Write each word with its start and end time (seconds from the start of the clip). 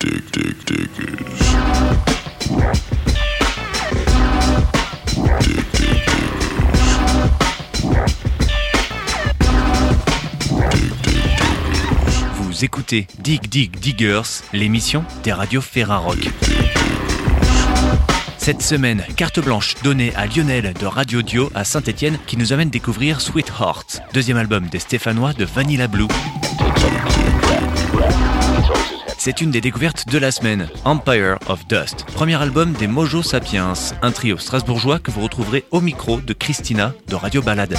Vous 0.00 0.08
écoutez 12.64 13.06
Dig 13.18 13.46
Dig 13.48 13.78
Diggers, 13.78 14.22
l'émission 14.54 15.04
des 15.22 15.34
radios 15.34 15.60
Ferrarock. 15.60 16.30
Cette 18.38 18.62
semaine, 18.62 19.04
carte 19.16 19.40
blanche 19.40 19.74
donnée 19.82 20.14
à 20.16 20.26
Lionel 20.26 20.72
de 20.72 20.86
Radio 20.86 21.20
Dio 21.20 21.50
à 21.54 21.64
Saint-Etienne 21.64 22.18
qui 22.26 22.38
nous 22.38 22.54
amène 22.54 22.70
découvrir 22.70 23.20
Sweetheart, 23.20 24.00
deuxième 24.14 24.38
album 24.38 24.66
des 24.68 24.78
Stéphanois 24.78 25.34
de 25.34 25.44
Vanilla 25.44 25.88
Blue. 25.88 26.08
C'est 29.22 29.42
une 29.42 29.50
des 29.50 29.60
découvertes 29.60 30.08
de 30.08 30.16
la 30.16 30.30
semaine, 30.30 30.70
Empire 30.86 31.36
of 31.46 31.66
Dust, 31.66 32.06
premier 32.14 32.40
album 32.40 32.72
des 32.72 32.86
Mojo 32.86 33.22
Sapiens, 33.22 33.74
un 34.00 34.12
trio 34.12 34.38
strasbourgeois 34.38 34.98
que 34.98 35.10
vous 35.10 35.20
retrouverez 35.20 35.66
au 35.72 35.82
micro 35.82 36.22
de 36.22 36.32
Christina 36.32 36.94
de 37.06 37.16
Radio 37.16 37.42
Balade. 37.42 37.76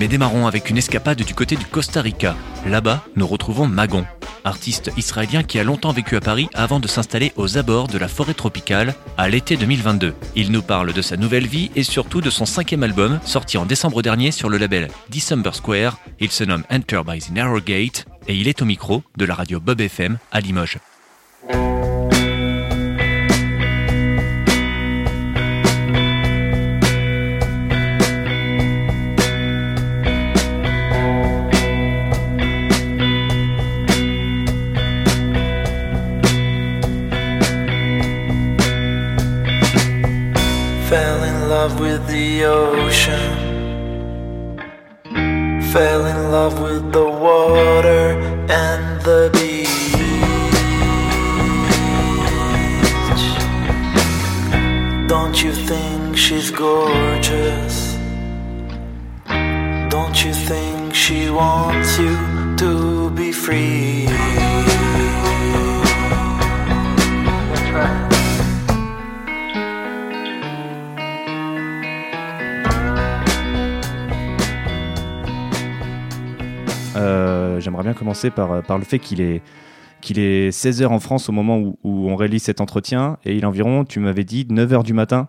Mais 0.00 0.08
démarrons 0.08 0.46
avec 0.46 0.70
une 0.70 0.78
escapade 0.78 1.22
du 1.22 1.34
côté 1.34 1.56
du 1.56 1.66
Costa 1.66 2.02
Rica. 2.02 2.34
Là-bas, 2.66 3.04
nous 3.14 3.26
retrouvons 3.26 3.66
Magon, 3.66 4.04
artiste 4.42 4.90
israélien 4.96 5.42
qui 5.44 5.58
a 5.58 5.64
longtemps 5.64 5.92
vécu 5.92 6.16
à 6.16 6.20
Paris 6.20 6.48
avant 6.54 6.80
de 6.80 6.88
s'installer 6.88 7.32
aux 7.36 7.58
abords 7.58 7.86
de 7.86 7.98
la 7.98 8.08
forêt 8.08 8.34
tropicale 8.34 8.94
à 9.16 9.28
l'été 9.28 9.56
2022. 9.56 10.14
Il 10.34 10.50
nous 10.50 10.62
parle 10.62 10.92
de 10.92 11.02
sa 11.02 11.16
nouvelle 11.16 11.46
vie 11.46 11.70
et 11.76 11.84
surtout 11.84 12.20
de 12.20 12.30
son 12.30 12.44
cinquième 12.44 12.82
album, 12.82 13.20
sorti 13.24 13.56
en 13.56 13.66
décembre 13.66 14.02
dernier 14.02 14.32
sur 14.32 14.48
le 14.48 14.58
label 14.58 14.88
December 15.10 15.52
Square. 15.52 15.98
Il 16.18 16.30
se 16.30 16.44
nomme 16.44 16.64
Enter 16.70 17.02
by 17.06 17.20
the 17.20 17.30
Narrow 17.30 17.60
Gate 17.60 18.06
et 18.26 18.34
il 18.34 18.48
est 18.48 18.62
au 18.62 18.64
micro 18.64 19.02
de 19.16 19.24
la 19.24 19.34
radio 19.34 19.60
Bob 19.60 19.80
FM 19.80 20.18
à 20.32 20.40
Limoges. 20.40 20.78
With 41.94 42.06
the 42.08 42.44
ocean. 42.44 43.30
Fell 45.72 46.06
in 46.06 46.18
love 46.32 46.60
with 46.60 46.92
the 46.92 47.08
water 47.26 48.04
and 48.64 49.00
the 49.08 49.30
beach. 49.36 49.68
Don't 55.08 55.36
you 55.44 55.52
think 55.52 56.16
she's 56.16 56.50
gorgeous? 56.50 57.76
Don't 59.94 60.18
you 60.24 60.32
think 60.50 60.94
she 60.94 61.30
wants 61.30 61.98
you 61.98 62.16
to 62.56 63.10
be 63.10 63.30
free? 63.30 64.08
Commencer 78.04 78.30
par, 78.30 78.62
par 78.62 78.76
le 78.76 78.84
fait 78.84 78.98
qu'il 78.98 79.22
est, 79.22 79.40
qu'il 80.02 80.18
est 80.18 80.50
16h 80.50 80.86
en 80.88 81.00
France 81.00 81.30
au 81.30 81.32
moment 81.32 81.58
où, 81.58 81.78
où 81.84 82.10
on 82.10 82.16
réalise 82.16 82.42
cet 82.42 82.60
entretien 82.60 83.16
et 83.24 83.34
il 83.34 83.44
est 83.44 83.46
environ, 83.46 83.84
tu 83.86 83.98
m'avais 83.98 84.24
dit, 84.24 84.44
9h 84.44 84.82
du 84.82 84.92
matin 84.92 85.26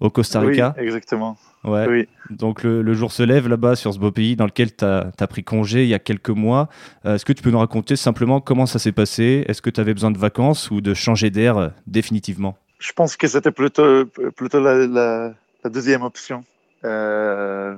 au 0.00 0.08
Costa 0.08 0.40
Rica. 0.40 0.74
Oui, 0.78 0.84
exactement. 0.84 1.36
Ouais. 1.64 1.86
Oui. 1.86 2.08
Donc 2.30 2.62
le, 2.62 2.80
le 2.80 2.94
jour 2.94 3.12
se 3.12 3.22
lève 3.22 3.46
là-bas 3.46 3.76
sur 3.76 3.92
ce 3.92 3.98
beau 3.98 4.10
pays 4.10 4.36
dans 4.36 4.46
lequel 4.46 4.74
tu 4.74 4.84
as, 4.86 5.26
pris 5.28 5.44
congé 5.44 5.82
il 5.82 5.88
y 5.88 5.94
a 5.94 5.98
quelques 5.98 6.30
mois. 6.30 6.70
Euh, 7.04 7.16
Est-ce 7.16 7.26
que 7.26 7.34
tu 7.34 7.42
peux 7.42 7.50
nous 7.50 7.58
raconter 7.58 7.94
simplement 7.94 8.40
comment 8.40 8.64
ça 8.64 8.78
s'est 8.78 8.92
passé? 8.92 9.44
Est-ce 9.46 9.60
que 9.60 9.70
tu 9.70 9.80
avais 9.80 9.92
besoin 9.92 10.10
de 10.10 10.18
vacances 10.18 10.70
ou 10.70 10.80
de 10.80 10.94
changer 10.94 11.28
d'air 11.28 11.58
euh, 11.58 11.68
définitivement? 11.86 12.56
Je 12.78 12.92
pense 12.92 13.16
que 13.18 13.26
c'était 13.28 13.50
plutôt, 13.52 14.06
plutôt 14.34 14.60
la, 14.60 14.86
la, 14.86 15.34
la 15.62 15.70
deuxième 15.70 16.02
option. 16.02 16.42
Euh, 16.84 17.74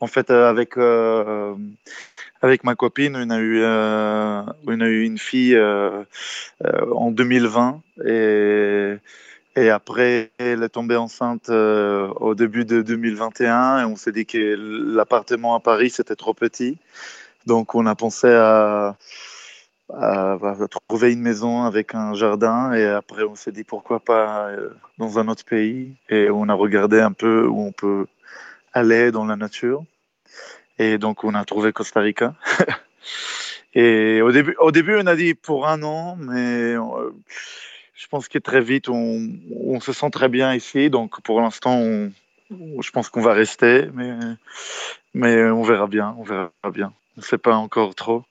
en 0.00 0.08
fait, 0.08 0.30
euh, 0.30 0.50
avec, 0.50 0.76
euh, 0.78 1.54
avec 2.42 2.64
ma 2.64 2.74
copine, 2.74 3.16
on 3.16 3.30
a 3.30 3.38
eu, 3.38 3.60
euh, 3.62 4.42
on 4.66 4.80
a 4.80 4.86
eu 4.86 5.04
une 5.04 5.18
fille 5.18 5.54
euh, 5.54 6.02
euh, 6.64 6.92
en 6.92 7.12
2020 7.12 7.80
et, 8.04 8.96
et 9.54 9.70
après, 9.70 10.32
elle 10.38 10.64
est 10.64 10.68
tombée 10.68 10.96
enceinte 10.96 11.48
au 11.50 12.34
début 12.34 12.64
de 12.64 12.82
2021 12.82 13.82
et 13.82 13.84
on 13.84 13.94
s'est 13.94 14.12
dit 14.12 14.26
que 14.26 14.56
l'appartement 14.96 15.54
à 15.54 15.60
Paris, 15.60 15.90
c'était 15.90 16.16
trop 16.16 16.34
petit. 16.34 16.78
Donc, 17.46 17.74
on 17.74 17.86
a 17.86 17.94
pensé 17.94 18.28
à, 18.28 18.96
trouver 20.88 21.12
une 21.12 21.20
maison 21.20 21.64
avec 21.64 21.94
un 21.94 22.14
jardin 22.14 22.72
et 22.72 22.86
après, 22.86 23.24
on 23.24 23.34
s'est 23.36 23.52
dit 23.52 23.62
pourquoi 23.62 24.00
pas 24.00 24.48
dans 24.98 25.18
un 25.18 25.28
autre 25.28 25.44
pays 25.44 25.94
et 26.08 26.30
on 26.30 26.48
a 26.48 26.54
regardé 26.54 27.00
un 27.00 27.12
peu 27.12 27.46
où 27.46 27.60
on 27.60 27.72
peut 27.72 28.06
aller 28.72 29.12
dans 29.12 29.26
la 29.26 29.36
nature. 29.36 29.84
Et 30.78 30.98
donc, 30.98 31.24
on 31.24 31.34
a 31.34 31.44
trouvé 31.44 31.72
Costa 31.72 32.00
Rica. 32.00 32.34
et 33.74 34.22
au 34.22 34.32
début, 34.32 34.56
au 34.58 34.72
début, 34.72 34.96
on 34.96 35.06
a 35.06 35.16
dit 35.16 35.34
pour 35.34 35.66
un 35.66 35.82
an, 35.82 36.16
mais 36.16 36.74
euh, 36.74 37.10
je 37.94 38.06
pense 38.08 38.28
que 38.28 38.38
très 38.38 38.60
vite, 38.60 38.88
on, 38.88 39.80
se 39.80 39.92
sent 39.92 40.10
très 40.10 40.28
bien 40.28 40.54
ici. 40.54 40.90
Donc, 40.90 41.20
pour 41.22 41.40
l'instant, 41.40 41.80
je 42.50 42.90
pense 42.90 43.08
qu'on 43.08 43.22
va 43.22 43.32
rester, 43.32 43.88
mais, 43.94 44.14
mais 45.14 45.44
on 45.44 45.62
verra 45.62 45.86
bien. 45.86 46.14
On 46.18 46.22
verra 46.22 46.50
bien. 46.72 46.92
On 47.16 47.20
ne 47.20 47.24
sait 47.24 47.38
pas 47.38 47.54
encore 47.54 47.94
trop. 47.94 48.24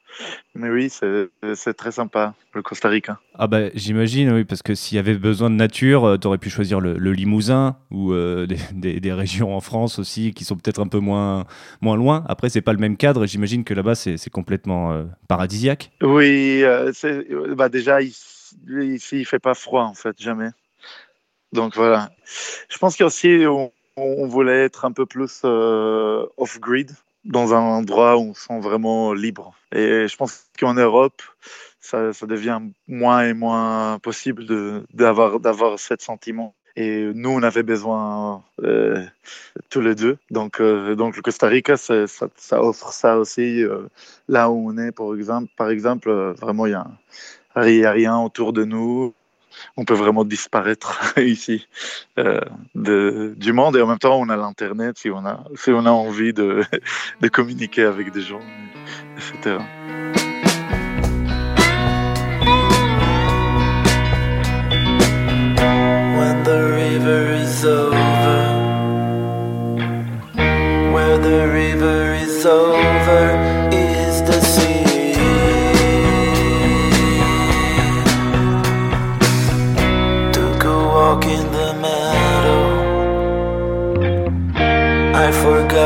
Mais 0.53 0.69
oui, 0.69 0.89
c'est 0.89 1.73
très 1.73 1.91
sympa, 1.91 2.33
le 2.53 2.61
Costa 2.61 2.89
Rica. 2.89 3.19
Ah 3.35 3.47
bah 3.47 3.69
j'imagine, 3.73 4.31
oui, 4.31 4.43
parce 4.43 4.61
que 4.61 4.75
s'il 4.75 4.97
y 4.97 4.99
avait 4.99 5.15
besoin 5.15 5.49
de 5.49 5.55
nature, 5.55 6.05
euh, 6.05 6.17
tu 6.17 6.27
aurais 6.27 6.37
pu 6.37 6.49
choisir 6.49 6.79
le, 6.79 6.97
le 6.97 7.13
Limousin 7.13 7.77
ou 7.89 8.11
euh, 8.11 8.45
des, 8.47 8.57
des, 8.73 8.99
des, 8.99 9.13
régions 9.13 9.55
en 9.55 9.61
France 9.61 9.99
aussi 9.99 10.33
qui 10.33 10.43
sont 10.43 10.55
peut-être 10.55 10.79
un 10.79 10.87
peu 10.87 10.99
moins, 10.99 11.45
moins 11.81 11.95
loin. 11.95 12.25
Après, 12.27 12.49
c'est 12.49 12.61
pas 12.61 12.73
le 12.73 12.79
même 12.79 12.97
cadre. 12.97 13.25
J'imagine 13.25 13.63
que 13.63 13.73
là-bas, 13.73 13.95
c'est 13.95 14.29
complètement 14.29 14.91
euh, 14.91 15.03
paradisiaque. 15.27 15.91
Oui, 16.01 16.63
bah 17.55 17.69
déjà, 17.69 18.01
ici, 18.01 18.55
ici, 18.69 19.19
il 19.19 19.25
fait 19.25 19.39
pas 19.39 19.53
froid, 19.53 19.83
en 19.83 19.93
fait, 19.93 20.21
jamais. 20.21 20.49
Donc 21.53 21.75
voilà. 21.75 22.11
Je 22.69 22.77
pense 22.77 22.97
qu'aussi, 22.97 23.45
on, 23.47 23.71
on, 23.95 24.27
voulait 24.27 24.65
être 24.65 24.85
un 24.85 24.91
peu 24.91 25.05
plus 25.05 25.43
off-grid 25.43 26.91
dans 27.23 27.53
un 27.53 27.59
endroit 27.59 28.17
où 28.17 28.29
on 28.29 28.33
se 28.33 28.47
sent 28.47 28.59
vraiment 28.59 29.13
libre. 29.13 29.53
Et 29.71 30.07
je 30.07 30.15
pense 30.15 30.45
qu'en 30.59 30.73
Europe, 30.73 31.21
ça, 31.79 32.13
ça, 32.13 32.25
devient 32.25 32.61
moins 32.87 33.23
et 33.23 33.33
moins 33.33 33.99
possible 33.99 34.45
d'avoir 34.93 35.79
ce 35.79 35.95
sentiment. 35.99 36.55
Et 36.75 37.11
nous, 37.13 37.29
on 37.29 37.43
avait 37.43 37.63
besoin 37.63 38.43
euh, 38.63 39.05
tous 39.69 39.81
les 39.81 39.95
deux. 39.95 40.17
Donc, 40.29 40.61
euh, 40.61 40.95
donc 40.95 41.17
le 41.17 41.21
Costa 41.21 41.47
Rica, 41.47 41.75
ça, 41.75 42.05
offre 42.53 42.93
ça 42.93 43.17
aussi. 43.17 43.63
Euh, 43.63 43.87
là 44.27 44.49
où 44.49 44.69
on 44.69 44.77
est, 44.77 44.91
par 44.91 45.13
exemple, 45.13 45.51
par 45.57 45.69
exemple 45.69 46.11
vraiment, 46.39 46.65
il 46.65 46.77
n'y 47.55 47.83
a, 47.83 47.91
rien 47.91 48.17
autour 48.19 48.53
de 48.53 48.63
nous 48.63 49.13
on 49.77 49.85
peut 49.85 49.93
vraiment 49.93 50.23
disparaître 50.23 51.13
ici 51.19 51.67
euh, 52.17 52.41
du 52.75 53.53
monde. 53.53 53.75
Et 53.75 53.81
en 53.81 53.87
même 53.87 53.99
temps 53.99 54.19
on 54.19 54.29
a 54.29 54.35
l'internet 54.35 54.97
si 54.97 55.09
on 55.09 55.25
a 55.25 55.43
si 55.55 55.71
on 55.71 55.85
a 55.85 55.91
envie 55.91 56.33
de, 56.33 56.63
de 57.21 57.27
communiquer 57.27 57.83
avec 57.83 58.11
des 58.11 58.21
gens 58.21 58.41
etc 59.17 59.59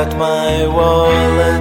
I 0.05 0.11
forgot 0.11 0.19
my 0.19 0.67
wallet 0.67 1.54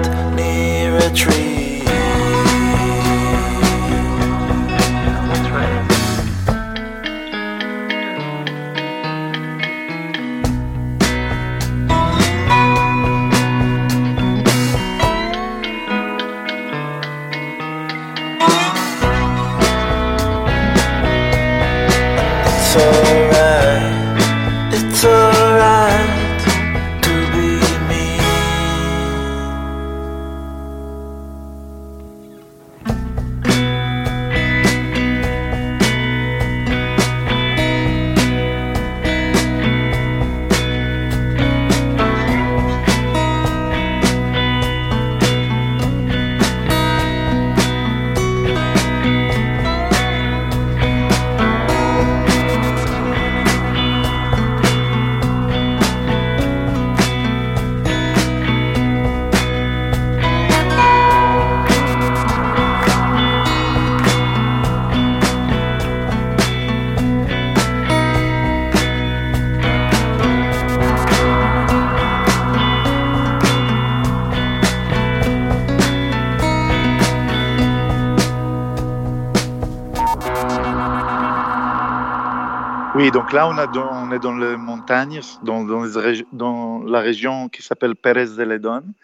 Oui, 83.05 83.11
donc 83.11 83.35
là, 83.35 83.47
on, 83.47 83.59
a 83.59 83.65
est 83.65 84.19
dans 84.19 84.35
les 84.35 84.57
montagnes, 84.57 85.21
dans, 85.43 86.83
la 86.87 87.01
région 87.01 87.51
qui 87.51 87.63
s'appelle 87.63 87.97
Pérez 87.97 88.29
de 88.29 88.43
Ledón, 88.43 88.95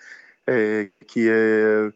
et 0.51 0.91
qui 1.07 1.27
est 1.27 1.29
euh, 1.29 1.93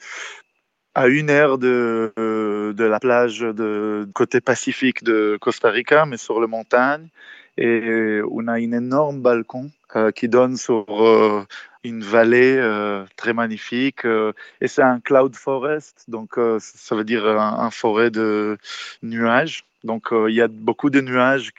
à 0.95 1.09
une 1.09 1.31
heure 1.31 1.57
de, 1.57 2.13
euh, 2.19 2.75
de 2.75 2.85
la 2.85 3.01
plage 3.01 3.41
de 3.41 4.07
côté 4.13 4.43
pacifique 4.43 5.03
de 5.03 5.39
Costa 5.41 5.71
Rica, 5.71 6.05
mais 6.05 6.19
sur 6.19 6.43
les 6.43 6.47
montagnes. 6.47 7.09
Et 7.57 8.21
on 8.31 8.49
a 8.49 8.53
un 8.53 8.73
énorme 8.73 9.23
balcon 9.23 9.71
euh, 9.97 10.11
qui 10.11 10.29
donne 10.29 10.59
sur 10.59 10.85
euh, 10.91 11.47
une 11.85 12.03
vallée 12.03 12.59
euh, 12.59 13.07
très 13.17 13.33
magnifique. 13.33 14.05
euh, 14.05 14.35
et 14.61 14.69
c'est 14.69 14.83
un 14.83 15.01
cloud 15.01 15.35
forest, 15.35 16.05
donc 16.09 16.37
euh, 16.37 16.59
ça 16.61 16.97
veut 16.97 17.05
dire 17.05 17.27
un 17.27 17.71
forêt 17.71 18.11
de 18.11 18.59
nuages. 19.03 19.65
Donc 19.85 20.13
euh, 20.13 20.31
il 20.31 20.35
y 20.35 20.41
a 20.41 20.49
beaucoup 20.49 20.91
de 20.91 21.01
nuages 21.01 21.53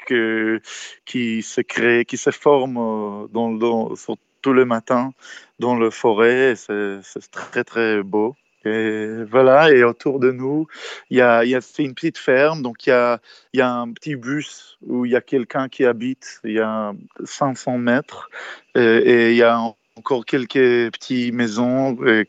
qui 1.06 1.42
se 1.42 1.62
créent, 1.62 2.06
qui 2.06 2.18
se 2.18 2.32
forment 2.32 2.78
euh, 2.78 3.28
dans, 3.32 3.52
dans, 3.52 3.96
sur 3.96 4.18
tout 4.42 4.54
le 4.54 4.66
matin 4.66 5.12
dans 5.60 5.76
le 5.76 5.90
forêt. 5.90 6.56
C'est 6.56 7.02
très 7.32 7.64
très 7.64 8.04
beau. 8.04 8.36
Et 8.68 9.24
voilà, 9.30 9.72
et 9.72 9.84
autour 9.84 10.20
de 10.20 10.32
nous, 10.32 10.66
il 11.12 11.18
y 11.18 11.22
a, 11.22 11.44
c'est 11.62 11.84
une 11.84 11.94
petite 11.94 12.18
ferme, 12.18 12.64
donc 12.64 12.88
il 12.88 12.90
y 12.90 12.94
a, 12.94 13.20
y 13.54 13.62
a 13.62 13.72
un 13.72 13.92
petit 13.94 14.16
bus 14.16 14.80
où 14.82 15.06
il 15.06 15.12
y 15.12 15.16
a 15.16 15.22
quelqu'un 15.22 15.70
qui 15.70 15.86
habite, 15.86 16.40
il 16.44 16.54
y 16.54 16.60
a 16.60 16.94
500 17.24 17.78
mètres, 17.78 18.28
et, 18.74 18.82
et 18.82 19.30
il 19.32 19.38
y 19.38 19.44
a 19.44 19.60
encore 19.96 20.26
quelques 20.26 20.92
petites 20.94 21.32
maisons 21.32 21.96
euh, 22.02 22.24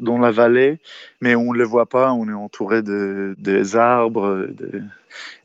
dans 0.00 0.18
la 0.18 0.32
vallée, 0.32 0.80
mais 1.20 1.36
on 1.36 1.52
ne 1.52 1.58
les 1.58 1.64
voit 1.64 1.86
pas, 1.88 2.12
on 2.12 2.28
est 2.28 2.32
entouré 2.32 2.82
de, 2.82 3.36
des 3.38 3.76
arbres. 3.76 4.48
de- 4.50 4.82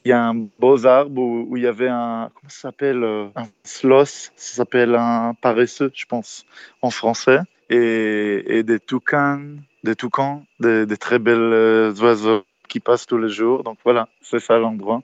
Il 0.06 0.10
y 0.10 0.12
a 0.12 0.24
un 0.24 0.48
beau 0.60 0.86
arbre 0.86 1.22
où, 1.22 1.58
il 1.58 1.64
y 1.64 1.68
avait 1.68 1.90
un, 1.90 2.30
comment 2.34 2.50
ça 2.50 2.62
s'appelle, 2.62 3.04
euh, 3.04 3.28
un 3.36 3.48
sloth, 3.64 4.32
ça 4.36 4.56
s'appelle 4.56 4.96
un 4.96 5.34
paresseux, 5.42 5.92
je 5.94 6.06
pense, 6.06 6.46
en 6.82 6.90
français, 6.90 7.40
et, 7.70 8.64
des 8.64 8.80
toucans, 8.80 9.42
des 9.84 9.96
toucans, 9.96 10.46
des, 10.60 10.86
des 10.86 10.98
très 10.98 11.20
belles 11.20 11.38
euh, 11.38 11.94
oiseaux 12.02 12.44
qui 12.68 12.80
passent 12.80 13.06
tous 13.06 13.18
les 13.18 13.30
jours. 13.30 13.64
Donc 13.64 13.78
voilà, 13.84 14.08
c'est 14.22 14.40
ça 14.40 14.58
l'endroit. 14.58 15.02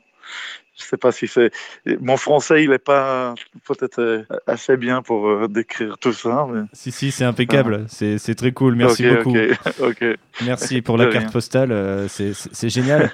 Je 0.80 0.86
sais 0.86 0.98
pas 0.98 1.12
si 1.12 1.28
c'est. 1.28 1.52
Mon 2.00 2.18
français, 2.18 2.64
il 2.64 2.72
est 2.72 2.84
pas 2.84 3.36
peut-être 3.68 4.00
euh, 4.00 4.24
assez 4.48 4.78
bien 4.78 5.02
pour 5.02 5.28
euh, 5.28 5.48
décrire 5.48 5.98
tout 5.98 6.14
ça. 6.14 6.48
Mais... 6.52 6.62
Si, 6.74 6.92
si, 6.92 7.12
c'est 7.12 7.26
impeccable. 7.26 7.86
C'est 7.88 8.18
c'est 8.18 8.36
très 8.36 8.52
cool. 8.52 8.76
Merci 8.76 9.08
beaucoup. 9.08 9.36
Merci 10.46 10.82
pour 10.82 10.98
la 10.98 11.08
carte 11.08 11.32
postale. 11.32 11.72
euh, 11.72 12.08
c'est 12.08 12.70
génial. 12.70 13.12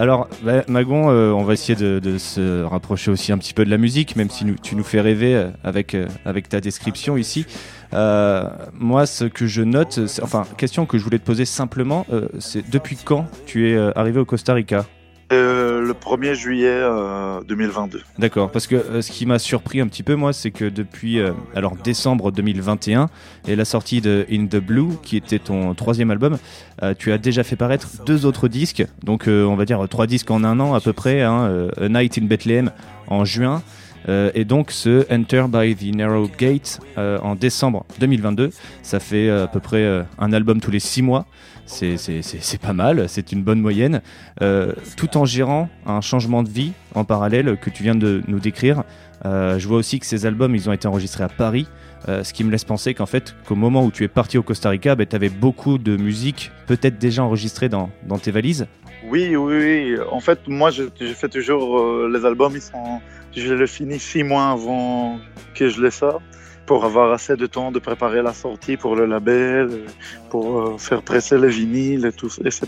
Alors, 0.00 0.28
bah, 0.42 0.64
Magon, 0.66 1.10
euh, 1.10 1.30
on 1.30 1.42
va 1.42 1.52
essayer 1.52 1.76
de, 1.76 2.16
se 2.16 2.62
rapprocher 2.62 3.10
aussi 3.10 3.32
un 3.32 3.38
petit 3.38 3.52
peu 3.52 3.66
de 3.66 3.70
la 3.70 3.76
musique, 3.76 4.16
même 4.16 4.30
si 4.30 4.46
nous- 4.46 4.54
tu 4.54 4.74
nous 4.74 4.82
fais 4.82 5.02
rêver 5.02 5.34
euh, 5.34 5.50
avec, 5.62 5.94
euh, 5.94 6.08
avec 6.24 6.48
ta 6.48 6.62
description 6.62 7.18
ici. 7.18 7.44
Moi, 7.92 9.04
ce 9.04 9.26
que 9.26 9.46
je 9.46 9.60
note, 9.60 10.00
enfin, 10.22 10.44
question 10.56 10.86
que 10.86 10.96
je 10.96 11.04
voulais 11.04 11.18
te 11.18 11.26
poser 11.26 11.44
simplement, 11.44 12.06
c'est 12.38 12.70
depuis 12.70 12.96
quand 12.96 13.26
tu 13.44 13.68
es 13.68 13.76
arrivé 13.94 14.18
au 14.20 14.24
Costa 14.24 14.54
Rica? 14.54 14.86
Euh, 15.32 15.80
le 15.80 15.92
1er 15.92 16.34
juillet 16.34 16.66
euh, 16.68 17.40
2022. 17.46 18.00
D'accord, 18.18 18.50
parce 18.50 18.66
que 18.66 18.74
euh, 18.74 19.00
ce 19.00 19.12
qui 19.12 19.26
m'a 19.26 19.38
surpris 19.38 19.80
un 19.80 19.86
petit 19.86 20.02
peu, 20.02 20.16
moi, 20.16 20.32
c'est 20.32 20.50
que 20.50 20.64
depuis 20.64 21.20
euh, 21.20 21.30
alors 21.54 21.76
décembre 21.76 22.32
2021 22.32 23.08
et 23.46 23.54
la 23.54 23.64
sortie 23.64 24.00
de 24.00 24.26
In 24.32 24.46
the 24.46 24.56
Blue, 24.56 24.96
qui 25.04 25.16
était 25.16 25.38
ton 25.38 25.72
troisième 25.74 26.10
album, 26.10 26.36
euh, 26.82 26.94
tu 26.98 27.12
as 27.12 27.18
déjà 27.18 27.44
fait 27.44 27.54
paraître 27.54 27.86
deux 28.04 28.26
autres 28.26 28.48
disques, 28.48 28.84
donc 29.04 29.28
euh, 29.28 29.44
on 29.44 29.54
va 29.54 29.64
dire 29.66 29.86
trois 29.88 30.08
disques 30.08 30.32
en 30.32 30.42
un 30.42 30.58
an 30.58 30.74
à 30.74 30.80
peu 30.80 30.92
près, 30.92 31.22
hein, 31.22 31.42
euh, 31.44 31.70
A 31.80 31.88
Night 31.88 32.18
in 32.18 32.24
Bethlehem 32.26 32.72
en 33.06 33.24
juin. 33.24 33.62
euh, 34.08 34.30
et 34.34 34.44
donc 34.44 34.72
ce 34.72 35.06
Enter 35.14 35.44
by 35.48 35.76
the 35.76 35.94
Narrow 35.94 36.28
Gate 36.38 36.80
euh, 36.98 37.18
en 37.20 37.36
décembre 37.36 37.84
2022, 38.00 38.50
ça 38.82 38.98
fait 38.98 39.28
euh, 39.28 39.44
à 39.44 39.46
peu 39.46 39.60
près 39.60 39.84
euh, 39.84 40.02
un 40.18 40.32
album 40.32 40.60
tous 40.60 40.72
les 40.72 40.80
six 40.80 41.02
mois. 41.02 41.24
C'est- 41.70 42.60
pas 42.60 42.72
mal, 42.72 43.08
c'est 43.08 43.32
une 43.32 43.42
bonne 43.42 43.60
moyenne. 43.60 44.02
Euh, 44.42 44.72
tout 44.96 45.16
en 45.16 45.24
gérant 45.24 45.68
un 45.86 46.00
changement 46.00 46.42
de 46.42 46.48
vie 46.48 46.72
en 46.94 47.04
parallèle 47.04 47.56
que 47.60 47.70
tu 47.70 47.82
viens 47.82 47.94
de 47.94 48.22
nous 48.26 48.40
décrire. 48.40 48.82
Euh, 49.24 49.58
je 49.58 49.68
vois 49.68 49.78
aussi 49.78 50.00
que 50.00 50.06
ces 50.06 50.26
albums, 50.26 50.54
ils 50.54 50.68
ont 50.68 50.72
été 50.72 50.88
enregistrés 50.88 51.24
à 51.24 51.28
Paris, 51.28 51.68
euh, 52.08 52.24
ce 52.24 52.32
qui 52.32 52.42
me 52.44 52.50
laisse 52.50 52.64
penser 52.64 52.94
qu'en 52.94 53.06
fait, 53.06 53.34
qu'au 53.46 53.54
moment 53.54 53.84
où 53.84 53.90
tu 53.90 54.04
es 54.04 54.08
parti 54.08 54.36
au 54.38 54.42
Costa 54.42 54.70
Rica, 54.70 54.96
tu 54.96 55.16
avais 55.16 55.28
beaucoup 55.28 55.78
de 55.78 55.96
musique 55.96 56.50
peut-être 56.66 56.98
déjà 56.98 57.22
enregistrée 57.22 57.68
dans, 57.68 57.90
tes 58.22 58.30
valises. 58.30 58.66
Oui, 59.08 59.36
oui, 59.36 59.54
oui. 59.56 59.96
En 60.10 60.20
fait, 60.20 60.40
moi, 60.48 60.70
je, 60.70 60.84
je 61.00 61.12
fais 61.14 61.28
toujours 61.28 62.08
les 62.08 62.24
albums. 62.24 62.52
Ils 62.54 62.62
sont, 62.62 63.00
je 63.34 63.54
les 63.54 63.66
finis 63.66 63.98
six 63.98 64.22
mois 64.22 64.50
avant 64.50 65.18
que 65.54 65.68
je 65.68 65.80
les 65.80 65.90
sorte 65.90 66.22
pour 66.70 66.84
avoir 66.84 67.10
assez 67.10 67.34
de 67.34 67.48
temps 67.48 67.72
de 67.72 67.80
préparer 67.80 68.22
la 68.22 68.32
sortie 68.32 68.76
pour 68.76 68.94
le 68.94 69.04
label, 69.04 69.86
pour 70.30 70.46
euh, 70.60 70.78
faire 70.78 71.02
presser 71.02 71.36
les 71.36 71.48
vinyles, 71.48 72.06
et 72.06 72.12
tout, 72.12 72.30
etc. 72.44 72.60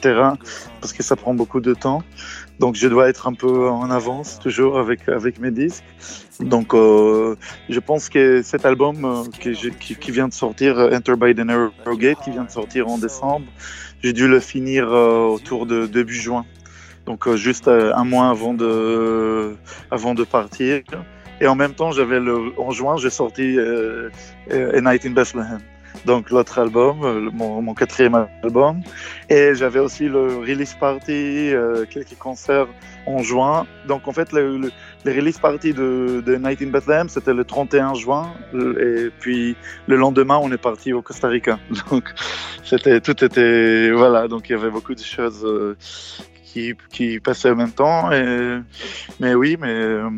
Parce 0.81 0.93
que 0.93 1.05
ça 1.05 1.15
prend 1.15 1.35
beaucoup 1.35 1.61
de 1.61 1.73
temps. 1.73 2.03
Donc, 2.59 2.75
je 2.75 2.89
dois 2.89 3.09
être 3.09 3.29
un 3.29 3.35
peu 3.35 3.69
en 3.69 3.93
avance 3.93 4.41
toujours 4.41 4.77
avec 4.77 5.09
avec 5.09 5.39
mes 5.39 5.53
disques. 5.53 5.85
Donc, 6.41 6.75
euh, 6.75 7.37
je 7.69 7.79
pense 7.79 8.09
que 8.09 8.43
cet 8.43 8.67
album 8.67 9.05
euh, 9.05 9.23
qui, 9.39 10.11
vient 10.11 10.27
de 10.27 10.35
sortir, 10.35 10.71
Enter 10.93 11.15
by 11.15 11.33
the 11.37 11.45
Narrow 11.51 11.97
Gate, 11.97 12.19
qui 12.25 12.33
vient 12.33 12.47
de 12.51 12.51
sortir 12.51 12.89
en 12.89 12.99
décembre, 12.99 13.47
j'ai 14.03 14.13
dû 14.13 14.27
le 14.27 14.41
finir 14.41 14.89
autour 15.37 15.65
de 15.65 15.87
début 15.87 16.21
juin. 16.27 16.45
Donc 17.07 17.33
juste 17.37 17.69
un 17.69 18.05
mois 18.05 18.31
avant 18.31 18.53
de, 18.53 19.55
avant 19.93 20.15
de 20.15 20.25
partir. 20.25 20.83
Et 21.43 21.49
en 21.49 21.57
même 21.57 21.75
temps, 21.75 21.91
j'avais 21.91 22.21
le, 22.21 22.53
en 22.57 22.71
juin, 22.71 22.97
j'ai 22.99 23.11
sorti 23.11 23.59
euh, 23.59 24.11
euh, 24.53 24.79
A 24.79 24.81
Night 24.81 25.05
in 25.05 25.11
Bethlehem. 25.11 25.59
Donc 26.07 26.31
l'autre 26.31 26.57
album, 26.61 27.03
euh, 27.03 27.31
mon, 27.33 27.75
quatrième 27.75 28.29
album. 28.45 28.81
Et 29.29 29.53
j'avais 29.57 29.81
aussi 29.81 30.09
le 30.09 30.39
release 30.39 30.75
party, 30.75 31.51
quelques 31.91 32.17
concerts 32.17 32.69
en 33.07 33.25
juin. 33.25 33.67
Donc 33.89 34.07
en 34.07 34.13
fait, 34.13 34.31
le, 34.33 34.57
le, 34.57 34.71
le 35.05 35.13
release 35.13 35.41
party 35.41 35.73
de, 35.73 36.23
de 36.25 36.37
Night 36.37 36.63
in 36.63 36.69
Bethlehem, 36.69 37.09
c'était 37.09 37.35
le 37.35 37.45
31 37.45 37.95
juin. 37.95 38.33
Et 38.55 39.11
puis 39.19 39.57
le 39.89 39.97
lendemain, 39.97 40.39
on 40.41 40.53
est 40.53 40.63
parti 40.63 40.93
au 40.93 41.03
Costa 41.03 41.27
Rica. 41.27 41.59
Donc 41.91 42.05
c'était 42.63 43.01
tout 43.01 43.25
était 43.25 43.91
voilà. 43.91 44.29
Donc 44.29 44.49
il 44.49 44.53
y 44.53 44.55
avait 44.55 44.71
beaucoup 44.71 44.95
de 44.95 45.03
choses 45.03 45.45
qui, 46.53 46.75
qui 46.91 47.21
passaient 47.21 47.51
en 47.51 47.57
même 47.57 47.73
temps. 47.73 48.11
Mais 49.21 49.35
oui, 49.35 49.57
mais 49.59 49.71
euh, 49.71 50.11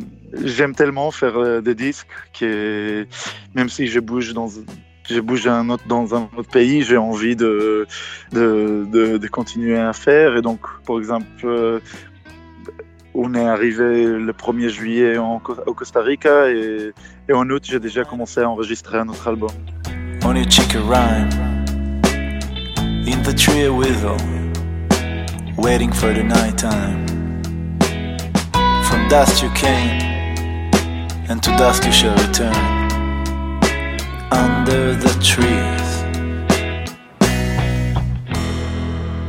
j'aime 0.42 0.74
tellement 0.74 1.10
faire 1.10 1.36
euh, 1.36 1.60
des 1.60 1.74
disques 1.74 2.08
que 2.38 3.06
même 3.54 3.68
si 3.68 3.86
je 3.86 4.00
bouge 4.00 4.32
dans 4.34 4.48
j'ai 5.06 5.20
bougé 5.20 5.50
un 5.50 5.68
autre, 5.68 5.86
dans 5.86 6.14
un 6.14 6.30
autre 6.34 6.48
pays, 6.50 6.82
j'ai 6.82 6.96
envie 6.96 7.36
de 7.36 7.86
de, 8.32 8.86
de, 8.90 9.28
continuer 9.28 9.78
à 9.78 9.92
faire. 9.92 10.36
Et 10.36 10.42
donc, 10.42 10.60
par 10.86 10.98
exemple, 10.98 11.26
euh, 11.44 11.78
on 13.12 13.34
est 13.34 13.46
arrivé 13.46 14.06
le 14.06 14.32
1er 14.32 14.68
juillet 14.70 15.18
au 15.18 15.74
Costa 15.74 16.00
Rica 16.00 16.50
et, 16.50 16.92
en 17.32 17.48
août, 17.50 17.62
j'ai 17.64 17.80
déjà 17.80 18.04
commencé 18.04 18.40
à 18.40 18.48
enregistrer 18.48 18.98
un 18.98 19.08
autre 19.08 19.28
album. 19.28 19.50
On 20.24 20.34
chicken 20.48 20.80
rhyme 20.88 21.28
in 23.06 23.22
the 23.22 23.34
tree 23.36 23.68
whistle, 23.68 24.16
waiting 25.56 25.92
for 25.92 26.12
the 26.12 26.22
night 26.22 26.56
time. 26.58 27.06
From 28.84 29.08
dust 29.08 29.42
you 29.42 29.50
came, 29.50 30.00
and 31.28 31.42
to 31.42 31.50
dust 31.56 31.84
you 31.84 31.92
shall 31.92 32.16
return. 32.16 32.54
Under 34.30 34.94
the 34.96 35.18
trees. 35.22 36.04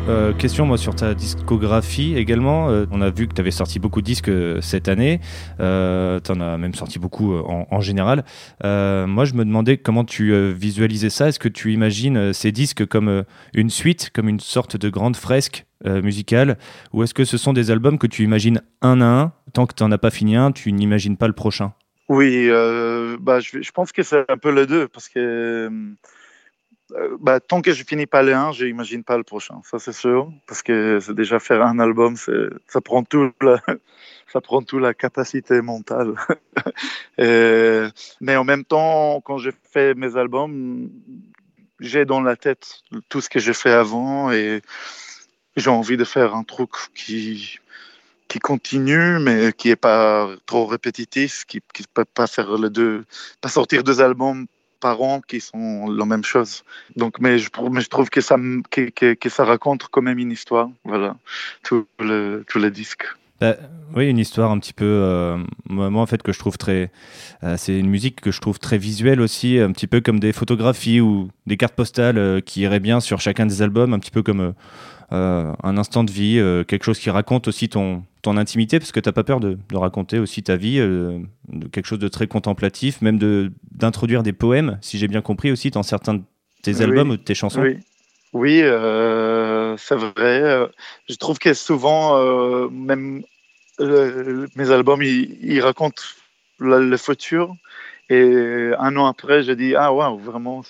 Euh, 0.07 0.33
question 0.33 0.67
moi 0.67 0.77
sur 0.77 0.93
ta 0.93 1.15
discographie 1.15 2.15
également. 2.15 2.69
Euh, 2.69 2.85
on 2.91 3.01
a 3.01 3.09
vu 3.09 3.27
que 3.27 3.33
tu 3.33 3.41
avais 3.41 3.49
sorti 3.49 3.79
beaucoup 3.79 4.01
de 4.01 4.05
disques 4.05 4.29
euh, 4.29 4.61
cette 4.61 4.87
année. 4.87 5.19
Tu 5.57 5.63
en 5.63 6.39
as 6.41 6.57
même 6.57 6.75
sorti 6.75 6.99
beaucoup 6.99 7.35
en, 7.35 7.67
en 7.69 7.81
général. 7.81 8.23
Moi, 8.63 9.25
je 9.25 9.33
me 9.33 9.43
demandais 9.45 9.77
comment 9.77 10.03
tu 10.03 10.33
visualisais 10.53 11.09
ça. 11.09 11.29
Est-ce 11.29 11.39
que 11.39 11.49
tu 11.49 11.73
imagines 11.73 12.33
ces 12.33 12.51
disques 12.51 12.85
comme 12.85 13.23
une 13.53 13.69
suite, 13.69 14.11
comme 14.13 14.29
une 14.29 14.39
sorte 14.39 14.77
de 14.77 14.89
grande 14.89 15.15
fresque 15.15 15.64
musicale 15.83 16.57
Ou 16.93 17.03
est-ce 17.03 17.13
que 17.13 17.25
ce 17.25 17.37
sont 17.37 17.53
des 17.53 17.71
albums 17.71 17.97
que 17.97 18.07
tu 18.07 18.23
imagines 18.23 18.61
un 18.81 19.01
à 19.01 19.05
un 19.05 19.33
Tant 19.53 19.65
que 19.65 19.73
tu 19.73 19.83
n'en 19.83 19.91
as 19.91 19.97
pas 19.97 20.09
fini 20.09 20.35
un, 20.35 20.51
tu 20.51 20.71
n'imagines 20.71 21.17
pas 21.17 21.27
le 21.27 21.33
prochain? 21.33 21.73
Oui, 22.07 22.49
bah, 23.19 23.39
je, 23.39 23.71
pense 23.71 23.91
que 23.91 24.03
c'est 24.03 24.29
un 24.29 24.37
peu 24.37 24.51
les 24.51 24.65
deux 24.65 24.87
parce 24.87 25.09
que 25.09 25.69
euh, 26.93 27.17
bah, 27.19 27.39
tant 27.39 27.61
que 27.61 27.73
je 27.73 27.83
finis 27.83 28.05
pas 28.05 28.21
le 28.21 28.33
1, 28.33 28.51
je 28.51 28.65
n'imagine 28.65 29.03
pas 29.03 29.17
le 29.17 29.23
prochain, 29.23 29.59
ça 29.63 29.79
c'est 29.79 29.93
sûr, 29.93 30.31
parce 30.47 30.61
que 30.61 30.99
c'est 30.99 31.15
déjà 31.15 31.39
faire 31.39 31.63
un 31.63 31.79
album, 31.79 32.15
ça 32.15 32.81
prend 32.81 33.03
tout 33.03 33.31
la, 33.41 33.59
ça 34.31 34.39
prend 34.39 34.61
tout 34.61 34.77
la 34.77 34.93
capacité 34.93 35.61
mentale. 35.61 36.13
Mais 38.21 38.35
en 38.35 38.43
même 38.43 38.65
temps, 38.65 39.21
quand 39.21 39.39
je 39.39 39.49
fais 39.71 39.95
mes 39.95 40.15
albums, 40.15 40.89
j'ai 41.79 42.05
dans 42.05 42.21
la 42.21 42.35
tête 42.35 42.81
tout 43.09 43.19
ce 43.19 43.29
que 43.29 43.39
j'ai 43.39 43.53
fait 43.53 43.71
avant 43.71 44.31
et 44.31 44.61
j'ai 45.55 45.69
envie 45.69 45.97
de 45.97 46.03
faire 46.03 46.35
un 46.35 46.43
truc 46.43 46.71
qui 46.93 47.59
qui 48.27 48.39
continue, 48.39 49.19
mais 49.19 49.53
qui 49.53 49.69
est 49.69 49.75
pas 49.75 50.27
trop 50.45 50.65
répétitif, 50.65 51.45
qui 51.45 51.57
ne 51.57 51.85
peut 51.93 52.05
pas 52.05 52.27
faire 52.27 52.57
les 52.57 52.71
deux, 52.71 53.05
pas 53.39 53.49
sortir 53.49 53.83
deux 53.83 54.01
albums 54.01 54.47
parents 54.79 55.21
qui 55.21 55.39
sont 55.41 55.89
la 55.89 56.05
même 56.05 56.23
chose. 56.23 56.63
Donc, 56.95 57.19
mais 57.19 57.39
je, 57.39 57.49
trouve 57.49 58.09
que 58.09 58.21
ça, 58.21 58.35
que, 58.69 59.13
que, 59.13 59.29
ça 59.29 59.45
raconte 59.45 59.87
quand 59.91 60.01
même 60.01 60.19
une 60.19 60.31
histoire. 60.31 60.69
Voilà, 60.83 61.15
tous 61.63 61.85
le, 61.99 62.43
tout 62.47 62.59
les 62.59 62.71
disques. 62.71 63.05
Bah, 63.41 63.55
oui, 63.95 64.09
une 64.09 64.17
histoire 64.17 64.51
un 64.51 64.59
petit 64.59 64.73
peu. 64.73 64.85
Euh, 64.85 65.37
moi, 65.67 66.01
en 66.01 66.05
fait, 66.05 66.21
que 66.23 66.31
je 66.31 66.39
trouve 66.39 66.57
très. 66.57 66.91
Euh, 67.43 67.55
c'est 67.57 67.77
une 67.77 67.89
musique 67.89 68.21
que 68.21 68.31
je 68.31 68.39
trouve 68.39 68.59
très 68.59 68.77
visuelle 68.77 69.21
aussi, 69.21 69.59
un 69.59 69.71
petit 69.71 69.87
peu 69.87 70.01
comme 70.01 70.19
des 70.19 70.33
photographies 70.33 71.01
ou 71.01 71.29
des 71.45 71.57
cartes 71.57 71.75
postales 71.75 72.17
euh, 72.17 72.39
qui 72.39 72.61
iraient 72.61 72.79
bien 72.79 72.99
sur 72.99 73.19
chacun 73.19 73.45
des 73.45 73.61
albums, 73.61 73.93
un 73.93 73.99
petit 73.99 74.11
peu 74.11 74.23
comme 74.23 74.53
un 75.11 75.77
instant 75.77 76.03
de 76.03 76.11
vie, 76.11 76.39
euh, 76.39 76.63
quelque 76.63 76.83
chose 76.83 76.99
qui 76.99 77.09
raconte 77.09 77.47
aussi 77.47 77.69
ton, 77.69 78.03
ton 78.21 78.37
intimité, 78.37 78.79
parce 78.79 78.91
que 78.91 78.99
tu 78.99 79.07
n'as 79.07 79.13
pas 79.13 79.23
peur 79.23 79.39
de, 79.39 79.57
de, 79.69 79.77
raconter 79.77 80.19
aussi 80.19 80.43
ta 80.43 80.55
vie, 80.55 80.79
euh, 80.79 81.19
de 81.49 81.67
quelque 81.67 81.85
chose 81.85 81.99
de 81.99 82.07
très 82.07 82.27
contemplatif, 82.27 83.01
même 83.01 83.19
d'introduire 83.71 84.23
des 84.23 84.33
poèmes, 84.33 84.77
si 84.81 84.97
j'ai 84.97 85.07
bien 85.07 85.21
compris 85.21 85.51
aussi, 85.51 85.69
dans 85.69 85.83
certains 85.83 86.15
de 86.15 86.21
tes 86.63 86.81
albums 86.81 87.09
oui, 87.09 87.13
ou 87.13 87.17
de 87.17 87.23
tes 87.23 87.35
chansons. 87.35 87.61
Oui, 87.61 87.77
oui 88.33 88.59
c'est 89.77 89.95
vrai. 89.95 90.67
Je 91.07 91.15
trouve 91.15 91.37
que 91.37 91.53
souvent, 91.53 92.69
même 92.69 93.23
mes 93.79 94.71
albums, 94.71 95.03
ils, 95.03 95.37
ils 95.41 95.61
racontent 95.61 96.01
le, 96.59 96.89
le 96.89 96.97
futur. 96.97 97.55
Et 98.09 98.71
un 98.77 98.95
an 98.97 99.07
après, 99.07 99.43
j'ai 99.43 99.55
dit 99.55 99.75
ah 99.75 99.91
waouh 99.91 100.17
vraiment 100.19 100.61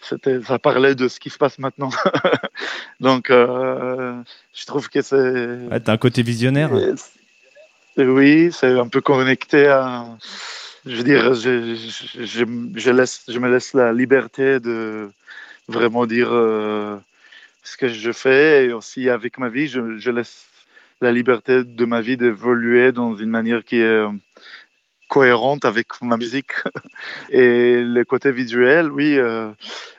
c'était 0.00 0.40
ça 0.42 0.58
parlait 0.58 0.94
de 0.94 1.08
ce 1.08 1.20
qui 1.20 1.30
se 1.30 1.38
passe 1.38 1.58
maintenant. 1.58 1.90
Donc 3.00 3.30
euh, 3.30 4.14
je 4.54 4.66
trouve 4.66 4.88
que 4.88 5.02
c'est. 5.02 5.16
Ouais, 5.70 5.80
T'as 5.80 5.92
un 5.92 5.98
côté 5.98 6.22
visionnaire. 6.22 6.70
Oui, 7.98 8.50
c'est 8.52 8.78
un 8.78 8.88
peu 8.88 9.00
connecté 9.00 9.66
à. 9.66 10.06
Je 10.86 10.96
veux 10.96 11.04
dire, 11.04 11.34
je, 11.34 11.76
je, 11.76 12.24
je, 12.24 12.44
je, 12.74 12.90
laisse, 12.90 13.22
je 13.28 13.38
me 13.38 13.48
laisse 13.48 13.72
la 13.72 13.92
liberté 13.92 14.58
de 14.58 15.10
vraiment 15.68 16.06
dire 16.06 16.28
euh, 16.32 16.96
ce 17.62 17.76
que 17.76 17.88
je 17.88 18.10
fais 18.10 18.66
et 18.66 18.72
aussi 18.72 19.08
avec 19.08 19.38
ma 19.38 19.48
vie, 19.48 19.68
je, 19.68 19.98
je 19.98 20.10
laisse 20.10 20.46
la 21.00 21.12
liberté 21.12 21.62
de 21.62 21.84
ma 21.84 22.00
vie 22.00 22.16
d'évoluer 22.16 22.90
dans 22.90 23.14
une 23.14 23.30
manière 23.30 23.64
qui 23.64 23.76
est 23.76 24.04
cohérente 25.12 25.66
avec 25.66 25.88
ma 26.00 26.16
musique. 26.16 26.52
Et 27.30 27.82
le 27.82 28.02
côté 28.04 28.32
visuel, 28.32 28.90
oui. 28.90 29.18
Euh, 29.18 29.50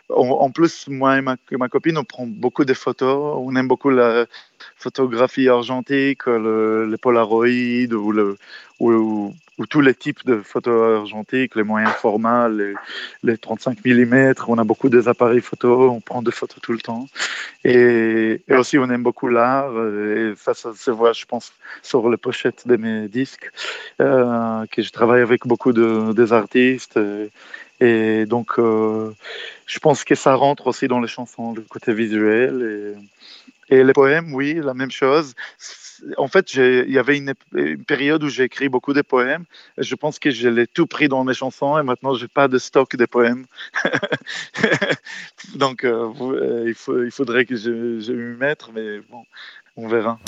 en, 0.10 0.50
plus, 0.52 0.88
moi 0.88 1.18
et 1.18 1.22
ma, 1.22 1.38
ma, 1.52 1.70
copine, 1.70 1.98
on 1.98 2.04
prend 2.04 2.26
beaucoup 2.28 2.66
de 2.66 2.74
photos. 2.74 3.38
On 3.40 3.56
aime 3.56 3.68
beaucoup 3.68 3.90
la 3.90 4.26
photographie 4.76 5.48
argentique, 5.50 6.26
le, 6.26 6.86
le 6.86 6.98
Polaroid 6.98 7.94
ou, 7.94 8.12
le, 8.12 8.38
ou, 8.92 9.34
tous 9.70 9.82
les 9.82 9.94
types 9.94 10.26
de 10.26 10.42
photos 10.42 11.00
argentiques, 11.02 11.56
les 11.56 11.64
moyens 11.64 11.94
formats, 11.94 12.50
les, 12.50 12.74
les 13.22 13.38
35 13.38 13.86
mm. 13.86 14.34
On 14.48 14.58
a 14.58 14.64
beaucoup 14.64 14.90
des 14.90 15.08
appareils 15.08 15.42
photo, 15.42 15.92
on 15.92 16.02
prend 16.02 16.22
des 16.22 16.32
photos 16.32 16.60
tout 16.62 16.74
le 16.74 16.80
temps. 16.80 17.08
Et, 17.64 18.42
et 18.48 18.54
aussi, 18.56 18.78
on 18.78 18.90
aime 18.90 19.04
beaucoup 19.04 19.28
l'art. 19.28 19.72
Et 20.18 20.34
ça, 20.38 20.54
ça 20.54 20.74
se 20.76 20.92
voit, 20.92 21.14
je 21.14 21.26
pense, 21.26 21.54
sur 21.82 22.10
les 22.10 22.18
pochettes 22.18 22.68
de 22.68 22.76
mes 22.78 23.08
disques, 23.08 23.52
euh, 24.02 24.66
que 24.72 24.82
je 24.82 24.92
travaille 24.92 25.22
avec 25.22 25.46
beaucoup 25.46 25.72
de, 25.72 26.14
des 26.14 26.34
artistes. 26.34 27.00
Et 27.84 28.26
donc, 28.26 28.60
euh, 28.60 29.14
je 29.66 29.78
pense 29.80 30.06
que 30.06 30.16
ça 30.16 30.36
rentre 30.36 30.68
aussi 30.68 30.88
dans 30.88 31.02
les 31.02 31.08
chansons, 31.10 31.54
le 31.54 31.64
côté 31.64 31.94
visuel. 31.94 32.96
Et, 33.70 33.84
les 33.84 33.94
poèmes, 33.94 34.34
oui, 34.34 34.54
la 34.64 34.74
même 34.74 34.92
chose. 34.92 35.34
En 36.18 36.28
fait, 36.28 36.54
il 36.54 36.92
y 36.92 36.98
avait 36.98 37.18
une, 37.18 37.34
période 37.86 38.24
où 38.24 38.30
j'ai 38.30 38.44
écrit 38.44 38.70
beaucoup 38.70 38.94
de 38.94 39.02
poèmes. 39.02 39.44
Je 39.78 39.96
pense 39.96 40.18
que 40.20 40.32
je 40.32 40.48
l'ai 40.48 40.68
tout 40.68 40.86
pris 40.86 41.10
dans 41.10 41.24
mes 41.26 41.34
chansons 41.34 41.78
et 41.78 41.84
maintenant, 41.84 42.14
je 42.14 42.24
n'ai 42.24 42.28
pas 42.30 42.48
de 42.48 42.58
stock 42.58 42.96
de 42.96 43.06
poèmes. 43.06 43.46
donc, 45.56 45.84
euh, 45.84 46.64
il, 46.68 46.76
faut, 46.76 47.04
il 47.04 47.12
faudrait 47.12 47.46
que 47.46 47.56
je, 47.56 48.00
je 48.00 48.14
m'y 48.14 48.38
mette, 48.38 48.66
mais 48.74 49.00
bon, 49.10 49.24
on 49.76 49.88
verra. 49.88 50.20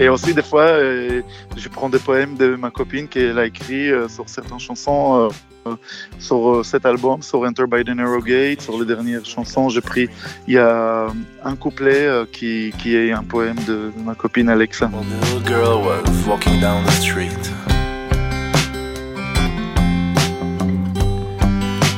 Et 0.00 0.08
aussi, 0.08 0.32
des 0.32 0.42
fois, 0.42 0.62
euh, 0.62 1.22
je 1.56 1.68
prends 1.68 1.88
des 1.88 1.98
poèmes 1.98 2.36
de 2.36 2.54
ma 2.54 2.70
copine 2.70 3.08
qu'elle 3.08 3.38
a 3.38 3.46
écrit 3.46 3.90
euh, 3.90 4.06
sur 4.08 4.28
certaines 4.28 4.60
chansons, 4.60 5.28
euh, 5.66 5.74
sur 6.20 6.64
cet 6.64 6.86
album, 6.86 7.20
sur 7.20 7.42
Enter 7.42 7.64
by 7.68 7.82
the 7.82 7.88
Narrow 7.88 8.22
Gate, 8.22 8.62
sur 8.62 8.78
les 8.78 8.86
dernières 8.86 9.24
chansons. 9.24 9.68
J'ai 9.68 9.80
pris, 9.80 10.08
il 10.46 10.54
y 10.54 10.58
a 10.58 11.08
un 11.44 11.56
couplet 11.56 12.08
qui, 12.32 12.72
est 12.86 13.12
un 13.12 13.24
poème 13.24 13.58
de, 13.66 13.90
ma 14.04 14.14
copine 14.14 14.48
Alexa. 14.48 14.88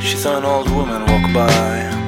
She 0.02 0.16
saw 0.16 0.38
an 0.38 0.44
old 0.44 0.68
woman 0.70 1.02
walk 1.06 1.32
by. 1.32 1.99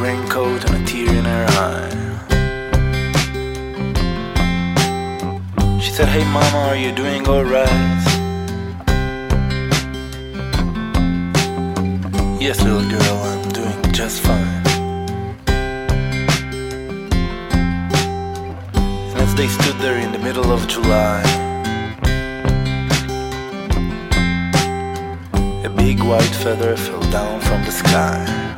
Raincoat 0.00 0.64
and 0.70 0.82
a 0.82 0.86
tear 0.86 1.14
in 1.14 1.24
her 1.26 1.46
eye. 1.50 1.90
She 5.78 5.90
said, 5.90 6.08
Hey 6.08 6.24
mama, 6.24 6.58
are 6.68 6.76
you 6.76 6.90
doing 6.92 7.28
alright? 7.28 7.68
Yes, 12.40 12.62
little 12.62 12.88
girl, 12.88 13.16
I'm 13.30 13.48
doing 13.50 13.92
just 13.92 14.22
fine. 14.22 14.62
And 19.10 19.20
as 19.20 19.34
they 19.34 19.48
stood 19.48 19.76
there 19.80 19.98
in 19.98 20.12
the 20.12 20.18
middle 20.18 20.50
of 20.50 20.66
July, 20.66 21.22
a 25.62 25.68
big 25.68 26.00
white 26.00 26.34
feather 26.42 26.74
fell 26.74 27.02
down 27.10 27.40
from 27.42 27.62
the 27.64 27.72
sky. 27.72 28.49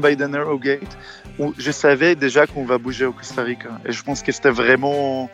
By 0.00 0.16
the 0.16 0.22
Narrow 0.22 0.58
Gate, 0.58 0.96
où 1.38 1.54
je 1.58 1.70
savais 1.70 2.14
déjà 2.14 2.46
qu'on 2.46 2.64
va 2.64 2.78
bouger 2.78 3.06
au 3.06 3.12
Costa 3.12 3.42
Rica. 3.42 3.70
Et 3.84 3.92
je 3.92 4.02
pense 4.02 4.22
que 4.22 4.32
c'était 4.32 4.50
vraiment. 4.50 5.30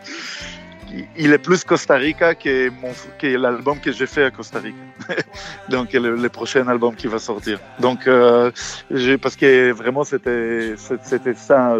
Il 1.16 1.32
est 1.32 1.38
plus 1.38 1.64
Costa 1.64 1.94
Rica 1.94 2.34
que, 2.34 2.68
mon... 2.68 2.92
que 3.18 3.26
l'album 3.26 3.80
que 3.80 3.92
j'ai 3.92 4.06
fait 4.06 4.24
à 4.24 4.30
Costa 4.30 4.58
Rica. 4.58 4.76
Donc, 5.70 5.94
le, 5.94 6.28
prochain 6.28 6.68
album 6.68 6.94
qui 6.94 7.06
va 7.06 7.18
sortir. 7.18 7.58
Donc, 7.78 8.06
euh, 8.06 8.50
parce 9.22 9.36
que 9.36 9.72
vraiment, 9.72 10.04
c'était 10.04 10.74
c'était 10.76 11.34
ça, 11.34 11.76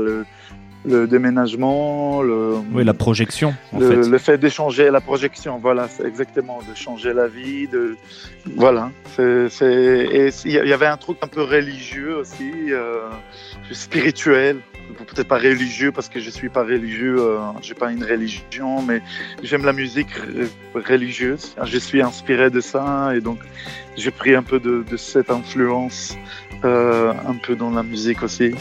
le 0.84 1.06
déménagement, 1.06 2.22
le, 2.22 2.54
Oui, 2.72 2.84
la 2.84 2.94
projection, 2.94 3.54
en 3.72 3.78
le, 3.78 3.88
fait. 4.02 4.08
le 4.10 4.18
fait 4.18 4.38
d'échanger 4.38 4.90
la 4.90 5.00
projection, 5.00 5.58
voilà, 5.58 5.86
c'est 5.88 6.04
exactement, 6.04 6.58
de 6.68 6.74
changer 6.74 7.12
la 7.12 7.28
vie, 7.28 7.68
de 7.68 7.96
voilà, 8.56 8.90
c'est 9.14 9.48
c'est- 9.48 9.66
et 10.12 10.30
il 10.44 10.52
y 10.52 10.72
avait 10.72 10.86
un 10.86 10.96
truc 10.96 11.18
un 11.22 11.28
peu 11.28 11.42
religieux 11.42 12.16
aussi, 12.16 12.50
euh, 12.70 13.08
spirituel, 13.70 14.56
peut-être 15.06 15.28
pas 15.28 15.38
religieux 15.38 15.92
parce 15.92 16.08
que 16.08 16.20
je 16.20 16.30
suis 16.30 16.48
pas 16.48 16.62
religieux, 16.64 17.16
euh, 17.18 17.38
j'ai 17.62 17.74
pas 17.74 17.92
une 17.92 18.04
religion, 18.04 18.82
mais 18.82 19.00
j'aime 19.42 19.64
la 19.64 19.72
musique 19.72 20.08
re- 20.16 20.82
religieuse, 20.88 21.54
je 21.64 21.78
suis 21.78 22.02
inspiré 22.02 22.50
de 22.50 22.60
ça 22.60 23.12
et 23.16 23.20
donc 23.20 23.38
j'ai 23.96 24.10
pris 24.10 24.34
un 24.34 24.42
peu 24.42 24.58
de, 24.58 24.84
de 24.90 24.96
cette 24.96 25.30
influence 25.30 26.16
euh, 26.64 27.12
un 27.26 27.34
peu 27.34 27.54
dans 27.56 27.70
la 27.70 27.82
musique 27.82 28.22
aussi 28.22 28.54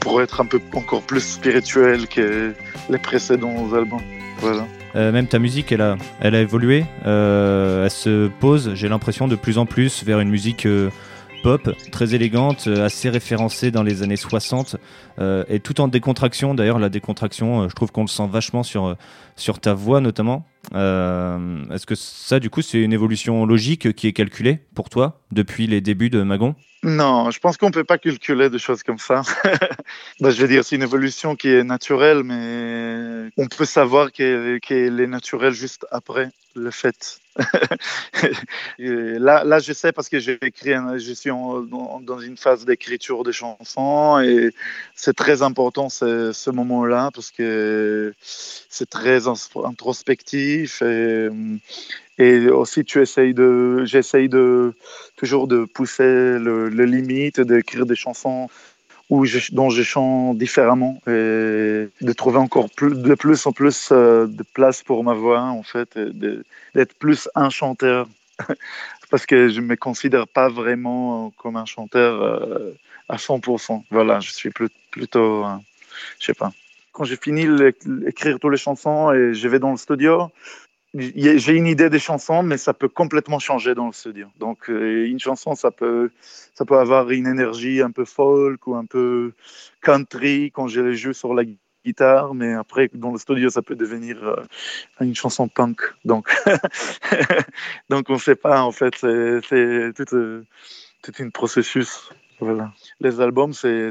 pour 0.00 0.22
être 0.22 0.40
un 0.40 0.46
peu 0.46 0.60
encore 0.74 1.02
plus 1.02 1.20
spirituel 1.20 2.06
que 2.08 2.54
les 2.88 2.98
précédents 2.98 3.72
albums. 3.72 4.02
Voilà. 4.38 4.66
Euh, 4.94 5.12
même 5.12 5.26
ta 5.26 5.38
musique, 5.38 5.72
elle 5.72 5.82
a, 5.82 5.96
elle 6.20 6.34
a 6.34 6.40
évolué. 6.40 6.84
Euh, 7.06 7.84
elle 7.84 7.90
se 7.90 8.28
pose, 8.28 8.72
j'ai 8.74 8.88
l'impression, 8.88 9.28
de 9.28 9.36
plus 9.36 9.58
en 9.58 9.66
plus 9.66 10.04
vers 10.04 10.20
une 10.20 10.30
musique 10.30 10.66
euh, 10.66 10.90
pop, 11.42 11.70
très 11.92 12.14
élégante, 12.14 12.66
assez 12.66 13.10
référencée 13.10 13.70
dans 13.70 13.82
les 13.82 14.02
années 14.02 14.16
60, 14.16 14.76
euh, 15.18 15.44
et 15.48 15.60
tout 15.60 15.80
en 15.80 15.88
décontraction. 15.88 16.54
D'ailleurs, 16.54 16.78
la 16.78 16.88
décontraction, 16.88 17.68
je 17.68 17.74
trouve 17.74 17.92
qu'on 17.92 18.02
le 18.02 18.08
sent 18.08 18.26
vachement 18.30 18.62
sur, 18.62 18.96
sur 19.36 19.60
ta 19.60 19.74
voix 19.74 20.00
notamment. 20.00 20.46
Euh, 20.74 21.64
Est-ce 21.70 21.86
que 21.86 21.94
ça, 21.94 22.40
du 22.40 22.50
coup, 22.50 22.62
c'est 22.62 22.80
une 22.80 22.92
évolution 22.92 23.46
logique 23.46 23.92
qui 23.94 24.08
est 24.08 24.12
calculée 24.12 24.60
pour 24.74 24.90
toi 24.90 25.20
depuis 25.30 25.66
les 25.66 25.80
débuts 25.80 26.10
de 26.10 26.22
Magon? 26.22 26.54
Non, 26.82 27.30
je 27.30 27.40
pense 27.40 27.56
qu'on 27.56 27.70
peut 27.70 27.84
pas 27.84 27.98
calculer 27.98 28.50
des 28.50 28.58
choses 28.58 28.82
comme 28.82 28.98
ça. 28.98 29.22
Ben, 30.20 30.30
je 30.30 30.40
veux 30.40 30.48
dire, 30.48 30.64
c'est 30.64 30.76
une 30.76 30.82
évolution 30.82 31.36
qui 31.36 31.48
est 31.48 31.62
naturelle, 31.62 32.22
mais 32.24 33.30
on 33.36 33.46
peut 33.48 33.64
savoir 33.64 34.12
qu'elle 34.12 34.60
est 35.00 35.06
naturelle 35.06 35.52
juste 35.52 35.86
après 35.90 36.30
le 36.54 36.70
fait. 36.70 37.20
Là, 38.78 39.44
là, 39.44 39.58
je 39.58 39.72
sais 39.74 39.92
parce 39.92 40.08
que 40.08 40.18
j'ai 40.18 40.38
écrit, 40.40 40.72
je 40.98 41.12
suis 41.12 41.30
dans 41.30 42.18
une 42.18 42.36
phase 42.36 42.64
d'écriture 42.64 43.24
de 43.24 43.32
chansons 43.32 44.20
et 44.20 44.54
c'est 44.96 45.14
très 45.14 45.42
important 45.42 45.88
ce, 45.90 46.50
moment-là 46.50 47.10
parce 47.14 47.30
que 47.30 48.14
c'est 48.20 48.88
très 48.88 49.28
introspectif 49.28 50.82
et, 50.82 51.28
et 52.18 52.48
aussi 52.48 52.84
tu 52.84 53.00
essayes 53.02 53.34
de, 53.34 53.84
j'essaye 53.84 54.28
de 54.28 54.72
toujours 55.16 55.46
de 55.46 55.66
pousser 55.66 56.38
le, 56.38 56.70
le 56.70 56.84
limite, 56.86 57.40
d'écrire 57.40 57.84
des 57.84 57.94
chansons 57.94 58.48
où 59.10 59.24
dont 59.52 59.70
je 59.70 59.82
chante 59.82 60.38
différemment 60.38 61.00
et 61.06 61.88
de 62.00 62.12
trouver 62.16 62.38
encore 62.38 62.68
plus, 62.70 62.94
de 62.96 63.14
plus 63.14 63.46
en 63.46 63.52
plus 63.52 63.90
euh, 63.92 64.26
de 64.26 64.42
place 64.54 64.82
pour 64.82 65.04
ma 65.04 65.14
voix 65.14 65.42
en 65.42 65.62
fait, 65.62 65.96
d'être 66.74 66.94
plus 66.94 67.28
un 67.34 67.50
chanteur. 67.50 68.08
Parce 69.10 69.24
que 69.24 69.48
je 69.48 69.60
me 69.60 69.76
considère 69.76 70.26
pas 70.26 70.48
vraiment 70.48 71.30
comme 71.36 71.56
un 71.56 71.64
chanteur 71.64 72.22
euh, 72.22 72.72
à 73.08 73.16
100%. 73.16 73.84
Voilà, 73.90 74.20
je 74.20 74.32
suis 74.32 74.50
plutôt, 74.90 75.44
euh, 75.44 75.56
je 76.18 76.26
sais 76.26 76.34
pas. 76.34 76.52
Quand 76.92 77.04
j'ai 77.04 77.16
fini 77.16 77.46
d'écrire 77.84 78.38
toutes 78.40 78.52
les 78.52 78.56
chansons 78.56 79.12
et 79.12 79.34
je 79.34 79.48
vais 79.48 79.58
dans 79.58 79.70
le 79.70 79.76
studio, 79.76 80.30
j'ai 80.94 81.52
une 81.52 81.66
idée 81.66 81.90
des 81.90 81.98
chansons, 81.98 82.42
mais 82.42 82.56
ça 82.56 82.72
peut 82.72 82.88
complètement 82.88 83.38
changer 83.38 83.74
dans 83.74 83.86
le 83.86 83.92
studio. 83.92 84.28
Donc, 84.38 84.70
euh, 84.70 85.06
une 85.06 85.18
chanson, 85.18 85.54
ça 85.54 85.70
peut, 85.70 86.10
ça 86.54 86.64
peut 86.64 86.78
avoir 86.78 87.10
une 87.10 87.26
énergie 87.26 87.82
un 87.82 87.90
peu 87.90 88.04
folk 88.04 88.66
ou 88.66 88.74
un 88.76 88.86
peu 88.86 89.32
country 89.82 90.50
quand 90.52 90.68
je 90.68 90.80
les 90.80 90.96
joue 90.96 91.12
sur 91.12 91.34
la 91.34 91.44
guitare, 91.84 92.34
mais 92.34 92.54
après, 92.54 92.88
dans 92.94 93.12
le 93.12 93.18
studio, 93.18 93.50
ça 93.50 93.62
peut 93.62 93.76
devenir 93.76 94.22
euh, 94.22 94.36
une 95.00 95.14
chanson 95.14 95.48
punk. 95.48 95.80
Donc, 96.04 96.28
donc 97.90 98.06
on 98.08 98.14
ne 98.14 98.18
sait 98.18 98.36
pas, 98.36 98.62
en 98.62 98.72
fait, 98.72 98.94
c'est 98.96 99.40
c'est 99.48 99.92
tout, 99.94 100.16
euh, 100.16 100.44
tout 101.02 101.12
un 101.18 101.30
processus. 101.30 102.10
Voilà. 102.40 102.72
Les 103.00 103.20
albums, 103.20 103.52
c'est 103.54 103.90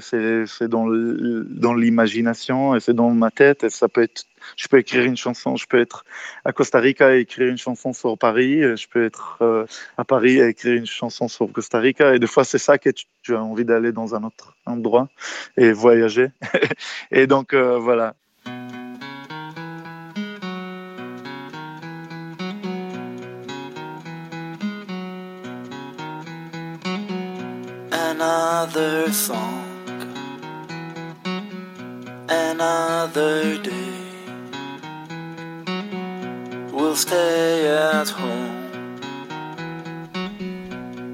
dans 0.67 1.73
l'imagination 1.73 2.75
et 2.75 2.79
c'est 2.79 2.93
dans 2.93 3.09
ma 3.09 3.31
tête. 3.31 3.63
Et 3.63 3.69
ça 3.69 3.87
peut 3.87 4.03
être, 4.03 4.25
je 4.55 4.67
peux 4.67 4.77
écrire 4.77 5.03
une 5.03 5.17
chanson, 5.17 5.55
je 5.55 5.65
peux 5.65 5.79
être 5.79 6.05
à 6.43 6.53
Costa 6.53 6.79
Rica 6.79 7.15
et 7.15 7.21
écrire 7.21 7.47
une 7.47 7.57
chanson 7.57 7.93
sur 7.93 8.17
Paris. 8.17 8.61
Je 8.61 8.87
peux 8.87 9.03
être 9.03 9.37
euh, 9.41 9.65
à 9.97 10.03
Paris 10.03 10.39
et 10.39 10.47
écrire 10.47 10.75
une 10.75 10.85
chanson 10.85 11.27
sur 11.27 11.51
Costa 11.51 11.79
Rica. 11.79 12.13
Et 12.15 12.19
des 12.19 12.27
fois, 12.27 12.43
c'est 12.43 12.59
ça 12.59 12.77
que 12.77 12.89
tu, 12.89 13.05
tu 13.23 13.35
as 13.35 13.43
envie 13.43 13.65
d'aller 13.65 13.91
dans 13.91 14.13
un 14.13 14.23
autre 14.23 14.55
endroit 14.65 15.09
et 15.57 15.71
voyager. 15.71 16.29
et 17.11 17.25
donc, 17.27 17.53
euh, 17.53 17.79
voilà. 17.79 18.15
Another 28.75 29.13
song, 29.13 29.63
another 32.27 33.57
day. 33.63 33.95
We'll 36.73 36.97
stay 36.97 37.69
at 37.69 38.09
home 38.09 38.67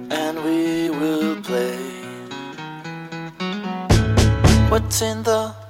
and 0.10 0.43
we 0.43 0.89
will 0.89 1.39
play. 1.43 1.78
What's 4.71 5.04
in 5.04 5.21
the 5.21 5.61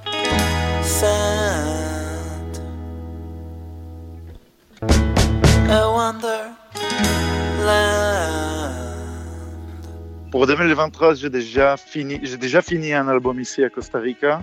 Pour 10.31 10.47
2023, 10.47 11.15
j'ai 11.15 11.29
déjà 11.29 11.75
fini, 11.75 12.17
j'ai 12.23 12.37
déjà 12.37 12.61
fini 12.61 12.93
un 12.93 13.09
album 13.09 13.37
ici 13.41 13.65
à 13.65 13.69
Costa 13.69 13.99
Rica. 13.99 14.41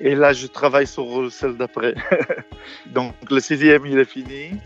Et 0.00 0.16
là, 0.16 0.32
je 0.32 0.48
travaille 0.48 0.88
sur 0.88 1.30
celle 1.30 1.56
d'après. 1.56 1.94
Donc, 2.86 3.14
le 3.30 3.38
sixième, 3.38 3.86
il 3.86 3.98
est 4.00 4.04
fini. 4.04 4.58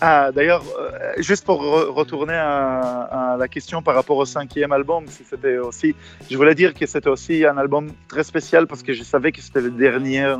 Ah, 0.00 0.30
d'ailleurs, 0.32 0.62
euh, 0.78 1.14
juste 1.18 1.44
pour 1.44 1.60
re- 1.60 1.90
retourner 1.90 2.34
à, 2.34 3.36
la 3.36 3.48
question 3.48 3.82
par 3.82 3.96
rapport 3.96 4.16
au 4.16 4.24
cinquième 4.24 4.70
album, 4.70 5.06
c'était 5.08 5.58
aussi, 5.58 5.96
je 6.30 6.36
voulais 6.36 6.54
dire 6.54 6.72
que 6.72 6.86
c'était 6.86 7.08
aussi 7.08 7.44
un 7.44 7.58
album 7.58 7.90
très 8.06 8.22
spécial 8.22 8.68
parce 8.68 8.84
que 8.84 8.92
je 8.92 9.02
savais 9.02 9.32
que 9.32 9.40
c'était 9.40 9.60
le 9.60 9.72
dernier, 9.72 10.36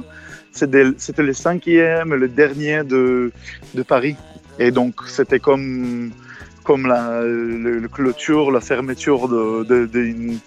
c'était 0.53 1.23
le 1.23 1.33
cinquième, 1.33 2.15
le 2.15 2.29
dernier 2.29 2.85
de, 2.85 3.33
de 3.75 3.83
Paris. 3.83 4.15
Et 4.61 4.71
donc, 4.71 4.95
c'était 5.09 5.41
comme, 5.41 6.13
comme 6.65 6.87
la, 6.87 7.23
clôture, 7.93 8.51
la 8.51 8.61
fermeture 8.61 9.29
d'une 9.29 10.41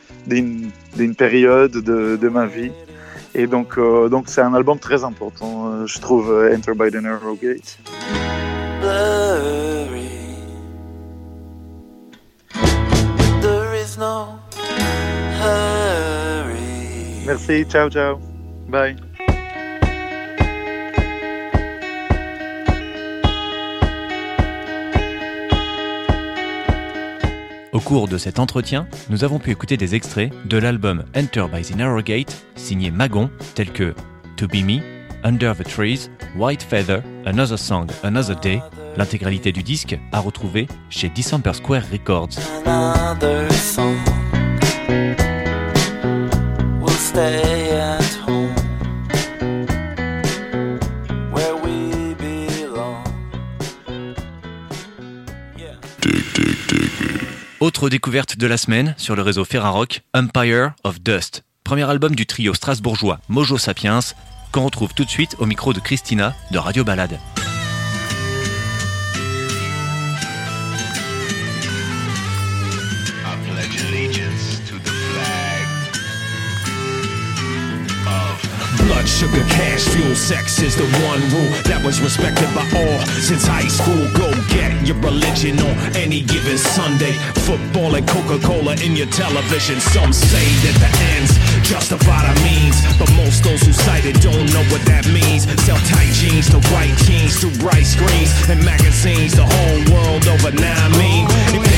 période 1.16 1.72
de, 1.72 2.30
ma 2.30 2.46
vie. 2.48 2.72
Et 3.36 3.46
donc, 3.46 3.78
euh, 3.78 4.10
donc 4.10 4.26
c'est 4.28 4.42
un 4.42 4.54
album 4.56 4.80
très 4.80 5.04
important, 5.04 5.68
euh, 5.68 5.86
je 5.86 6.00
trouve, 6.00 6.32
euh, 6.32 6.56
Enter 6.56 6.74
by 6.74 6.90
the 6.90 6.96
Narrow 6.96 7.36
Gate. 7.36 7.78
Merci, 17.28 17.66
ciao, 17.66 17.90
ciao. 17.90 18.20
Bye. 18.70 19.07
Au 27.78 27.80
cours 27.80 28.08
de 28.08 28.18
cet 28.18 28.40
entretien, 28.40 28.88
nous 29.12 29.24
avons 29.24 29.38
pu 29.38 29.52
écouter 29.52 29.78
des 29.78 29.94
extraits 29.94 30.34
de 30.46 30.58
l'album 30.58 31.04
Enter 31.16 31.46
by 31.54 31.62
the 31.62 31.76
Narrow 31.76 32.02
Gate, 32.02 32.36
signé 32.56 32.90
Magon, 32.90 33.30
tels 33.54 33.72
que 33.72 33.94
To 34.36 34.48
Be 34.48 34.66
Me, 34.66 34.80
Under 35.24 35.54
the 35.56 35.64
Trees, 35.64 36.10
White 36.36 36.64
Feather, 36.64 37.04
Another 37.28 37.60
Song, 37.60 37.86
Another 38.02 38.36
Day. 38.40 38.64
L'intégralité 38.98 39.52
du 39.52 39.62
disque 39.62 39.96
à 40.12 40.22
retrouver 40.22 40.66
chez 40.90 41.10
December 41.10 41.54
Square 41.54 41.84
Records. 41.92 42.30
Autre 57.60 57.90
découverte 57.90 58.38
de 58.38 58.46
la 58.46 58.56
semaine 58.56 58.94
sur 58.98 59.16
le 59.16 59.24
réseau 59.24 59.44
Ferrarock, 59.44 60.02
Empire 60.14 60.74
of 60.84 61.02
Dust. 61.02 61.44
Premier 61.64 61.90
album 61.90 62.14
du 62.14 62.28
trio 62.28 62.54
strasbourgeois 62.54 63.20
Mojo 63.30 63.58
Sapiens, 63.58 64.00
qu'on 64.52 64.66
retrouve 64.66 64.94
tout 64.94 65.06
de 65.06 65.10
suite 65.10 65.36
au 65.40 65.48
micro 65.48 65.74
de 65.74 65.80
Christina 65.80 66.36
de 66.52 66.60
Radio 66.60 66.84
Balade. 66.84 67.18
Blood, 78.88 79.08
sugar, 79.08 79.44
cash, 79.52 79.84
fuel, 79.90 80.16
sex 80.16 80.62
is 80.64 80.76
the 80.80 80.88
one 81.04 81.20
rule 81.36 81.52
that 81.68 81.84
was 81.84 82.00
respected 82.00 82.48
by 82.56 82.64
all 82.72 83.00
since 83.20 83.44
high 83.44 83.68
school. 83.68 84.08
Go 84.16 84.32
get 84.48 84.72
your 84.88 84.96
religion 85.04 85.60
on 85.60 85.76
any 85.92 86.24
given 86.24 86.58
Sunday. 86.58 87.12
Football 87.44 88.00
and 88.00 88.08
Coca 88.08 88.40
Cola 88.40 88.80
in 88.80 88.96
your 88.96 89.12
television. 89.12 89.84
Some 89.92 90.16
say 90.16 90.48
that 90.64 90.76
the 90.80 90.92
ends 91.20 91.36
justify 91.68 92.32
the 92.32 92.36
means, 92.48 92.80
but 92.96 93.12
most 93.20 93.44
those 93.44 93.60
who 93.60 93.76
cite 93.76 94.08
it 94.08 94.24
don't 94.24 94.48
know 94.56 94.64
what 94.72 94.80
that 94.88 95.04
means. 95.12 95.44
Sell 95.68 95.80
tight 95.92 96.16
jeans 96.16 96.48
to 96.56 96.64
white 96.72 96.96
teens 97.04 97.44
to 97.44 97.52
bright 97.60 97.84
screens 97.84 98.32
and 98.48 98.64
magazines. 98.64 99.36
The 99.36 99.44
whole 99.44 99.82
world 99.92 100.24
over 100.32 100.56
now. 100.56 100.80
I 100.80 100.90
mean, 100.96 101.28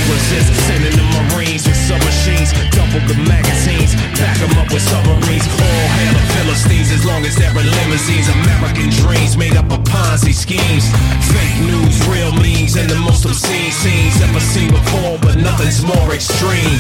resist 0.10 0.50
sending 0.65 0.95
the 0.98 1.06
Marines 1.15 1.65
with 1.65 1.78
submachines, 1.78 2.52
double 2.74 3.02
the 3.06 3.17
magazines, 3.30 3.93
back 4.17 4.38
them 4.41 4.52
up 4.58 4.69
with 4.74 4.82
submarines. 4.82 5.45
All 5.45 5.88
hail 5.95 6.13
the 6.13 6.26
Philistines 6.36 6.89
as 6.91 7.06
long 7.06 7.26
as 7.26 7.36
there 7.36 7.54
are 7.54 7.63
limousines. 7.63 8.28
American 8.43 8.89
dreams 8.89 9.38
made 9.38 9.56
up 9.56 9.69
of 9.72 9.82
Ponzi 9.86 10.34
schemes. 10.34 10.89
Fake 11.30 11.60
news, 11.69 11.95
real 12.10 12.34
memes, 12.41 12.76
and 12.76 12.89
the 12.89 13.00
most 13.06 13.26
obscene 13.26 13.72
scenes 13.72 14.22
ever 14.22 14.41
seen 14.41 14.72
before, 14.72 15.17
but 15.22 15.38
nothing's 15.38 15.86
more 15.86 16.10
extreme. 16.13 16.80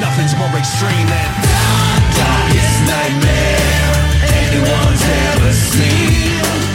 Nothing's 0.00 0.34
more 0.40 0.54
extreme 0.56 1.06
than 1.06 1.30
darkest 2.16 2.76
nightmare 2.88 4.00
anyone's 4.40 5.04
ever 5.28 5.52
seen. 5.52 6.69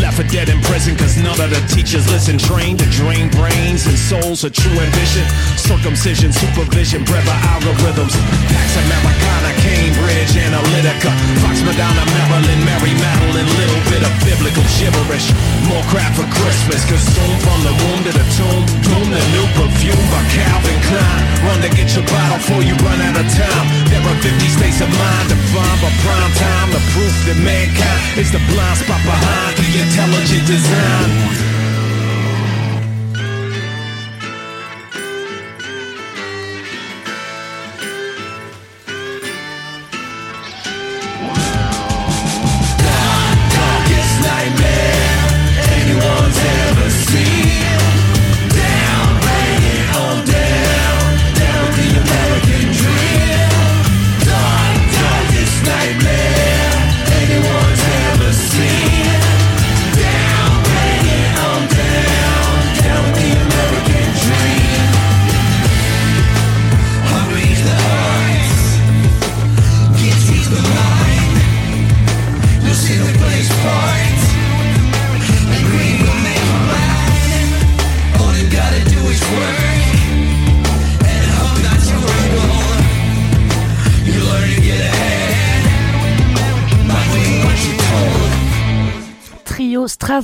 Left 0.00 0.16
for 0.16 0.26
dead 0.26 0.48
in 0.48 0.58
prison, 0.66 0.96
cause 0.96 1.14
none 1.18 1.38
of 1.38 1.50
the 1.50 1.62
teachers 1.70 2.08
listen. 2.10 2.38
Trained 2.38 2.80
to 2.80 2.88
drain 2.90 3.30
brains 3.30 3.86
and 3.86 3.98
souls, 3.98 4.42
a 4.42 4.50
true 4.50 4.74
ambition. 4.74 5.22
Circumcision, 5.54 6.32
supervision, 6.32 7.04
brother 7.04 7.36
algorithms. 7.52 8.14
Pax 8.50 8.68
Americana, 8.74 9.50
Cambridge, 9.62 10.32
Analytica. 10.34 11.10
Fox 11.44 11.62
Madonna, 11.62 12.02
Marilyn, 12.10 12.60
Mary 12.64 12.94
Madeline. 12.98 13.50
Little 13.60 13.82
bit 13.92 14.02
of 14.02 14.12
biblical 14.24 14.64
gibberish. 14.78 15.28
More 15.68 15.84
crap 15.92 16.10
for 16.18 16.26
Christmas, 16.40 16.82
consumed 16.88 17.40
from 17.44 17.60
the 17.62 17.74
womb 17.84 18.02
to 18.08 18.12
the 18.16 18.26
tomb. 18.34 18.62
Boom, 18.88 19.06
the 19.12 19.22
new 19.30 19.46
perfume 19.54 20.06
by 20.10 20.22
Calvin 20.34 20.80
Klein. 20.88 21.22
Run 21.46 21.58
to 21.62 21.70
get 21.70 21.92
your 21.94 22.06
bottle 22.10 22.38
before 22.38 22.62
you 22.62 22.74
run 22.82 22.98
out 23.02 23.18
of 23.20 23.26
time. 23.30 23.66
There 24.52 24.68
are 24.68 24.68
50 24.68 24.76
states 24.76 24.80
of 24.80 24.88
mind 24.98 25.28
defined 25.28 25.80
by 25.80 25.90
prime 26.02 26.32
time. 26.34 26.70
The 26.72 26.82
proof 26.92 27.14
that 27.26 27.36
mankind 27.36 28.18
is 28.18 28.32
the 28.32 28.40
blind 28.50 28.78
spot 28.78 29.00
behind 29.04 29.56
the 29.56 29.68
intelligent 29.80 30.46
design. 30.46 31.51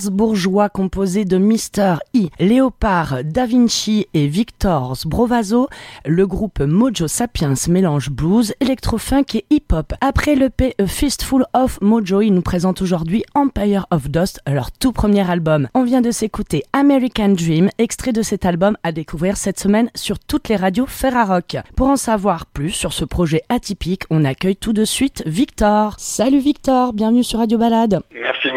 Strasbourgeois 0.09 0.71
composé 0.71 1.27
de 1.27 1.37
Mister 1.37 1.97
I, 2.15 2.31
Léopard, 2.41 3.19
Da 3.25 3.45
Vinci 3.45 4.07
et 4.15 4.27
Victor 4.27 4.97
Sbrovazo, 4.97 5.69
le 6.07 6.27
groupe 6.27 6.61
Mojo 6.61 7.07
Sapiens 7.09 7.53
mélange 7.69 8.09
blues, 8.09 8.55
électro-funk 8.61 9.35
et 9.35 9.45
hip-hop. 9.51 9.93
Après 10.01 10.35
l'EP 10.35 10.75
A 10.81 10.87
Fistful 10.87 11.45
of 11.53 11.79
Mojo, 11.83 12.23
ils 12.23 12.33
nous 12.33 12.41
présentent 12.41 12.81
aujourd'hui 12.81 13.23
Empire 13.35 13.87
of 13.91 14.09
Dust, 14.09 14.41
leur 14.51 14.73
tout 14.73 14.93
premier 14.93 15.31
album. 15.31 15.69
On 15.75 15.85
vient 15.85 16.01
de 16.01 16.11
s'écouter 16.11 16.63
American 16.73 17.29
Dream, 17.29 17.69
extrait 17.77 18.13
de 18.13 18.23
cet 18.23 18.47
album 18.47 18.79
à 18.83 18.93
découvrir 18.93 19.37
cette 19.37 19.61
semaine 19.61 19.91
sur 19.95 20.19
toutes 20.19 20.49
les 20.49 20.57
radios 20.57 20.87
Ferrarock. 20.87 21.59
Pour 21.77 21.89
en 21.89 21.97
savoir 21.97 22.47
plus 22.47 22.71
sur 22.71 22.95
ce 22.95 23.05
projet 23.05 23.43
atypique, 23.51 24.05
on 24.09 24.25
accueille 24.25 24.57
tout 24.57 24.73
de 24.73 24.87
suite 24.87 25.23
Victor. 25.27 25.97
Salut 25.99 26.41
Victor, 26.41 26.95
bienvenue 26.95 27.25
sur 27.25 27.41
Radio 27.41 27.59
Balade. 27.59 28.01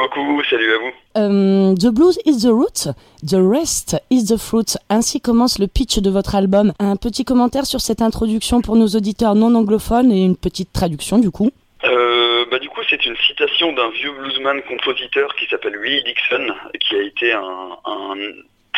Beaucoup, 0.02 0.44
salut 0.50 0.74
à 0.74 0.78
vous. 0.78 0.92
Euh, 1.18 1.76
the 1.76 1.94
blues 1.94 2.18
is 2.26 2.42
the 2.42 2.52
root, 2.52 2.90
the 3.26 3.36
rest 3.36 3.98
is 4.10 4.26
the 4.26 4.38
fruit. 4.38 4.78
Ainsi 4.90 5.22
commence 5.22 5.60
le 5.60 5.68
pitch 5.68 6.00
de 6.00 6.10
votre 6.10 6.36
album. 6.36 6.74
Un 6.80 6.96
petit 6.96 7.26
commentaire 7.26 7.66
sur 7.66 7.82
cette 7.82 8.02
introduction 8.02 8.62
pour 8.62 8.76
nos 8.76 8.88
auditeurs 8.88 9.36
non 9.36 9.54
anglophones 9.56 10.12
et 10.12 10.24
une 10.24 10.38
petite 10.38 10.72
traduction 10.72 11.20
du 11.20 11.32
coup. 11.32 11.52
Euh, 11.84 12.46
bah, 12.52 12.60
du 12.60 12.70
coup, 12.70 12.82
c'est 12.90 13.06
une 13.06 13.16
citation 13.28 13.74
d'un 13.74 13.90
vieux 13.90 14.12
bluesman 14.12 14.62
compositeur 14.68 15.34
qui 15.36 15.48
s'appelle 15.48 15.78
Willie 15.78 16.04
Dixon, 16.04 16.54
qui 16.80 16.96
a 16.96 17.02
été 17.02 17.34
un, 17.34 17.78
un 17.86 18.16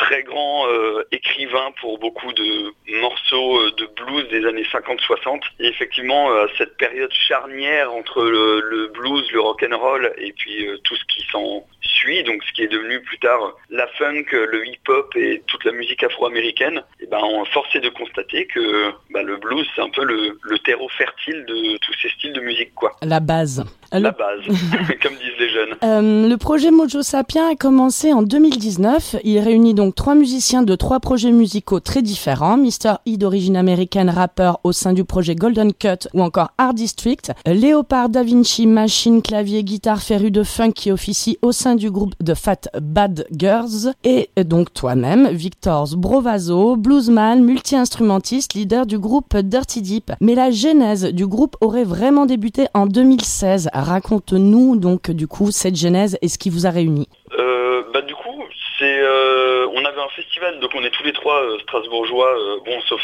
très 0.04 0.24
grand 0.24 0.68
euh, 0.68 1.04
écrivain 1.12 1.72
pour 1.80 1.98
beaucoup 1.98 2.34
de 2.34 2.74
morceaux 3.00 3.60
euh, 3.60 3.72
de 3.78 3.86
blues 3.96 4.28
des 4.30 4.46
années 4.46 4.66
50-60. 4.72 5.42
Et 5.60 5.68
effectivement, 5.68 6.30
euh, 6.32 6.46
cette 6.58 6.76
période 6.76 7.12
charnière 7.14 7.94
entre 7.94 8.22
le, 8.22 8.92
blues, 8.94 9.26
le 9.32 9.40
rock 9.40 9.64
and 9.64 9.78
roll 9.78 10.14
et 10.18 10.34
puis 10.34 10.68
euh, 10.68 10.78
tout 10.84 10.96
ce 10.96 11.06
qui 11.06 11.26
s'en 11.32 11.66
suit, 11.82 12.24
donc 12.24 12.44
ce 12.44 12.52
qui 12.52 12.64
est 12.64 12.68
devenu 12.68 13.02
plus 13.02 13.18
tard 13.20 13.56
la 13.70 13.88
funk, 13.98 14.26
le 14.32 14.68
hip-hop 14.68 15.16
et 15.16 15.42
toute 15.48 15.64
la 15.64 15.72
musique 15.72 16.04
afro-américaine, 16.04 16.84
et 17.00 17.08
ben 17.08 17.20
on 17.24 17.46
force 17.46 17.74
est 17.76 17.80
de 17.80 17.90
constater 17.90 18.46
que 18.48 18.92
bah, 19.12 19.24
le 19.24 19.38
blues 19.38 19.66
c'est 19.76 19.82
un 19.82 19.90
peu 19.90 20.04
le, 20.04 20.38
le 20.42 20.60
terreau 20.60 20.90
fertile 20.90 21.46
de 21.46 21.78
tous 21.78 21.94
ces 22.02 22.10
styles 22.10 22.34
de 22.34 22.42
musique 22.42 22.74
quoi. 22.76 22.92
La 23.02 23.20
base. 23.20 23.64
La 23.94 24.12
base, 24.12 24.42
comme 25.02 25.14
disent 25.14 25.40
les 25.40 25.50
jeunes. 25.50 25.78
euh, 25.84 26.28
le 26.28 26.38
projet 26.38 26.72
Mojo 26.72 27.04
Sapien 27.04 27.50
a 27.52 27.56
commencé 27.56 28.12
en 28.12 28.24
2019. 28.24 29.18
Il 29.24 29.40
réunit 29.40 29.74
donc 29.74 29.96
trois 29.96 30.16
musiciens 30.16 30.64
de 30.64 30.76
trois 30.76 31.00
projets 31.00 31.32
musicaux 31.32 31.80
très 31.80 32.02
différents. 32.02 32.58
Mr. 32.58 32.96
E 33.08 33.18
d'origine 33.18 33.56
américaine, 33.56 34.10
rappeur 34.10 34.60
au 34.64 34.72
sein 34.72 34.94
du 34.94 35.04
projet 35.04 35.36
Golden 35.36 35.74
Cut 35.74 36.08
ou 36.14 36.22
encore 36.24 36.52
Art 36.58 36.74
District. 36.74 37.32
Léopard 37.46 38.10
Da 38.10 38.24
Vinci, 38.24 38.66
machine, 38.66 39.22
clavier, 39.22 39.64
guitare, 39.64 40.02
féru 40.02 40.32
de 40.32 40.44
funk 40.44 40.72
qui 40.72 40.92
officie 40.92 41.38
au 41.42 41.52
sein 41.52 41.76
du 41.76 41.92
groupe 41.92 42.14
de 42.20 42.34
Fat 42.34 42.70
Bad 42.82 43.28
Girls. 43.32 43.94
Et 44.04 44.30
donc 44.44 44.74
toi-même, 44.74 45.28
Victor 45.30 45.88
Brovazo, 45.96 46.76
bluesman, 46.78 47.44
multi-instrumentiste, 47.44 48.54
leader 48.54 48.86
du 48.86 48.98
groupe 48.98 49.38
Dirty 49.38 49.82
Deep. 49.82 50.12
Mais 50.22 50.36
la 50.36 50.50
genèse 50.52 51.06
du 51.06 51.28
groupe 51.28 51.56
aurait 51.62 51.84
vraiment 51.84 52.26
débuté 52.26 52.68
en 52.74 52.86
2016. 52.86 53.70
Raconte-nous 53.84 54.76
donc 54.78 55.12
du 55.12 55.28
coup 55.28 55.52
cette 55.52 55.76
genèse 55.76 56.18
et 56.22 56.28
ce 56.28 56.38
qui 56.38 56.50
vous 56.50 56.66
a 56.66 56.70
réunis. 56.72 57.08
Euh, 57.38 57.84
bah 57.94 58.02
du 58.02 58.16
coup, 58.16 58.44
c'est 58.80 59.00
euh, 59.00 59.68
on 59.74 59.84
avait 59.86 60.02
un 60.02 60.10
festival, 60.16 60.60
donc 60.60 60.72
on 60.76 60.84
est 60.84 60.90
tous 60.92 61.04
les 61.04 61.14
trois 61.14 61.42
euh, 61.44 61.58
strasbourgeois, 61.64 62.32
bon 62.66 62.80
sauf 62.88 63.02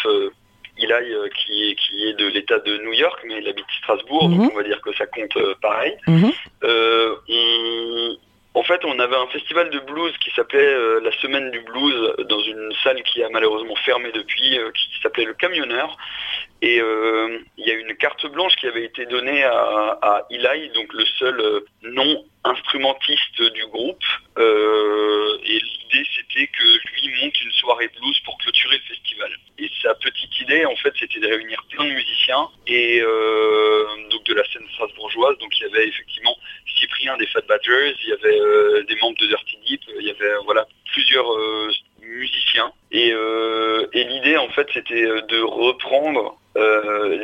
Eli 0.82 0.92
euh, 0.92 1.28
qui 1.38 1.70
est 1.70 1.76
qui 1.76 2.08
est 2.08 2.14
de 2.14 2.28
l'État 2.28 2.60
de 2.60 2.78
New 2.86 2.94
York, 2.94 3.20
mais 3.28 3.40
il 3.42 3.48
habite 3.50 3.66
Strasbourg, 3.84 4.30
Mhm. 4.30 4.38
donc 4.38 4.52
on 4.54 4.58
va 4.58 4.64
dire 4.64 4.82
que 4.82 4.94
ça 4.96 5.06
compte 5.08 5.36
euh, 5.38 5.54
pareil. 5.62 5.94
Mhm. 6.08 6.32
Euh, 6.64 7.16
on- 7.30 8.16
en 8.60 8.64
fait, 8.64 8.84
on 8.84 9.00
avait 9.00 9.16
un 9.16 9.28
festival 9.28 9.70
de 9.70 9.80
blues 9.80 10.12
qui 10.18 10.32
s'appelait 10.32 10.60
euh, 10.60 11.00
la 11.02 11.14
Semaine 11.14 11.50
du 11.50 11.62
Blues 11.62 12.14
dans 12.28 12.42
une 12.42 12.74
salle 12.84 13.02
qui 13.04 13.24
a 13.24 13.30
malheureusement 13.30 13.76
fermé 13.78 14.12
depuis, 14.12 14.60
euh, 14.60 14.70
qui 14.72 15.00
s'appelait 15.02 15.24
le 15.24 15.34
Camionneur. 15.34 15.96
Et 16.62 16.82
euh, 16.82 17.40
il 17.56 17.66
y 17.66 17.72
a 17.72 17.76
une 17.76 17.96
carte 17.96 18.26
blanche 18.28 18.54
qui 18.58 18.68
avait 18.68 18.84
été 18.84 19.06
donnée 19.06 19.46
à, 19.46 19.98
à 20.02 20.26
Eli, 20.30 20.72
donc 20.72 20.92
le 20.92 21.06
seul 21.06 21.64
non 21.84 22.26
instrumentiste 22.44 23.42
du 23.54 23.66
groupe. 23.68 24.04
Euh, 24.38 25.38
et 25.44 25.60
l'idée 25.60 26.08
c'était 26.16 26.48
que 26.48 26.64
lui 26.64 27.22
monte 27.22 27.42
une 27.42 27.52
soirée 27.52 27.90
blues 27.90 28.20
pour 28.26 28.38
clôturer 28.38 28.78
le 28.78 28.96
festival. 28.96 29.32
Et 29.58 29.70
sa 29.82 29.94
petite 29.96 30.40
idée 30.42 30.66
en 30.66 30.76
fait 30.78 30.94
c'était 31.00 31.20
de 31.20 31.28
réunir 31.28 31.64
plein 31.70 31.86
de 31.86 31.92
musiciens 31.92 32.48
et 32.68 33.02
euh, 33.02 33.86
donc 34.10 34.24
de 34.26 34.34
la 34.34 34.44
scène 34.46 34.68
strasbourgeoise. 34.74 35.38
Donc 35.40 35.58
il 35.60 35.64
y 35.64 35.66
avait 35.66 35.88
effectivement 35.88 36.36
Cyprien 36.78 37.18
des 37.18 37.28
Fat 37.28 37.42
Badgers, 37.48 37.96
il 38.04 38.10
y 38.10 38.14
avait 38.14 38.40
euh, 38.40 38.84
des 38.84 38.96
membres 38.96 39.18
de 39.18 39.28
Dirty 39.28 39.58
Deep, 39.68 39.82
il 40.00 40.08
y 40.08 40.12
avait 40.12 40.36
voilà 40.46 40.66
plusieurs 40.94 41.28
musiciens. 42.02 42.72
Et, 42.92 43.10
et 43.10 44.04
l'idée 44.04 44.38
en 44.38 44.50
fait 44.50 44.68
c'était 44.74 45.04
de 45.04 45.42
reprendre 45.42 46.40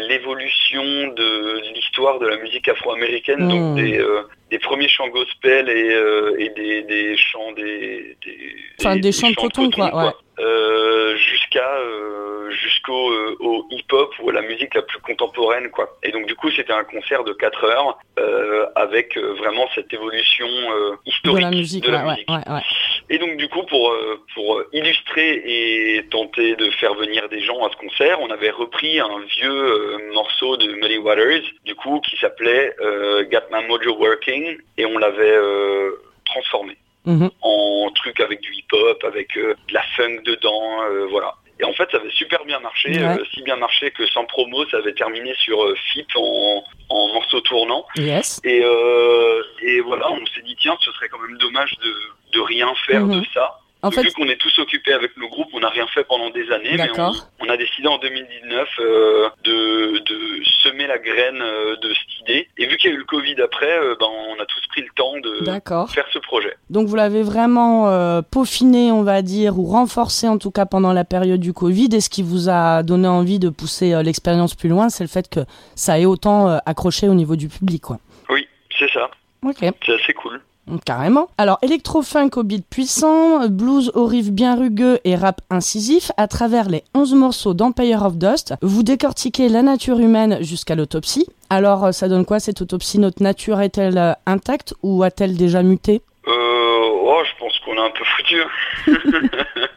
l'évolution 0.07 1.07
de 1.13 1.73
l'histoire 1.73 2.19
de 2.19 2.27
la 2.27 2.37
musique 2.37 2.67
afro-américaine, 2.67 3.47
donc 3.47 3.79
euh, 3.79 4.23
des 4.44 4.44
premiers 4.65 4.89
chants 4.89 5.07
gospel 5.09 5.69
et, 5.69 5.93
euh, 5.93 6.35
et 6.39 6.49
des, 6.49 6.81
des 6.83 7.15
chants 7.17 7.51
des, 7.53 8.17
des, 8.25 8.37
Enfin, 8.81 8.97
des 8.97 9.11
chants 9.11 9.29
de 9.29 9.35
coton, 9.35 9.69
quoi, 9.71 9.89
ouais. 10.05 10.11
Euh, 10.37 11.15
jusqu'à 11.15 11.75
euh, 11.77 12.51
jusqu'au 12.51 13.09
euh, 13.09 13.37
au 13.39 13.65
hip-hop 13.71 14.13
ou 14.21 14.29
à 14.31 14.33
la 14.33 14.41
musique 14.41 14.73
la 14.75 14.81
plus 14.81 14.99
contemporaine 14.99 15.69
quoi. 15.69 15.85
Et 16.03 16.11
donc 16.11 16.25
du 16.25 16.35
coup 16.35 16.51
c'était 16.51 16.73
un 16.73 16.83
concert 16.83 17.23
de 17.23 17.31
4 17.31 17.63
heures 17.63 17.97
euh, 18.19 18.65
avec 18.75 19.15
euh, 19.17 19.33
vraiment 19.37 19.65
cette 19.73 19.93
évolution 19.93 20.45
euh, 20.47 20.91
De 21.05 21.09
historique 21.09 21.41
la 21.41 21.51
musique, 21.51 21.85
de 21.85 21.91
la 21.91 22.05
ouais, 22.05 22.11
musique. 22.15 22.29
ouais, 22.29 22.53
ouais. 22.53 22.61
Et 23.09 23.17
donc 23.19 23.37
du 23.37 23.47
coup 23.49 23.63
pour 23.63 23.91
euh, 23.91 24.19
pour 24.33 24.61
illustrer 24.73 25.41
et 25.45 26.05
tenter 26.09 26.55
de 26.55 26.69
faire 26.71 26.95
venir 26.95 27.29
des 27.29 27.41
gens 27.41 27.63
à 27.65 27.69
ce 27.71 27.77
concert, 27.77 28.19
on 28.21 28.29
avait 28.31 28.49
repris 28.49 28.99
un 28.99 29.19
vieux 29.19 29.51
euh, 29.51 30.13
morceau 30.13 30.57
de 30.57 30.73
Muddy 30.73 30.97
Waters, 30.97 31.43
du 31.65 31.75
coup 31.75 31.99
qui 32.01 32.17
s'appelait 32.17 32.73
euh, 32.81 33.23
Got 33.25 33.47
My 33.51 33.67
Mojo 33.67 33.95
Working 33.97 34.57
et 34.77 34.85
on 34.85 34.97
l'avait 34.97 35.37
euh, 35.37 35.91
transformé 36.25 36.77
Mhm. 37.05 37.29
en 37.41 37.91
truc 37.93 38.19
avec 38.19 38.41
du 38.41 38.51
hip-hop, 38.51 39.03
avec 39.03 39.37
euh, 39.37 39.53
de 39.67 39.73
la 39.75 39.83
funk 39.95 40.21
dedans, 40.25 40.81
euh, 40.89 41.05
voilà. 41.11 41.35
Et 41.59 41.63
en 41.63 41.71
fait, 41.73 41.89
ça 41.89 41.97
avait 41.97 42.09
super 42.11 42.43
bien 42.45 42.59
marché, 42.59 42.89
Ouais. 42.89 43.19
euh, 43.19 43.23
si 43.33 43.41
bien 43.43 43.55
marché 43.55 43.91
que 43.91 44.05
sans 44.07 44.25
promo, 44.25 44.67
ça 44.69 44.77
avait 44.77 44.93
terminé 44.93 45.33
sur 45.35 45.63
euh, 45.63 45.73
FIP 45.93 46.07
en, 46.17 46.63
en 46.89 47.07
morceau 47.13 47.39
tournant. 47.41 47.85
Yes. 47.95 48.41
Et, 48.43 48.61
euh, 48.63 49.41
et 49.61 49.79
voilà, 49.79 50.11
on 50.11 50.25
s'est 50.27 50.41
dit, 50.41 50.55
tiens, 50.59 50.75
ce 50.81 50.91
serait 50.91 51.07
quand 51.07 51.19
même 51.19 51.37
dommage 51.37 51.73
de, 51.81 51.93
de 52.33 52.39
rien 52.41 52.73
faire 52.87 53.05
Mhm. 53.05 53.21
de 53.21 53.25
ça. 53.33 53.59
En 53.85 53.91
fait, 53.91 54.01
Vu 54.01 54.11
qu'on 54.13 54.27
est 54.27 54.37
tous 54.37 54.57
occupés 54.57 54.93
avec 54.93 55.15
nos 55.15 55.29
groupes, 55.29 55.49
on 55.53 55.59
n'a 55.59 55.69
rien 55.69 55.85
fait 55.85 56.03
pendant 56.05 56.31
des 56.31 56.51
années, 56.51 56.71
mais 56.71 56.87
D'accord. 56.87 57.29
on, 57.39 57.45
on 57.45 57.49
a 57.49 57.55
décidé 57.55 57.87
en 57.87 57.99
2019 57.99 58.67
euh, 58.79 59.29
de, 59.43 59.99
de 59.99 60.43
semer 60.63 60.87
la 60.87 60.97
graine 60.97 61.39
euh, 61.39 61.75
de 61.75 61.93
cette 61.93 62.21
idée. 62.21 62.49
Et 62.57 62.65
vu 62.65 62.77
qu'il 62.77 62.89
y 62.89 62.93
a 62.93 62.95
eu 62.95 62.99
le 62.99 63.05
Covid 63.05 63.39
après, 63.43 63.77
euh, 63.77 63.95
ben, 63.99 64.07
on 64.07 64.41
a 64.41 64.45
tous 64.47 64.65
pris 64.69 64.81
le 64.81 64.87
temps 64.95 65.13
de 65.19 65.45
faire 65.93 66.07
ce 66.11 66.17
projet. 66.17 66.57
Donc 66.71 66.87
vous 66.87 66.95
l'avez 66.95 67.21
vraiment 67.21 68.23
peaufiné, 68.31 68.91
on 68.91 69.03
va 69.03 69.21
dire, 69.21 69.59
ou 69.59 69.65
renforcé 69.65 70.27
en 70.27 70.39
tout 70.39 70.49
cas 70.49 70.65
pendant 70.65 70.91
la 70.91 71.03
période 71.03 71.39
du 71.39 71.53
Covid. 71.53 71.89
Et 71.93 72.01
ce 72.01 72.09
qui 72.09 72.23
vous 72.23 72.49
a 72.49 72.81
donné 72.81 73.07
envie 73.07 73.37
de 73.37 73.49
pousser 73.49 74.01
l'expérience 74.01 74.55
plus 74.55 74.69
loin, 74.69 74.89
c'est 74.89 75.03
le 75.03 75.09
fait 75.09 75.29
que 75.29 75.41
ça 75.75 75.99
ait 75.99 76.05
autant 76.05 76.57
accroché 76.65 77.07
au 77.07 77.13
niveau 77.13 77.35
du 77.35 77.49
public, 77.49 77.83
quoi. 77.83 77.99
Oui, 78.29 78.47
c'est 78.79 78.89
ça. 78.91 79.11
Ok. 79.43 79.57
C'est 79.85 79.93
assez 79.93 80.13
cool. 80.13 80.41
Carrément. 80.85 81.29
Alors, 81.37 81.59
électro-funk 81.61 82.31
au 82.37 82.43
beat 82.43 82.65
puissant, 82.67 83.47
blues 83.49 83.91
au 83.93 84.05
riff 84.05 84.31
bien 84.31 84.55
rugueux 84.55 84.99
et 85.03 85.15
rap 85.15 85.41
incisif, 85.49 86.11
à 86.17 86.27
travers 86.27 86.69
les 86.69 86.83
11 86.95 87.13
morceaux 87.13 87.53
d'Empire 87.53 88.03
of 88.03 88.17
Dust, 88.17 88.55
vous 88.61 88.83
décortiquez 88.83 89.47
la 89.47 89.61
nature 89.61 89.99
humaine 89.99 90.39
jusqu'à 90.41 90.75
l'autopsie. 90.75 91.27
Alors, 91.49 91.85
euh, 91.85 91.91
ça 91.91 92.07
donne 92.07 92.25
quoi 92.25 92.39
cette 92.39 92.61
autopsie? 92.61 92.99
Notre 92.99 93.21
nature 93.21 93.61
est-elle 93.61 93.97
euh, 93.97 94.13
intacte 94.25 94.73
ou 94.81 95.03
a-t-elle 95.03 95.37
déjà 95.37 95.61
muté? 95.61 96.01
Euh, 96.27 96.31
oh, 96.31 97.21
je 97.23 97.39
pense 97.39 97.59
qu'on 97.59 97.75
est 97.75 97.85
un 97.85 97.91
peu 97.91 98.03
foutu. 98.03 98.41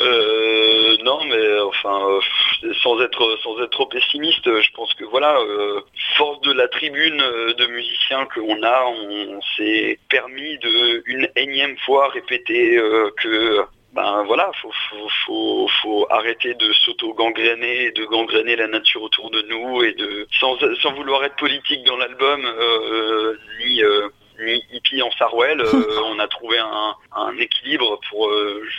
Euh, 0.00 0.96
non, 1.04 1.24
mais 1.24 1.60
enfin, 1.60 2.00
euh, 2.08 2.72
sans 2.82 3.00
être 3.00 3.38
sans 3.42 3.60
être 3.62 3.70
trop 3.70 3.86
pessimiste, 3.86 4.44
je 4.44 4.70
pense 4.74 4.92
que 4.94 5.04
voilà, 5.04 5.36
euh, 5.38 5.80
force 6.16 6.40
de 6.42 6.52
la 6.52 6.68
tribune 6.68 7.20
euh, 7.20 7.54
de 7.54 7.66
musiciens 7.66 8.26
qu'on 8.26 8.62
a, 8.62 8.84
on, 8.86 9.36
on 9.36 9.40
s'est 9.56 9.98
permis 10.08 10.58
de 10.58 11.02
une 11.06 11.28
énième 11.36 11.76
fois 11.78 12.08
répéter 12.08 12.76
euh, 12.76 13.10
que 13.22 13.64
ben 13.92 14.24
voilà, 14.24 14.50
faut, 14.60 14.72
faut, 14.90 15.08
faut, 15.24 15.68
faut 15.80 16.06
arrêter 16.10 16.54
de 16.54 16.72
s'auto-gangréner, 16.72 17.84
et 17.84 17.90
de 17.92 18.04
gangréner 18.06 18.56
la 18.56 18.66
nature 18.66 19.02
autour 19.02 19.30
de 19.30 19.42
nous 19.42 19.84
et 19.84 19.92
de 19.92 20.26
sans, 20.40 20.58
sans 20.82 20.92
vouloir 20.94 21.22
être 21.24 21.36
politique 21.36 21.84
dans 21.84 21.96
l'album, 21.96 22.44
euh, 22.44 23.36
ni 23.60 23.84
euh, 23.84 24.08
ni 24.40 24.60
hippie 24.72 25.00
en 25.00 25.12
Sarwell, 25.12 25.62
on 26.06 26.18
a 26.18 26.26
trouvé 26.26 26.58
un, 26.58 26.94
un 27.14 27.38
équilibre 27.38 28.00
pour 28.10 28.28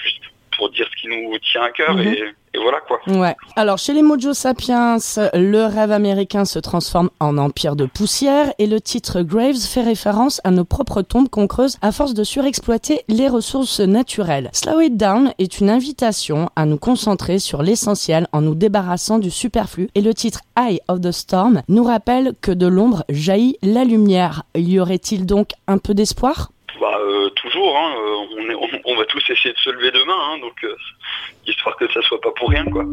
juste 0.04 0.24
pour 0.58 0.70
dire 0.72 0.86
ce 0.96 1.02
qui 1.02 1.08
nous 1.08 1.32
tient 1.52 1.64
à 1.64 1.72
cœur 1.72 1.96
Mhm. 1.96 2.08
et, 2.08 2.24
et 2.54 2.58
voilà 2.62 2.78
quoi. 2.88 3.00
Ouais. 3.08 3.36
Alors, 3.58 3.78
chez 3.78 3.94
les 3.94 4.02
Mojo 4.02 4.34
Sapiens, 4.34 4.98
le 5.34 5.66
rêve 5.66 5.92
américain 5.92 6.46
se 6.46 6.58
transforme 6.60 7.10
en 7.20 7.38
empire 7.38 7.76
de 7.76 7.86
poussière 7.86 8.54
et 8.60 8.66
le 8.68 8.80
titre 8.80 9.22
Graves 9.24 9.58
fait 9.58 9.82
référence 9.84 10.40
à 10.46 10.52
nos 10.52 10.64
propres 10.64 11.02
tombes 11.02 11.28
qu'on 11.28 11.48
creuse 11.48 11.78
à 11.82 11.92
force 11.92 12.14
de 12.14 12.24
surexploiter 12.24 13.02
les 13.10 13.28
ressources 13.28 13.82
naturelles. 13.82 14.50
Slow 14.54 14.80
It 14.82 14.96
Down 14.98 15.34
est 15.38 15.60
une 15.60 15.70
invitation 15.70 16.50
à 16.56 16.66
nous 16.66 16.78
concentrer 16.78 17.40
sur 17.40 17.62
l'essentiel 17.62 18.28
en 18.32 18.42
nous 18.42 18.56
débarrassant 18.56 19.20
du 19.20 19.32
superflu 19.32 19.90
et 19.96 20.02
le 20.02 20.14
titre 20.14 20.40
Eye 20.58 20.80
of 20.88 21.02
the 21.02 21.12
Storm 21.12 21.62
nous 21.68 21.84
rappelle 21.84 22.34
que 22.42 22.52
de 22.52 22.68
l'ombre 22.68 23.04
jaillit 23.10 23.58
la 23.64 23.84
lumière. 23.84 24.44
Y 24.56 24.80
aurait-il 24.80 25.26
donc 25.26 25.50
un 25.68 25.78
peu 25.78 25.94
d'espoir? 25.94 26.52
Bah 26.86 27.00
euh, 27.00 27.32
toujours, 27.32 27.76
hein, 27.80 27.96
euh, 27.98 28.38
on, 28.38 28.50
est, 28.52 28.82
on, 28.86 28.96
va 28.96 29.06
tous 29.06 29.28
essayer 29.32 29.52
de 29.56 29.58
se 29.58 29.72
lever 29.72 29.90
demain, 29.90 30.14
hein, 30.30 30.38
donc 30.38 30.64
euh, 30.64 30.76
histoire 31.48 31.76
que 31.78 31.92
ça 31.92 32.00
soit 32.04 32.22
pas 32.22 32.30
pour 32.38 32.50
rien 32.52 32.64
quoi. 32.66 32.84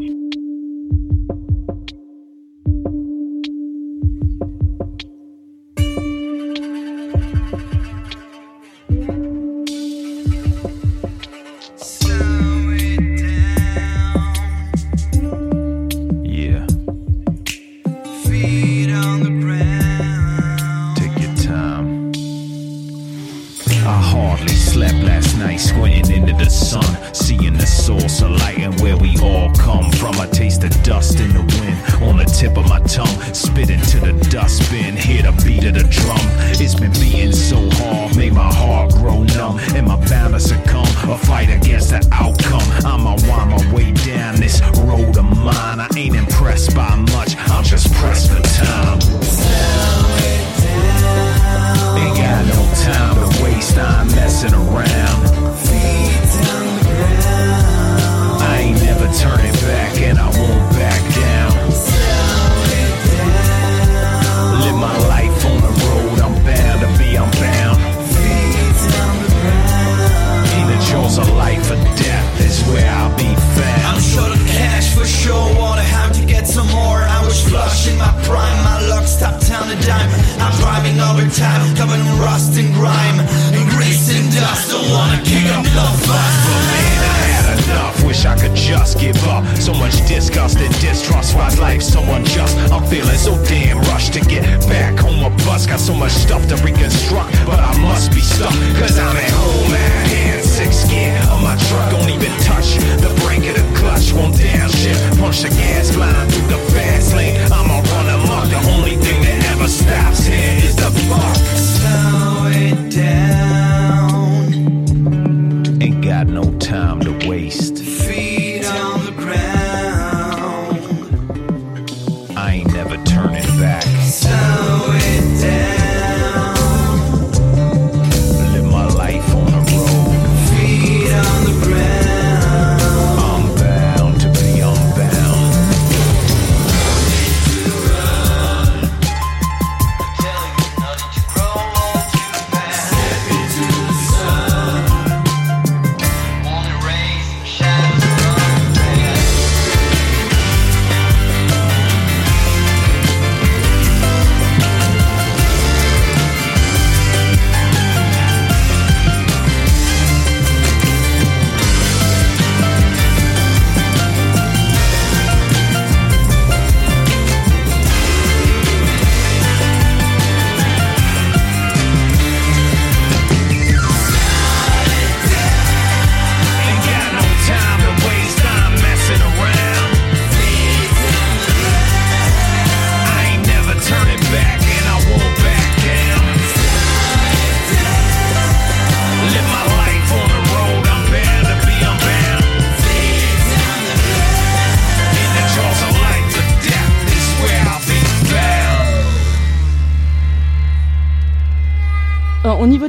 The 26.44 26.50
sun, 26.50 27.14
seeing 27.14 27.56
the 27.56 27.66
source 27.66 28.20
of 28.22 28.30
light 28.30 28.58
and 28.58 28.78
where 28.80 28.96
we 28.96 29.16
all 29.22 29.50
come 29.54 29.90
from. 29.92 30.14
I 30.18 30.26
taste 30.26 30.60
the 30.60 30.70
dust 30.82 31.20
in 31.20 31.32
the 31.32 31.40
wind 31.40 31.78
on 32.02 32.16
the 32.18 32.24
tip 32.24 32.56
of 32.56 32.68
my 32.68 32.80
tongue, 32.80 33.16
spit 33.32 33.70
into 33.70 34.00
the 34.00 34.12
dustbin, 34.28 34.96
hear 34.96 35.22
the 35.22 35.32
beat 35.44 35.64
of 35.64 35.74
the 35.74 35.84
drum. 35.84 36.18
It's 36.58 36.74
been 36.74 36.92
beating 36.92 37.32
so 37.32 37.58
hard, 37.78 38.16
made 38.16 38.32
my 38.32 38.52
heart 38.52 38.90
grow 38.92 39.22
numb. 39.22 39.58
Am 39.76 39.90
I 39.90 39.96
bound 40.08 40.40
succumb 40.42 40.88
or 41.08 41.18
fight 41.18 41.50
against 41.50 41.90
the 41.90 42.02
outcome? 42.10 42.66
I'ma 42.84 43.16
wind 43.28 43.50
my 43.50 43.74
way 43.74 43.92
down 43.92 44.36
this 44.36 44.60
road 44.82 45.16
of 45.16 45.24
mine. 45.24 45.80
I 45.80 45.88
ain't 45.96 46.16
impressed 46.16 46.74
by 46.74 46.94
much, 46.96 47.36
I'm 47.36 47.64
just 47.64 47.92
pressed 47.94 48.30
for 48.32 48.41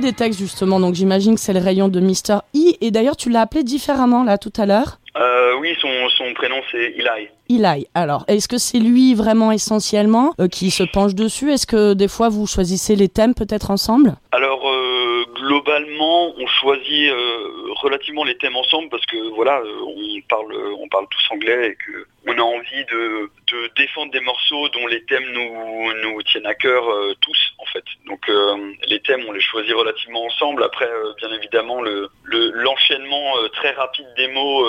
des 0.03 0.13
textes, 0.13 0.39
justement, 0.39 0.79
donc 0.79 0.95
j'imagine 0.95 1.35
que 1.35 1.41
c'est 1.41 1.53
le 1.53 1.59
rayon 1.59 1.87
de 1.87 1.99
Mr. 1.99 2.41
E. 2.55 2.75
Et 2.81 2.91
d'ailleurs, 2.91 3.17
tu 3.17 3.29
l'as 3.29 3.41
appelé 3.41 3.63
différemment 3.63 4.23
là 4.23 4.37
tout 4.37 4.53
à 4.57 4.65
l'heure? 4.65 4.99
Euh, 5.15 5.53
oui, 5.59 5.75
son, 5.79 5.89
son 6.17 6.33
prénom 6.33 6.55
c'est 6.71 6.95
Eli. 6.97 7.27
Eli. 7.49 7.87
Alors, 7.93 8.25
est-ce 8.27 8.47
que 8.47 8.57
c'est 8.57 8.79
lui 8.79 9.13
vraiment 9.13 9.51
essentiellement 9.51 10.33
euh, 10.39 10.47
qui 10.47 10.71
se 10.71 10.83
penche 10.83 11.13
dessus? 11.13 11.51
Est-ce 11.51 11.67
que 11.67 11.93
des 11.93 12.07
fois 12.07 12.29
vous 12.29 12.47
choisissez 12.47 12.95
les 12.95 13.09
thèmes 13.09 13.35
peut-être 13.35 13.69
ensemble? 13.69 14.15
Alors 14.31 14.67
euh, 14.67 15.23
globalement, 15.35 16.33
on 16.35 16.47
choisit 16.47 17.11
euh, 17.11 17.47
relativement 17.81 18.23
les 18.23 18.35
thèmes 18.37 18.55
ensemble 18.55 18.89
parce 18.89 19.05
que 19.05 19.35
voilà, 19.35 19.61
on 19.85 20.21
parle, 20.27 20.55
on 20.79 20.87
parle 20.87 21.05
tous 21.11 21.35
anglais 21.35 21.67
et 21.69 21.75
que 21.75 22.07
on 22.25 22.37
a 22.37 22.41
envie 22.41 22.85
de, 22.85 23.29
de 23.51 23.71
défendre 23.75 24.11
des 24.11 24.21
morceaux 24.21 24.69
dont 24.69 24.87
les 24.87 25.03
thèmes 25.05 25.29
nous, 25.33 25.93
nous 26.01 26.21
tiennent 26.23 26.45
à 26.45 26.55
cœur 26.55 26.89
euh, 26.89 27.13
tous 27.21 27.53
en 27.57 27.65
fait. 27.65 27.83
Donc 28.05 28.29
euh, 28.29 28.71
les 28.87 28.99
thèmes, 29.01 29.23
on 29.27 29.31
les 29.33 29.41
choisit 29.41 29.73
relativement 29.73 30.23
ensemble. 30.25 30.63
Après, 30.63 30.87
euh, 30.89 31.13
bien 31.17 31.31
évidemment, 31.33 31.81
le 31.81 32.09
le- 32.23 32.51
l'enchaînement 32.51 33.33
très 33.53 33.71
rapide 33.71 34.07
des 34.15 34.27
mots 34.29 34.67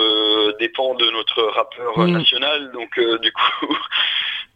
dépend 0.59 0.95
de 0.95 1.09
notre 1.11 1.43
rappeur 1.43 1.99
Mm. 1.99 2.11
national. 2.13 2.73
Donc 2.73 2.99
du 3.21 3.33
coup, 3.33 3.77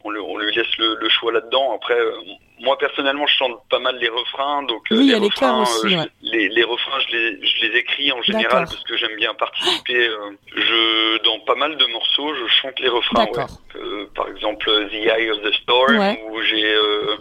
on, 0.04 0.10
le- 0.10 0.22
on 0.22 0.36
lui 0.38 0.54
laisse 0.54 0.76
le, 0.78 0.96
le 1.00 1.08
choix 1.08 1.32
là-dedans. 1.32 1.74
Après, 1.74 1.98
euh, 1.98 2.12
moi 2.60 2.76
personnellement, 2.78 3.26
je 3.26 3.36
chante 3.36 3.58
pas 3.70 3.78
mal 3.78 3.96
les 3.98 4.08
refrains, 4.08 4.62
donc 4.64 4.82
euh, 4.92 4.96
Oui, 4.98 5.06
les 5.08 5.14
refrains, 5.16 5.62
aussi, 5.62 5.88
je- 5.90 5.96
ouais. 5.98 6.06
les, 6.22 6.48
les 6.48 6.64
refrains, 6.64 7.00
je 7.00 7.16
les, 7.16 7.46
je 7.46 7.66
les 7.66 7.78
écris 7.78 8.10
en 8.12 8.22
général 8.22 8.64
parce 8.64 8.82
que 8.84 8.96
j'aime 8.96 9.16
bien 9.16 9.34
participer. 9.34 10.08
euh, 10.08 10.30
je 10.54 11.22
dans 11.24 11.40
pas 11.40 11.54
mal 11.56 11.76
de 11.76 11.86
morceaux, 11.86 12.34
je 12.34 12.46
chante 12.46 12.78
les 12.80 12.88
refrains. 12.88 13.26
ouais. 13.26 13.44
Euh, 13.76 14.06
par 14.14 14.28
exemple, 14.28 14.64
The 14.90 14.94
Eye 14.94 15.30
of 15.30 15.42
the 15.42 15.52
Storm, 15.62 15.98
Ouais. 15.98 16.22
où 16.30 16.40
j'ai 16.42 16.64
euh, 16.74 17.16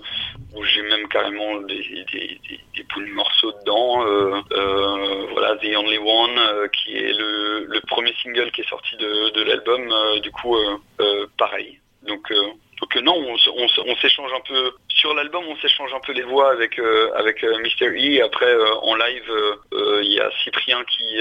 où 0.55 0.63
j'ai 0.63 0.81
même 0.83 1.07
carrément 1.09 1.57
des, 1.61 1.75
des, 2.13 2.39
des, 2.49 2.59
des 2.75 2.83
bouts 2.93 3.01
de 3.01 3.11
morceaux 3.13 3.51
dedans. 3.59 4.03
Euh, 4.07 4.41
euh, 4.53 5.25
voilà, 5.31 5.55
The 5.57 5.75
Only 5.75 5.97
One, 5.99 6.37
euh, 6.39 6.67
qui 6.69 6.95
est 6.95 7.13
le, 7.13 7.65
le 7.65 7.81
premier 7.81 8.13
single 8.23 8.49
qui 8.51 8.61
est 8.61 8.69
sorti 8.69 8.95
de, 8.97 9.29
de 9.31 9.43
l'album. 9.43 9.91
euh, 9.91 10.19
du 10.19 10.31
coup, 10.31 10.55
euh, 10.55 10.77
euh, 11.01 11.27
pareil. 11.37 11.79
Donc, 12.03 12.31
euh, 12.31 12.41
donc 12.79 12.95
euh, 12.95 13.01
non, 13.01 13.15
on, 13.15 13.35
on, 13.51 13.67
on 13.85 13.95
s'échange 13.97 14.31
un 14.35 14.41
peu 14.47 14.71
sur 14.89 15.13
l'album, 15.13 15.43
on 15.47 15.55
s'échange 15.57 15.91
un 15.93 15.99
peu 16.05 16.13
les 16.13 16.23
voix 16.23 16.51
avec 16.51 16.79
euh, 16.79 17.09
avec 17.15 17.43
euh, 17.43 17.57
Mr. 17.59 17.87
E. 17.87 18.23
Après, 18.23 18.45
euh, 18.45 18.75
en 18.81 18.95
live, 18.95 19.31
euh, 19.73 20.01
il 20.03 20.13
y 20.13 20.19
a 20.19 20.29
Cyprien 20.43 20.83
qui 20.85 21.17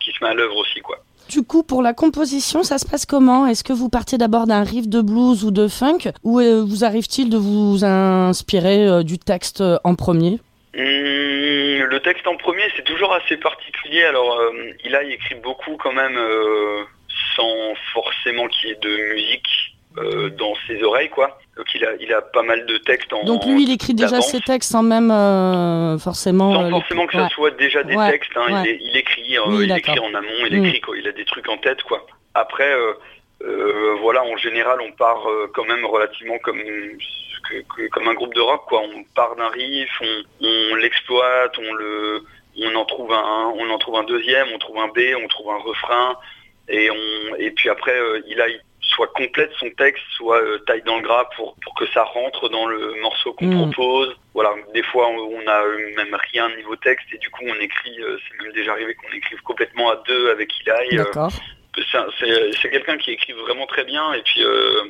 qui 0.00 0.12
se 0.12 0.24
met 0.24 0.30
à 0.30 0.34
l'œuvre 0.34 0.56
aussi, 0.56 0.80
quoi. 0.80 0.98
Du 1.28 1.42
coup, 1.44 1.62
pour 1.62 1.80
la 1.82 1.92
composition, 1.94 2.62
ça 2.64 2.78
se 2.78 2.86
passe 2.86 3.06
comment? 3.06 3.46
Est-ce 3.46 3.62
que 3.62 3.72
vous 3.72 3.88
partiez 3.88 4.18
d'abord 4.18 4.46
d'un 4.46 4.64
riff 4.64 4.88
de 4.88 5.00
blues 5.00 5.44
ou 5.44 5.52
de 5.52 5.68
funk? 5.68 6.10
Ou 6.24 6.40
vous 6.40 6.84
arrive-t-il 6.84 7.30
de 7.30 7.36
vous 7.36 7.84
inspirer 7.84 9.04
du 9.04 9.18
texte 9.18 9.62
en 9.84 9.94
premier? 9.94 10.40
Hum, 10.76 10.84
le 11.90 12.00
texte 12.00 12.26
en 12.26 12.36
premier, 12.36 12.62
c'est 12.76 12.84
toujours 12.84 13.12
assez 13.12 13.36
particulier. 13.36 14.04
Alors, 14.04 14.38
euh, 14.38 14.72
il 14.84 14.94
a 14.94 15.02
écrit 15.02 15.34
beaucoup 15.34 15.76
quand 15.76 15.92
même, 15.92 16.16
euh, 16.16 16.84
sans 17.36 17.74
forcément 17.92 18.46
qu'il 18.48 18.68
y 18.68 18.72
ait 18.72 18.76
de 18.76 19.14
musique 19.14 19.69
euh, 19.98 20.30
dans 20.30 20.54
ses 20.66 20.82
oreilles, 20.82 21.08
quoi. 21.10 21.38
Donc, 21.56 21.66
il 21.74 21.84
a, 21.84 21.90
il 22.00 22.12
a 22.14 22.22
pas 22.22 22.42
mal 22.42 22.64
de 22.66 22.76
textes 22.78 23.12
en. 23.12 23.24
Donc 23.24 23.44
lui, 23.44 23.64
il 23.64 23.72
écrit 23.72 23.92
déjà 23.94 24.20
ses 24.22 24.40
textes 24.40 24.70
sans 24.70 24.82
même 24.82 25.10
euh, 25.10 25.98
forcément... 25.98 26.54
Sans 26.54 26.60
euh, 26.62 26.64
les- 26.66 26.70
forcément 26.70 27.06
que 27.06 27.12
ça 27.14 27.22
Ouais. 27.24 27.28
soit 27.30 27.50
déjà 27.52 27.82
des 27.82 27.96
Ouais, 27.96 28.10
textes, 28.10 28.30
hein, 28.36 28.62
ouais. 28.62 28.78
il, 28.80 28.96
écrit, 28.96 29.36
Oui, 29.46 29.64
il 29.64 29.72
écrit 29.76 29.98
en 29.98 30.14
amont, 30.14 30.28
il 30.48 30.60
Mm. 30.60 30.64
écrit 30.66 30.80
quoi, 30.80 30.96
il 30.96 31.06
a 31.08 31.12
des 31.12 31.24
trucs 31.24 31.48
en 31.48 31.58
tête 31.58 31.82
quoi. 31.82 32.06
Après, 32.34 32.72
voilà, 34.00 34.22
en 34.24 34.36
général, 34.36 34.78
on 34.80 34.92
part 34.92 35.26
quand 35.54 35.64
même 35.64 35.84
relativement 35.84 36.38
comme 36.38 36.62
comme 37.90 38.08
un 38.08 38.14
groupe 38.14 38.34
de 38.34 38.40
rock 38.40 38.62
quoi. 38.68 38.80
On 38.82 39.02
part 39.14 39.34
d'un 39.36 39.48
riff, 39.48 39.90
on, 40.00 40.46
on 40.46 40.74
l'exploite, 40.76 41.56
on 41.58 41.72
le 41.74 42.22
on 42.62 42.74
en 42.74 42.84
trouve 42.84 43.12
un, 43.12 43.52
on 43.56 43.70
en 43.70 43.78
trouve 43.78 43.96
un 43.96 44.04
deuxième, 44.04 44.48
on 44.54 44.58
trouve 44.58 44.78
un 44.78 44.88
B, 44.88 44.98
on 45.22 45.28
trouve 45.28 45.50
un 45.52 45.58
refrain, 45.58 46.14
et 46.68 46.90
on, 46.90 47.34
et 47.38 47.50
puis 47.52 47.68
après, 47.70 47.92
euh, 47.98 48.20
il 48.28 48.40
a 48.40 48.46
soit 48.90 49.08
complète 49.14 49.50
son 49.58 49.70
texte, 49.70 50.02
soit 50.16 50.40
euh, 50.42 50.58
taille 50.66 50.82
dans 50.82 50.96
le 50.96 51.02
gras 51.02 51.24
pour, 51.36 51.56
pour 51.62 51.74
que 51.74 51.86
ça 51.94 52.04
rentre 52.04 52.48
dans 52.48 52.66
le 52.66 52.94
morceau 53.00 53.32
qu'on 53.34 53.46
Mm. 53.46 53.70
propose. 53.72 54.16
Voilà, 54.34 54.50
des 54.74 54.82
fois 54.84 55.08
on 55.08 55.18
on 55.40 55.46
a 55.46 55.62
euh, 55.64 55.94
même 55.96 56.16
rien 56.32 56.48
niveau 56.56 56.76
texte 56.76 57.06
et 57.12 57.18
du 57.18 57.30
coup 57.30 57.44
on 57.46 57.54
écrit, 57.60 57.96
euh, 58.00 58.18
c'est 58.28 58.42
même 58.42 58.52
déjà 58.52 58.72
arrivé 58.72 58.94
qu'on 58.94 59.12
écrive 59.16 59.40
complètement 59.42 59.90
à 59.90 59.96
deux 60.06 60.30
avec 60.30 60.50
Eli. 60.66 60.96
D'accord. 60.98 61.30
c'est 61.90 61.98
un- 61.98 62.08
c'est 62.18 62.50
c'est 62.60 62.70
quelqu'un 62.70 62.98
qui 62.98 63.10
écrit 63.12 63.32
vraiment 63.32 63.66
très 63.66 63.84
bien 63.84 64.12
et 64.12 64.22
puis 64.22 64.42
euh, 64.44 64.84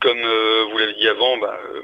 comme 0.00 0.18
euh, 0.18 0.64
vous 0.70 0.78
l'avez 0.78 0.94
dit 0.94 1.08
avant, 1.08 1.36
bah, 1.38 1.56
euh, 1.74 1.80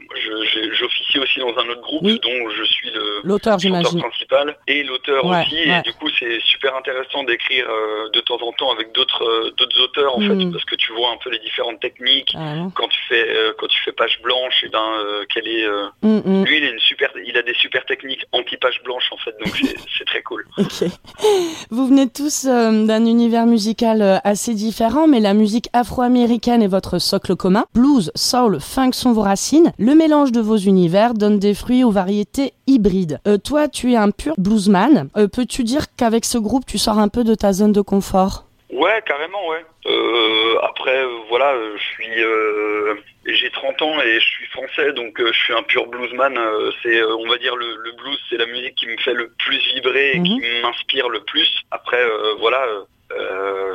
j'officie 0.72 1.18
aussi 1.18 1.40
dans 1.40 1.48
un 1.58 1.68
autre 1.68 1.80
groupe 1.82 2.02
Oui. 2.04 2.20
dont 2.22 2.50
je 2.56 2.64
suis 2.64 2.90
le 2.90 3.20
L'auteur, 3.24 3.56
principal 3.58 4.56
et 4.68 4.82
l'auteur 4.84 5.24
Ouais, 5.24 5.42
aussi 5.42 5.54
ouais. 5.56 5.78
et 5.78 5.82
du 5.82 5.92
coup 5.94 6.08
c'est 6.18 6.40
super 6.42 6.76
intéressant 6.76 7.24
d'écrire 7.24 7.66
euh, 7.68 8.08
de 8.12 8.20
temps 8.20 8.38
en 8.42 8.52
temps 8.52 8.72
avec 8.72 8.92
d'autres 8.92 9.52
d'autres 9.56 9.80
auteurs 9.82 10.16
en 10.16 10.20
fait 10.20 10.50
parce 10.52 10.64
que 10.64 10.74
tu 10.76 10.92
vois 10.92 11.10
un 11.10 11.16
peu 11.22 11.30
les 11.30 11.38
différentes 11.40 11.80
techniques 11.80 12.32
Carrément. 12.32 12.70
quand 12.70 12.88
tu 12.88 12.98
fais 13.08 13.28
quand 13.58 13.66
tu 13.68 13.82
fais 13.82 13.92
page 13.92 14.20
blanche 14.22 14.62
et 14.64 14.68
ben 14.68 14.78
euh, 15.00 15.24
quelle 15.32 15.48
est 15.48 15.64
euh, 15.64 15.86
Mm, 16.02 16.20
mm. 16.24 16.44
lui 16.44 16.58
il 16.58 16.64
a 16.64 16.70
une 16.70 16.78
super 16.80 17.10
il 17.26 17.36
a 17.36 17.42
des 17.42 17.54
super 17.54 17.84
techniques 17.86 18.24
anti 18.32 18.56
page 18.56 18.80
blanche 18.84 19.04
en 19.12 19.16
fait 19.18 19.34
donc 19.44 19.54
c'est 19.98 20.04
très 20.04 20.22
cool. 20.22 20.44
Vous 21.70 21.86
venez 21.88 22.08
tous 22.08 22.44
d'un 22.46 23.04
univers 23.06 23.46
musical 23.46 24.20
assez 24.24 24.54
différent, 24.54 25.06
mais 25.06 25.20
la 25.20 25.34
musique 25.34 25.68
afro-américaine 25.72 26.62
est 26.62 26.66
votre 26.68 26.98
socle 26.98 27.36
commun. 27.36 27.64
Blues, 27.74 28.03
soul, 28.14 28.58
funk 28.60 28.92
sont 28.92 29.12
vos 29.12 29.22
racines. 29.22 29.72
Le 29.78 29.94
mélange 29.94 30.32
de 30.32 30.40
vos 30.40 30.56
univers 30.56 31.14
donne 31.14 31.38
des 31.38 31.54
fruits 31.54 31.84
aux 31.84 31.90
variétés 31.90 32.52
hybrides. 32.66 33.20
Euh, 33.26 33.38
toi, 33.38 33.68
tu 33.68 33.92
es 33.92 33.96
un 33.96 34.10
pur 34.10 34.34
bluesman. 34.38 35.08
Euh, 35.16 35.28
Peux-tu 35.28 35.64
dire 35.64 35.86
qu'avec 35.96 36.24
ce 36.24 36.38
groupe, 36.38 36.66
tu 36.66 36.78
sors 36.78 36.98
un 36.98 37.08
peu 37.08 37.24
de 37.24 37.34
ta 37.34 37.52
zone 37.52 37.72
de 37.72 37.80
confort? 37.80 38.44
Ouais, 38.72 39.02
carrément, 39.06 39.48
ouais. 39.48 39.64
Euh, 39.86 40.58
après, 40.62 41.04
voilà, 41.28 41.54
je 41.76 41.82
suis, 41.82 43.34
j'ai 43.36 43.50
30 43.50 43.82
ans 43.82 44.00
et 44.02 44.14
je 44.18 44.26
suis 44.26 44.46
français, 44.46 44.92
donc 44.94 45.14
je 45.18 45.32
suis 45.32 45.52
un 45.52 45.62
pur 45.62 45.86
bluesman. 45.86 46.34
c'est, 46.82 47.02
on 47.04 47.28
va 47.28 47.38
dire, 47.38 47.54
le, 47.54 47.76
le 47.76 47.92
blues, 47.92 48.18
c'est 48.28 48.36
la 48.36 48.46
musique 48.46 48.74
qui 48.74 48.86
me 48.86 48.96
fait 48.96 49.14
le 49.14 49.32
plus 49.38 49.58
vibrer 49.74 50.12
et 50.14 50.22
qui 50.22 50.40
m'inspire 50.62 51.08
le 51.08 51.20
plus. 51.20 51.48
Après, 51.70 52.02
euh, 52.02 52.34
voilà, 52.40 52.66
euh, 53.12 53.74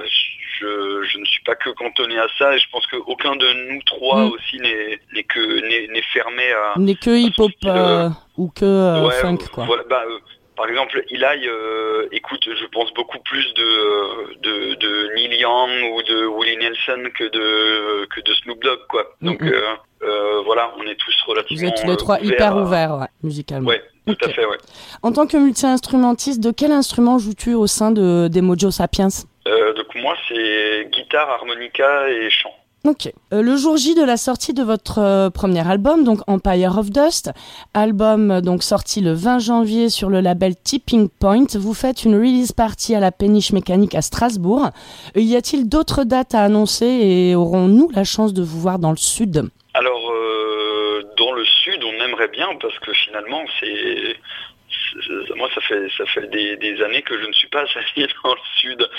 je, 0.60 1.04
je 1.04 1.18
ne 1.18 1.26
suis 1.26 1.44
pas 1.44 1.56
que 1.56 1.70
cantonné 1.72 2.18
à 2.18 2.28
ça 2.38 2.56
et 2.56 2.60
je 2.60 2.70
pense 2.72 2.86
qu'aucun 2.88 3.36
de 3.36 3.72
nous 3.72 3.82
trois 3.84 4.26
Mm. 4.26 4.32
aussi 4.32 4.58
n'est, 4.60 5.24
que 5.24 5.90
n'est, 5.92 6.02
fermé 6.14 6.52
à, 6.52 6.80
N'est 6.80 6.96
que 6.96 7.12
hip-hop 7.12 7.52
euh, 7.66 8.10
ou 8.38 8.50
que 8.50 8.66
euh, 8.66 9.06
Ouais, 9.06 9.14
funk, 9.22 9.38
euh, 9.42 9.48
quoi. 9.54 9.66
voilà, 9.66 9.84
bah, 9.90 10.04
euh, 10.08 10.20
par 10.56 10.68
exemple, 10.68 11.02
Eli 11.10 11.24
euh, 11.48 12.08
écoute, 12.12 12.44
je 12.46 12.66
pense 12.68 12.94
beaucoup 12.94 13.20
plus 13.20 13.54
de, 13.54 13.64
euh, 13.64 14.34
de, 14.44 14.76
de 14.76 15.14
Neil 15.16 15.40
Young 15.40 15.94
ou 15.94 16.04
de 16.04 16.26
Willie 16.26 16.58
Nelson 16.58 17.10
que 17.18 17.24
de, 17.24 18.06
que 18.08 18.20
de 18.22 18.34
Snoop 18.34 18.62
Dogg, 18.62 18.80
quoi. 18.90 19.06
Donc 19.22 19.42
Mhm. 19.42 19.48
euh, 19.54 19.62
euh, 20.04 20.42
voilà, 20.46 20.74
on 20.78 20.84
est 20.84 20.96
tous 20.96 21.14
Vous 21.26 21.32
relativement 21.32 21.70
êtes 21.70 21.76
tous 21.82 21.88
les 21.88 21.94
euh, 21.94 21.96
trois 21.96 22.18
ouverts 22.20 22.34
hyper 22.34 22.58
ouverts, 22.58 22.98
ouais, 23.00 23.08
musicalement. 23.24 23.70
Ouais, 23.70 23.82
tout 24.08 24.18
à 24.22 24.30
fait, 24.30 24.46
ouais. 24.46 24.58
En 25.04 25.12
tant 25.14 25.28
que 25.28 25.38
multi-instrumentiste, 25.38 26.42
de 26.42 26.52
quel 26.52 26.72
instrument 26.72 27.20
joues-tu 27.20 27.54
au 27.54 27.68
sein 27.68 27.92
de, 27.92 28.28
des 28.28 28.42
Mojo 28.42 28.72
Sapiens? 28.72 29.08
Euh, 29.48 29.74
donc 29.74 29.89
moi, 30.02 30.16
c'est 30.28 30.90
guitare, 30.92 31.30
harmonica 31.30 32.10
et 32.10 32.30
chant. 32.30 32.54
Ok. 32.86 33.12
Euh, 33.34 33.42
le 33.42 33.58
jour 33.58 33.76
J 33.76 33.94
de 33.94 34.06
la 34.06 34.16
sortie 34.16 34.54
de 34.54 34.64
votre 34.64 35.00
euh, 35.00 35.30
premier 35.30 35.68
album, 35.70 36.06
donc 36.06 36.20
Empire 36.28 36.78
of 36.78 36.90
Dust, 36.90 37.30
album 37.74 38.32
euh, 38.32 38.42
donc 38.42 38.64
sorti 38.64 39.02
le 39.02 39.12
20 39.12 39.40
janvier 39.40 39.90
sur 39.90 40.10
le 40.10 40.22
label 40.22 40.56
Tipping 40.56 41.10
Point, 41.20 41.48
vous 41.56 41.74
faites 41.74 42.06
une 42.06 42.16
release 42.16 42.54
party 42.54 42.96
à 42.96 43.02
la 43.02 43.12
Péniche 43.12 43.52
Mécanique 43.52 43.96
à 43.96 44.02
Strasbourg. 44.02 44.70
Y 45.14 45.36
a-t-il 45.36 45.68
d'autres 45.68 46.06
dates 46.06 46.34
à 46.34 46.42
annoncer 46.42 46.86
et 46.86 47.36
aurons-nous 47.36 47.90
la 47.94 48.06
chance 48.06 48.34
de 48.34 48.42
vous 48.42 48.62
voir 48.62 48.80
dans 48.80 48.92
le 48.92 48.98
sud? 48.98 49.50
Alors, 49.74 50.14
dans 51.18 51.34
le 51.34 51.44
sud, 51.44 51.84
on 51.84 52.04
aimerait 52.06 52.30
bien 52.30 52.48
parce 52.62 52.80
que 52.80 52.94
finalement, 52.94 53.44
c'est 53.60 54.16
moi, 55.36 55.50
ça 55.54 55.62
fait 55.62 55.88
ça 55.98 56.06
fait 56.06 56.28
des, 56.28 56.56
des 56.58 56.82
années 56.82 57.02
que 57.02 57.20
je 57.20 57.28
ne 57.28 57.34
suis 57.34 57.50
pas 57.50 57.66
allé 57.76 58.08
dans 58.24 58.34
le 58.34 58.40
sud 58.58 58.90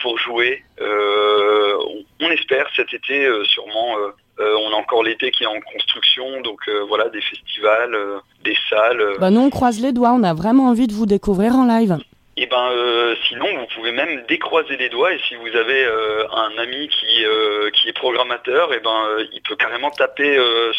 pour 0.00 0.18
jouer. 0.18 0.62
Euh, 0.80 1.74
on, 2.20 2.30
espère 2.30 2.66
cet 2.76 2.92
été, 2.92 3.24
euh, 3.26 3.44
sûrement. 3.44 3.98
euh, 3.98 4.10
euh, 4.40 4.54
on 4.64 4.70
a 4.72 4.76
encore 4.76 5.02
l'été 5.02 5.32
qui 5.32 5.42
est 5.42 5.48
en 5.48 5.60
construction, 5.60 6.40
donc 6.42 6.60
euh, 6.68 6.84
voilà, 6.86 7.08
des 7.08 7.20
festivals, 7.20 7.92
euh, 7.94 8.18
des 8.44 8.56
salles. 8.70 9.00
euh, 9.00 9.18
Bah 9.18 9.30
nous 9.30 9.40
on 9.40 9.50
croise 9.50 9.80
les 9.80 9.90
doigts, 9.92 10.12
on 10.12 10.22
a 10.22 10.32
vraiment 10.32 10.68
envie 10.68 10.86
de 10.86 10.92
vous 10.92 11.06
découvrir 11.06 11.56
en 11.56 11.66
live. 11.66 11.96
Et 12.36 12.46
ben 12.46 12.70
euh, 12.70 13.16
sinon 13.28 13.46
vous 13.58 13.66
pouvez 13.74 13.90
même 13.90 14.22
décroiser 14.28 14.76
les 14.76 14.88
doigts 14.90 15.12
et 15.12 15.18
si 15.26 15.34
vous 15.34 15.48
avez 15.56 15.84
euh, 15.84 16.24
un 16.30 16.56
ami 16.56 16.86
qui 16.88 17.24
euh, 17.24 17.68
qui 17.72 17.88
est 17.88 17.92
programmateur 17.92 18.72
et 18.72 18.78
ben 18.78 18.94
euh, 19.10 19.24
il 19.32 19.42
peut 19.42 19.56
carrément 19.56 19.90
taper 19.90 20.38
euh, 20.38 20.70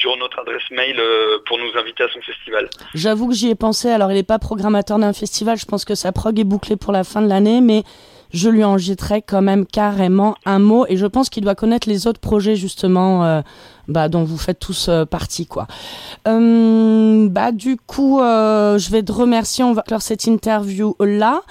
sur- 0.00 0.16
notre 0.16 0.38
adresse 0.40 0.62
mail 0.70 0.96
euh, 0.98 1.38
pour 1.46 1.58
nous 1.58 1.78
inviter 1.78 2.04
à 2.04 2.08
son 2.08 2.20
festival. 2.22 2.70
J'avoue 2.94 3.28
que 3.28 3.34
j'y 3.34 3.50
ai 3.50 3.54
pensé, 3.54 3.90
alors 3.90 4.10
il 4.10 4.14
n'est 4.14 4.22
pas 4.22 4.38
programmateur 4.38 4.98
d'un 4.98 5.12
festival, 5.12 5.58
je 5.58 5.66
pense 5.66 5.84
que 5.84 5.94
sa 5.94 6.10
prog 6.12 6.38
est 6.38 6.44
bouclée 6.44 6.76
pour 6.76 6.92
la 6.92 7.04
fin 7.04 7.20
de 7.20 7.28
l'année, 7.28 7.60
mais 7.60 7.82
je 8.32 8.48
lui 8.48 8.64
en 8.64 8.78
jetterai 8.78 9.22
quand 9.22 9.42
même 9.42 9.66
carrément 9.66 10.36
un 10.46 10.58
mot. 10.58 10.86
Et 10.88 10.96
je 10.96 11.06
pense 11.06 11.28
qu'il 11.28 11.42
doit 11.44 11.54
connaître 11.54 11.88
les 11.88 12.06
autres 12.06 12.20
projets 12.20 12.56
justement 12.56 13.24
euh, 13.24 13.40
bah, 13.88 14.08
dont 14.08 14.24
vous 14.24 14.38
faites 14.38 14.58
tous 14.58 14.88
euh, 14.88 15.04
partie 15.04 15.46
quoi. 15.46 15.66
Euh, 16.26 17.28
bah 17.28 17.52
du 17.52 17.76
coup 17.76 18.20
euh, 18.20 18.78
je 18.78 18.90
vais 18.90 19.02
te 19.02 19.12
remercier, 19.12 19.64
on 19.64 19.72
va 19.72 19.82
clore 19.82 20.02
cette 20.02 20.26
interview 20.26 20.94
là. 21.00 21.42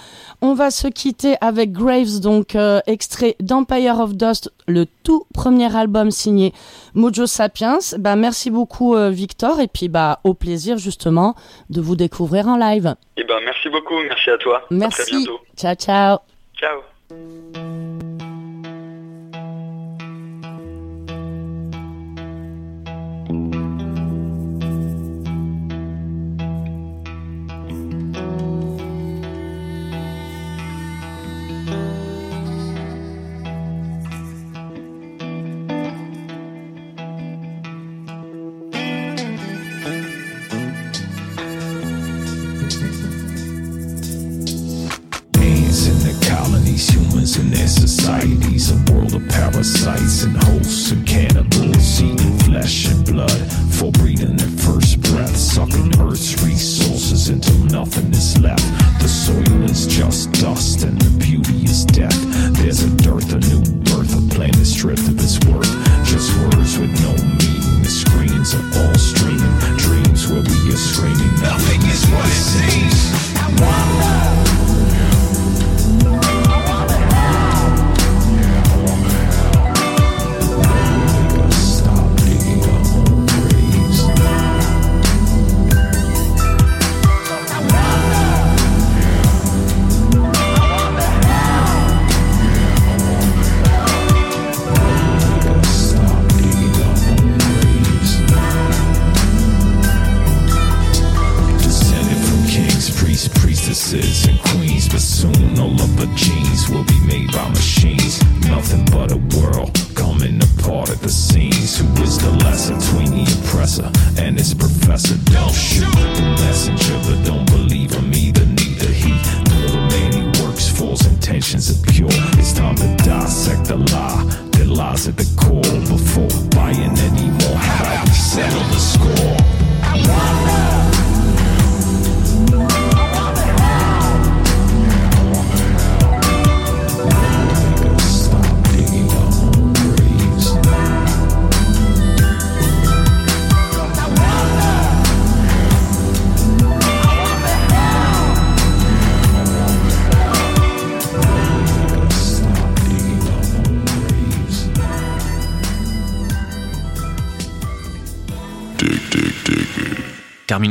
On 0.41 0.53
va 0.53 0.69
se 0.69 0.87
quitter 0.87 1.35
avec 1.41 1.71
Graves 1.71 2.19
donc 2.19 2.55
euh, 2.55 2.79
extrait 2.87 3.35
d'Empire 3.39 3.99
of 3.99 4.15
Dust, 4.15 4.51
le 4.67 4.85
tout 5.03 5.25
premier 5.33 5.73
album 5.75 6.11
signé 6.11 6.53
Mojo 6.93 7.25
Sapiens. 7.25 7.79
Bah 7.97 8.15
merci 8.15 8.51
beaucoup 8.51 8.95
Victor 9.09 9.59
et 9.61 9.67
puis 9.67 9.87
bah 9.87 10.19
au 10.23 10.33
plaisir 10.33 10.77
justement 10.77 11.35
de 11.69 11.81
vous 11.81 11.95
découvrir 11.95 12.47
en 12.47 12.57
live. 12.57 12.95
Et 13.17 13.23
ben 13.23 13.39
merci 13.45 13.69
beaucoup, 13.69 13.95
merci 14.07 14.29
à 14.29 14.37
toi. 14.37 14.57
À 14.57 14.59
très 14.67 14.75
Merci. 14.75 15.11
bientôt. 15.11 15.39
Ciao 15.57 15.75
ciao. 15.75 16.17
Ciao. 16.57 17.94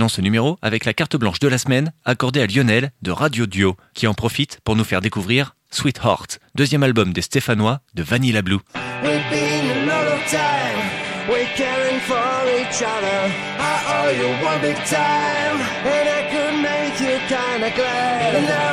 Ce 0.09 0.21
numéro 0.21 0.59
avec 0.61 0.85
la 0.85 0.93
carte 0.93 1.17
blanche 1.17 1.39
de 1.39 1.49
la 1.49 1.57
semaine 1.57 1.93
accordée 2.05 2.43
à 2.43 2.47
Lionel 2.47 2.91
de 3.03 3.11
Radio 3.11 3.47
Duo, 3.47 3.77
qui 3.95 4.07
en 4.07 4.15
profite 4.15 4.61
pour 4.63 4.77
nous 4.77 4.85
faire 4.85 5.01
découvrir 5.01 5.57
Sweetheart, 5.71 6.41
deuxième 6.55 6.83
album 6.83 7.13
des 7.13 7.23
Stéphanois 7.23 7.81
de 7.95 8.03
Vanilla 8.03 8.43
Blue. 8.43 8.59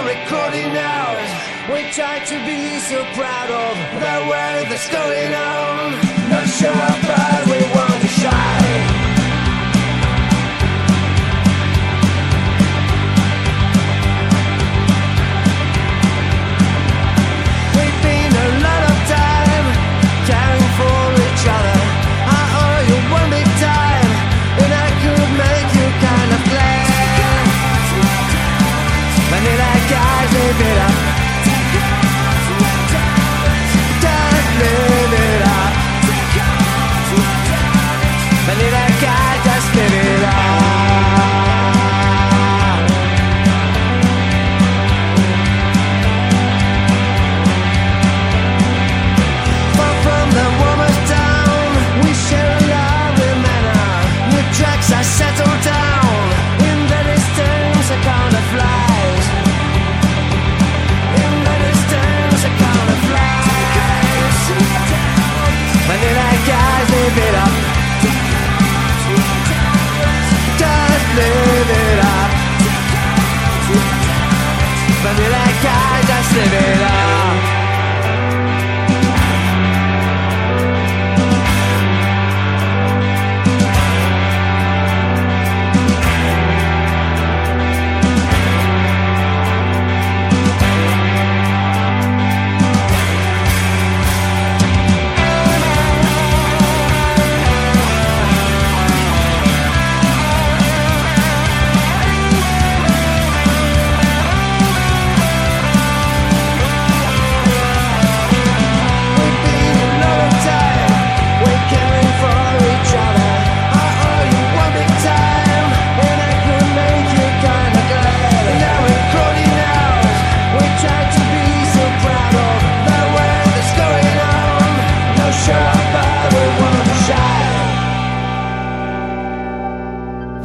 Recording. 0.03 0.73
We 1.71 1.83
try 1.93 2.19
to 2.19 2.35
be 2.45 2.79
so 2.79 3.03
proud 3.13 3.51
of 3.51 3.77
the. 6.01 6.10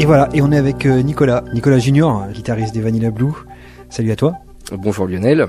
Et 0.07 0.09
voilà, 0.09 0.29
et 0.33 0.41
on 0.41 0.53
est 0.53 0.57
avec 0.57 0.87
euh, 0.87 1.03
Nicolas, 1.03 1.43
Nicolas 1.53 1.81
Junior, 1.81 2.29
guitariste 2.33 2.73
des 2.73 2.81
Vanilla 2.81 3.11
Blue. 3.11 3.33
Salut 3.91 4.13
à 4.13 4.15
toi. 4.15 4.35
Bonjour 4.71 5.09
Lionel. 5.09 5.49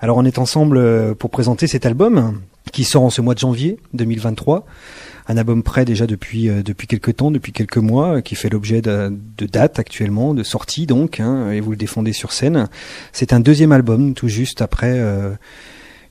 Alors 0.00 0.16
on 0.16 0.24
est 0.24 0.38
ensemble 0.38 0.78
euh, 0.78 1.14
pour 1.14 1.30
présenter 1.30 1.68
cet 1.68 1.86
album 1.86 2.40
qui 2.72 2.82
sort 2.82 3.04
en 3.04 3.10
ce 3.10 3.20
mois 3.20 3.34
de 3.34 3.38
janvier 3.38 3.78
2023. 3.92 4.66
Un 5.28 5.36
album 5.36 5.62
prêt 5.62 5.84
déjà 5.84 6.08
depuis 6.08 6.48
euh, 6.48 6.64
depuis 6.64 6.88
quelques 6.88 7.14
temps, 7.14 7.30
depuis 7.30 7.52
quelques 7.52 7.76
mois, 7.76 8.20
qui 8.20 8.34
fait 8.34 8.48
l'objet 8.48 8.82
de, 8.82 9.16
de 9.38 9.46
dates 9.46 9.78
actuellement, 9.78 10.34
de 10.34 10.42
sorties 10.42 10.86
donc, 10.86 11.20
hein, 11.20 11.52
et 11.52 11.60
vous 11.60 11.70
le 11.70 11.76
défendez 11.76 12.12
sur 12.12 12.32
scène. 12.32 12.68
C'est 13.12 13.32
un 13.32 13.38
deuxième 13.38 13.70
album, 13.70 14.14
tout 14.14 14.26
juste 14.26 14.60
après 14.60 14.98
euh, 14.98 15.30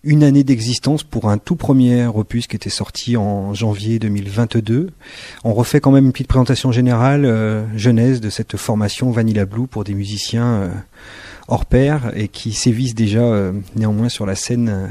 une 0.03 0.23
année 0.23 0.43
d'existence 0.43 1.03
pour 1.03 1.29
un 1.29 1.37
tout 1.37 1.55
premier 1.55 2.05
opus 2.05 2.47
qui 2.47 2.57
était 2.57 2.69
sorti 2.69 3.15
en 3.15 3.53
janvier 3.53 3.99
2022. 3.99 4.89
On 5.45 5.53
refait 5.53 5.79
quand 5.79 5.91
même 5.91 6.05
une 6.05 6.11
petite 6.11 6.27
présentation 6.27 6.73
générale, 6.73 7.23
euh, 7.25 7.65
genèse 7.77 8.19
de 8.19 8.29
cette 8.29 8.57
formation 8.57 9.11
Vanilla 9.11 9.45
Blue 9.45 9.67
pour 9.67 9.85
des 9.85 9.93
musiciens 9.93 10.53
euh, 10.53 10.69
hors 11.47 11.65
pair 11.65 12.11
et 12.15 12.27
qui 12.27 12.51
sévissent 12.51 12.95
déjà 12.95 13.21
euh, 13.21 13.53
néanmoins 13.75 14.09
sur 14.09 14.25
la 14.25 14.35
scène 14.35 14.69
euh, 14.69 14.87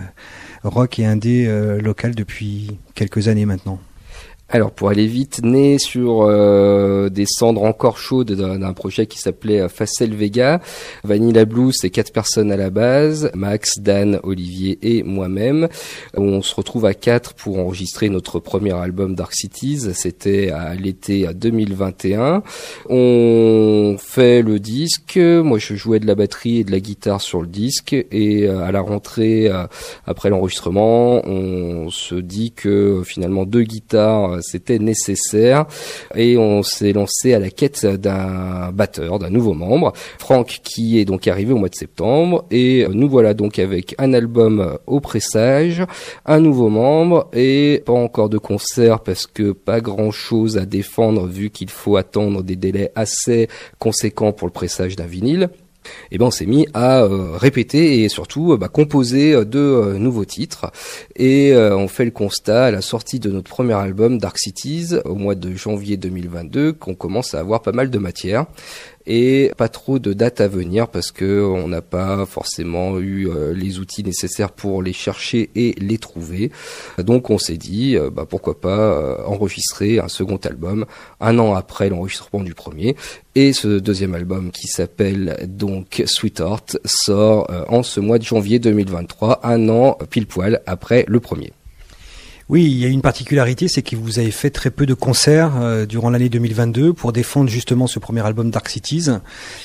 rock 0.65 0.99
et 0.99 1.05
indé 1.05 1.47
locale 1.83 2.15
depuis 2.15 2.79
quelques 2.95 3.27
années 3.27 3.47
maintenant. 3.47 3.81
Alors 4.55 4.71
pour 4.71 4.91
aller 4.91 5.07
vite, 5.07 5.41
né 5.43 5.79
sur 5.79 6.25
euh, 6.25 7.09
des 7.09 7.25
cendres 7.27 7.63
encore 7.63 7.97
chaudes 7.97 8.33
d'un 8.33 8.73
projet 8.75 9.07
qui 9.07 9.19
s'appelait 9.19 9.63
euh, 9.63 9.69
Facel 9.71 10.15
Vega, 10.15 10.61
Vanilla 11.05 11.47
Blue 11.47 11.73
c'est 11.73 11.89
quatre 11.89 12.13
personnes 12.13 12.53
à 12.53 12.59
la 12.59 12.69
base, 12.69 13.31
Max, 13.33 13.79
Dan, 13.79 14.21
Olivier 14.25 14.79
et 14.83 15.05
moi-même. 15.05 15.69
On 16.15 16.43
se 16.43 16.55
retrouve 16.55 16.85
à 16.85 16.93
quatre 16.93 17.33
pour 17.33 17.61
enregistrer 17.61 18.11
notre 18.11 18.41
premier 18.41 18.75
album 18.75 19.15
Dark 19.15 19.33
Cities, 19.33 19.95
c'était 19.95 20.51
à 20.51 20.75
l'été 20.75 21.27
2021. 21.33 22.43
On 22.91 23.97
fait 23.99 24.43
le 24.43 24.59
disque, 24.59 25.17
moi 25.17 25.59
je 25.59 25.77
jouais 25.77 25.99
de 25.99 26.07
la 26.07 26.15
batterie 26.15 26.59
et 26.59 26.65
de 26.65 26.73
la 26.73 26.81
guitare 26.81 27.23
sur 27.23 27.41
le 27.41 27.49
disque 27.49 27.95
et 27.95 28.47
euh, 28.47 28.63
à 28.63 28.71
la 28.71 28.83
rentrée 28.83 29.49
euh, 29.49 29.65
après 30.07 30.29
l'enregistrement, 30.29 31.27
on 31.27 31.89
se 31.89 32.17
dit 32.17 32.53
que 32.53 33.03
finalement 33.07 33.47
deux 33.47 33.63
guitares 33.63 34.42
c'était 34.43 34.79
nécessaire. 34.79 35.67
Et 36.15 36.37
on 36.37 36.63
s'est 36.63 36.93
lancé 36.93 37.35
à 37.35 37.39
la 37.39 37.51
quête 37.51 37.87
d'un 37.87 38.71
batteur, 38.73 39.19
d'un 39.19 39.31
nouveau 39.31 39.55
membre, 39.55 39.93
Franck 40.19 40.61
qui 40.63 40.99
est 40.99 41.05
donc 41.05 41.27
arrivé 41.29 41.53
au 41.53 41.59
mois 41.59 41.69
de 41.69 41.75
septembre. 41.75 42.45
Et 42.51 42.87
nous 42.91 43.09
voilà 43.09 43.35
donc 43.35 43.59
avec 43.59 43.95
un 43.99 44.13
album 44.13 44.79
au 44.87 45.01
pressage, 45.01 45.85
un 46.27 46.41
nouveau 46.41 46.69
membre 46.69 47.29
et 47.33 47.83
pas 47.85 47.93
encore 47.93 48.29
de 48.29 48.39
concert 48.39 49.01
parce 49.01 49.27
que 49.27 49.53
pas 49.53 49.81
grand 49.81 50.11
chose 50.11 50.59
à 50.59 50.67
défendre 50.67 51.27
vu 51.27 51.51
qu'il 51.51 51.71
faut 51.71 51.97
attendre 51.97 52.43
des 52.43 52.57
délais 52.57 52.93
assez 52.95 53.49
conséquents 53.79 54.33
pour 54.33 54.47
le 54.47 54.53
pressage 54.53 54.97
d'un 54.97 55.07
vinyle 55.07 55.51
et 56.11 56.19
ben 56.19 56.27
on 56.27 56.31
s'est 56.31 56.47
mis 56.47 56.67
à 56.75 57.03
euh, 57.03 57.37
répéter 57.37 58.03
et 58.03 58.09
surtout 58.09 58.53
euh, 58.53 58.57
bah, 58.57 58.69
composer 58.69 59.35
euh, 59.35 59.45
de 59.45 59.97
nouveaux 59.99 60.25
titres. 60.25 60.71
Et 61.17 61.55
on 61.55 61.89
fait 61.89 62.05
le 62.05 62.11
constat 62.11 62.67
à 62.67 62.71
la 62.71 62.81
sortie 62.81 63.19
de 63.19 63.31
notre 63.31 63.51
premier 63.51 63.75
album 63.75 64.19
Dark 64.19 64.39
Cities 64.39 64.95
au 65.05 65.15
mois 65.15 65.35
de 65.35 65.55
janvier 65.55 65.97
2022 65.97 66.73
qu'on 66.73 66.95
commence 66.95 67.35
à 67.35 67.41
avoir 67.41 67.63
pas 67.63 67.73
mal 67.73 67.91
de 67.91 67.99
matière 67.99 68.47
et 69.07 69.51
pas 69.57 69.69
trop 69.69 69.99
de 69.99 70.13
dates 70.13 70.41
à 70.41 70.49
venir 70.49 70.89
parce 70.89 71.13
que 71.13 71.43
on 71.43 71.69
n'a 71.69 71.83
pas 71.83 72.27
forcément 72.27 72.99
eu 72.99 73.29
euh, 73.29 73.53
les 73.53 73.79
outils 73.79 74.05
nécessaires 74.05 74.53
pour 74.53 74.83
les 74.83 74.93
chercher 74.93 75.51
et 75.55 75.75
les 75.79 75.99
trouver. 75.99 76.51
Donc 76.99 77.31
on 77.31 77.39
s'est 77.39 77.57
dit 77.57 77.97
euh, 77.97 78.11
bah, 78.11 78.27
pourquoi 78.29 78.61
pas 78.61 78.79
euh, 78.79 79.25
enregistrer 79.27 79.99
un 79.99 80.09
second 80.09 80.37
album 80.37 80.87
un 81.21 81.39
an 81.39 81.55
après 81.55 81.89
l'enregistrement 81.89 82.43
du 82.43 82.55
premier 82.55 82.97
et 83.35 83.53
ce 83.53 83.79
deuxième 83.79 84.15
album 84.15 84.51
qui 84.51 84.67
s'appelle 84.67 85.37
donc 85.49 86.03
Sweetheart 86.07 86.79
sort 86.85 87.49
en 87.69 87.83
ce 87.83 88.01
mois 88.01 88.19
de 88.19 88.25
janvier 88.25 88.59
2023, 88.59 89.41
un 89.45 89.69
an 89.69 89.99
pile 90.11 90.27
poil 90.27 90.61
après 90.67 91.05
le 91.09 91.21
premier. 91.21 91.53
Oui, 92.49 92.65
il 92.65 92.77
y 92.79 92.85
a 92.85 92.89
une 92.89 93.03
particularité, 93.03 93.69
c'est 93.69 93.83
que 93.83 93.97
vous 93.97 94.19
avez 94.19 94.31
fait 94.31 94.51
très 94.51 94.71
peu 94.71 94.85
de 94.87 94.95
concerts 94.95 95.53
euh, 95.61 95.87
durant 95.87 96.11
l'année 96.11 96.29
2022 96.29 96.93
pour 96.93 97.13
défendre 97.13 97.49
justement 97.49 97.87
ce 97.87 97.99
premier 97.99 98.25
album 98.27 98.51
Dark 98.51 98.69
Cities. 98.69 99.09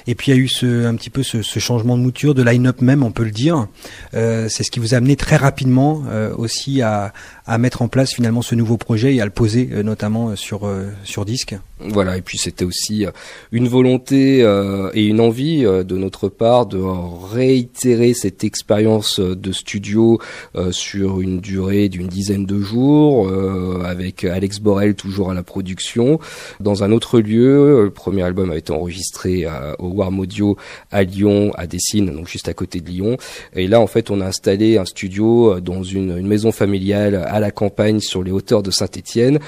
Et 0.05 0.15
puis 0.15 0.32
il 0.32 0.36
y 0.36 0.38
a 0.38 0.41
eu 0.41 0.47
ce, 0.47 0.86
un 0.86 0.95
petit 0.95 1.09
peu 1.09 1.23
ce, 1.23 1.41
changement 1.41 1.97
de 1.97 2.03
mouture, 2.03 2.36
de 2.36 2.43
line-up 2.43 2.82
même, 2.82 3.03
on 3.03 3.11
peut 3.11 3.23
le 3.23 3.32
dire. 3.32 3.67
Euh, 4.13 4.47
c'est 4.49 4.63
ce 4.63 4.71
qui 4.71 4.80
vous 4.80 4.93
a 4.93 4.97
amené 4.97 5.15
très 5.15 5.38
rapidement 5.38 6.03
euh, 6.07 6.34
aussi 6.36 6.82
à, 6.82 7.13
mettre 7.57 7.82
en 7.82 7.88
place 7.88 8.13
finalement 8.13 8.41
ce 8.41 8.55
nouveau 8.55 8.78
projet 8.78 9.15
et 9.15 9.21
à 9.21 9.25
le 9.25 9.32
poser 9.32 9.65
notamment 9.84 10.36
sur, 10.36 10.69
sur 11.03 11.23
disque. 11.25 11.55
Voilà, 11.80 12.17
et 12.17 12.23
puis 12.23 12.39
c'était 12.39 12.65
aussi 12.65 13.05
euh, 13.05 13.11
une 13.51 13.67
volonté 13.67 14.41
euh, 14.41 14.89
et 14.95 15.05
une 15.05 15.19
envie 15.19 15.63
euh, 15.63 15.84
de 15.84 15.95
notre 15.95 16.28
part 16.28 16.65
de 16.65 16.82
réitérer 17.32 18.15
cette 18.15 18.43
expérience 18.43 19.19
euh, 19.19 19.36
de 19.36 19.51
studio 19.51 20.19
euh, 20.55 20.71
sur 20.71 21.21
une 21.21 21.39
durée 21.39 21.88
d'une 21.88 22.07
dizaine 22.07 22.47
de 22.47 22.59
jours, 22.59 23.28
euh, 23.28 23.84
avec 23.86 24.23
Alex 24.23 24.59
Borel 24.59 24.95
toujours 24.95 25.30
à 25.30 25.36
la 25.36 25.43
production, 25.43 26.19
dans 26.59 26.84
un 26.84 26.91
autre 26.91 27.19
lieu. 27.19 27.84
Le 27.84 27.91
premier 27.91 28.23
album 28.23 28.49
a 28.49 28.57
été 28.57 28.73
enregistré 28.73 29.45
au 29.78 29.89
Warm 29.89 30.19
Audio 30.19 30.57
à 30.91 31.03
Lyon, 31.03 31.51
à 31.57 31.67
Dessines, 31.67 32.07
donc 32.11 32.28
juste 32.28 32.49
à 32.49 32.53
côté 32.53 32.80
de 32.80 32.89
Lyon. 32.89 33.17
Et 33.55 33.67
là, 33.67 33.80
en 33.80 33.88
fait, 33.88 34.09
on 34.09 34.19
a 34.19 34.25
installé 34.25 34.78
un 34.78 34.86
studio 34.86 35.59
dans 35.59 35.84
une, 35.84 36.17
une 36.17 36.28
maison 36.28 36.51
familiale 36.51 37.15
à 37.28 37.39
la 37.39 37.51
campagne 37.51 37.99
sur 37.99 38.23
les 38.23 38.32
hauteurs 38.32 38.63
de 38.63 38.71
Saint-Étienne. 38.71 39.39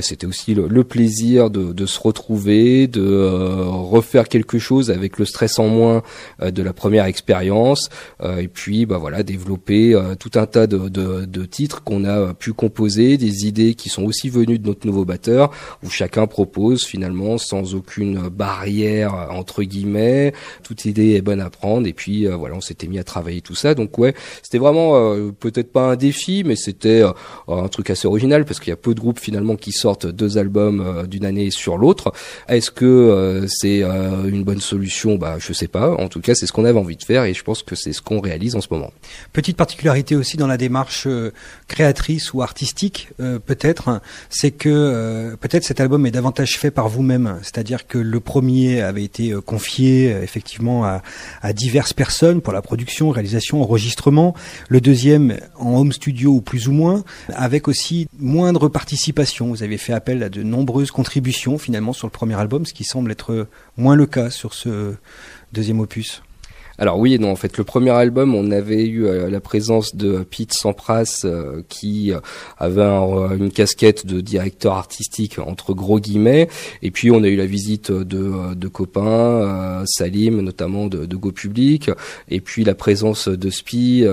C'était 0.00 0.26
aussi 0.26 0.54
le, 0.54 0.66
le 0.66 0.84
plaisir 0.84 1.50
de, 1.50 1.73
de 1.74 1.86
se 1.86 2.00
retrouver, 2.00 2.86
de 2.86 3.02
euh, 3.02 3.64
refaire 3.66 4.28
quelque 4.28 4.58
chose 4.58 4.90
avec 4.90 5.18
le 5.18 5.24
stress 5.24 5.58
en 5.58 5.68
moins 5.68 6.02
euh, 6.42 6.50
de 6.50 6.62
la 6.62 6.72
première 6.72 7.04
expérience, 7.04 7.90
euh, 8.22 8.38
et 8.38 8.48
puis 8.48 8.86
bah 8.86 8.98
voilà 8.98 9.22
développer 9.22 9.94
tout 10.18 10.30
un 10.34 10.46
tas 10.46 10.66
de, 10.66 10.88
de, 10.88 11.24
de 11.24 11.44
titres 11.44 11.82
qu'on 11.82 12.04
a 12.04 12.34
pu 12.34 12.52
composer, 12.52 13.16
des 13.16 13.46
idées 13.46 13.74
qui 13.74 13.88
sont 13.88 14.04
aussi 14.04 14.28
venues 14.28 14.58
de 14.58 14.66
notre 14.66 14.86
nouveau 14.86 15.04
batteur, 15.04 15.50
où 15.82 15.90
chacun 15.90 16.26
propose 16.26 16.84
finalement 16.84 17.38
sans 17.38 17.74
aucune 17.74 18.28
barrière 18.28 19.28
entre 19.30 19.62
guillemets, 19.62 20.32
toute 20.62 20.84
idée 20.84 21.14
est 21.14 21.22
bonne 21.22 21.40
à 21.40 21.50
prendre, 21.50 21.86
et 21.86 21.92
puis 21.92 22.26
voilà 22.26 22.54
on 22.56 22.60
s'était 22.60 22.86
mis 22.86 22.98
à 22.98 23.04
travailler 23.04 23.40
tout 23.40 23.54
ça, 23.54 23.74
donc 23.74 23.98
ouais 23.98 24.14
c'était 24.42 24.58
vraiment 24.58 24.94
euh, 24.96 25.32
peut-être 25.32 25.72
pas 25.72 25.90
un 25.92 25.96
défi, 25.96 26.42
mais 26.44 26.56
c'était 26.56 27.02
euh, 27.02 27.12
un 27.48 27.68
truc 27.68 27.90
assez 27.90 28.06
original 28.06 28.44
parce 28.44 28.60
qu'il 28.60 28.70
y 28.70 28.72
a 28.72 28.76
peu 28.76 28.94
de 28.94 29.00
groupes 29.00 29.18
finalement 29.18 29.56
qui 29.56 29.72
sortent 29.72 30.06
deux 30.06 30.38
albums 30.38 31.06
d'une 31.08 31.24
année 31.24 31.50
sur 31.50 31.63
l'autre. 31.72 32.12
Est-ce 32.48 32.70
que 32.70 32.84
euh, 32.84 33.46
c'est 33.48 33.82
euh, 33.82 34.28
une 34.28 34.44
bonne 34.44 34.60
solution? 34.60 35.16
Bah 35.16 35.36
je 35.38 35.52
sais 35.52 35.68
pas. 35.68 35.90
En 35.92 36.08
tout 36.08 36.20
cas, 36.20 36.34
c'est 36.34 36.46
ce 36.46 36.52
qu'on 36.52 36.64
avait 36.64 36.78
envie 36.78 36.96
de 36.96 37.02
faire 37.02 37.24
et 37.24 37.34
je 37.34 37.42
pense 37.42 37.62
que 37.62 37.74
c'est 37.74 37.92
ce 37.92 38.02
qu'on 38.02 38.20
réalise 38.20 38.54
en 38.54 38.60
ce 38.60 38.68
moment. 38.70 38.92
Petite 39.32 39.56
particularité 39.56 40.16
aussi 40.16 40.36
dans 40.36 40.46
la 40.46 40.56
démarche 40.56 41.04
euh, 41.06 41.32
créatrice 41.68 42.32
ou 42.34 42.42
artistique, 42.42 43.08
peut-être, 43.46 44.00
c'est 44.28 44.50
que 44.50 45.34
peut-être 45.40 45.64
cet 45.64 45.80
album 45.80 46.06
est 46.06 46.10
davantage 46.10 46.58
fait 46.58 46.70
par 46.70 46.88
vous-même. 46.88 47.38
C'est-à-dire 47.42 47.86
que 47.86 47.98
le 47.98 48.20
premier 48.20 48.82
avait 48.82 49.02
été 49.02 49.34
confié 49.44 50.10
effectivement 50.22 50.84
à, 50.84 51.02
à 51.42 51.52
diverses 51.52 51.92
personnes 51.92 52.40
pour 52.40 52.52
la 52.52 52.62
production, 52.62 53.10
réalisation, 53.10 53.62
enregistrement. 53.62 54.34
Le 54.68 54.80
deuxième 54.80 55.38
en 55.56 55.78
home 55.80 55.92
studio 55.92 56.32
ou 56.32 56.40
plus 56.40 56.68
ou 56.68 56.72
moins, 56.72 57.04
avec 57.28 57.68
aussi 57.68 58.08
moindre 58.18 58.68
participation. 58.68 59.48
Vous 59.48 59.62
avez 59.62 59.78
fait 59.78 59.92
appel 59.92 60.22
à 60.22 60.28
de 60.28 60.42
nombreuses 60.42 60.90
contributions 60.90 61.53
finalement 61.58 61.92
sur 61.92 62.06
le 62.06 62.10
premier 62.10 62.34
album, 62.34 62.66
ce 62.66 62.74
qui 62.74 62.84
semble 62.84 63.10
être 63.12 63.48
moins 63.76 63.94
le 63.96 64.06
cas 64.06 64.30
sur 64.30 64.54
ce 64.54 64.94
deuxième 65.52 65.80
opus. 65.80 66.22
Alors 66.76 66.98
oui 66.98 67.14
et 67.14 67.18
non, 67.18 67.30
en 67.30 67.36
fait, 67.36 67.56
le 67.56 67.62
premier 67.62 67.90
album, 67.90 68.34
on 68.34 68.50
avait 68.50 68.84
eu 68.84 69.06
euh, 69.06 69.30
la 69.30 69.40
présence 69.40 69.94
de 69.94 70.24
Pete 70.28 70.52
Sampras 70.54 71.20
euh, 71.24 71.62
qui 71.68 72.12
euh, 72.12 72.18
avait 72.58 72.82
un- 72.82 73.36
une 73.36 73.50
casquette 73.52 74.06
de 74.06 74.20
directeur 74.20 74.72
artistique 74.74 75.38
entre 75.38 75.72
gros 75.72 76.00
guillemets, 76.00 76.48
et 76.82 76.90
puis 76.90 77.12
on 77.12 77.22
a 77.22 77.28
eu 77.28 77.36
la 77.36 77.46
visite 77.46 77.92
de, 77.92 78.54
de 78.54 78.68
copains, 78.68 79.84
Salim 79.86 80.40
notamment 80.40 80.88
de, 80.88 81.06
de 81.06 81.16
Go 81.16 81.30
Public, 81.30 81.90
et 82.28 82.40
puis 82.40 82.64
la 82.64 82.74
présence 82.74 83.28
de 83.28 83.50
Spi, 83.50 84.04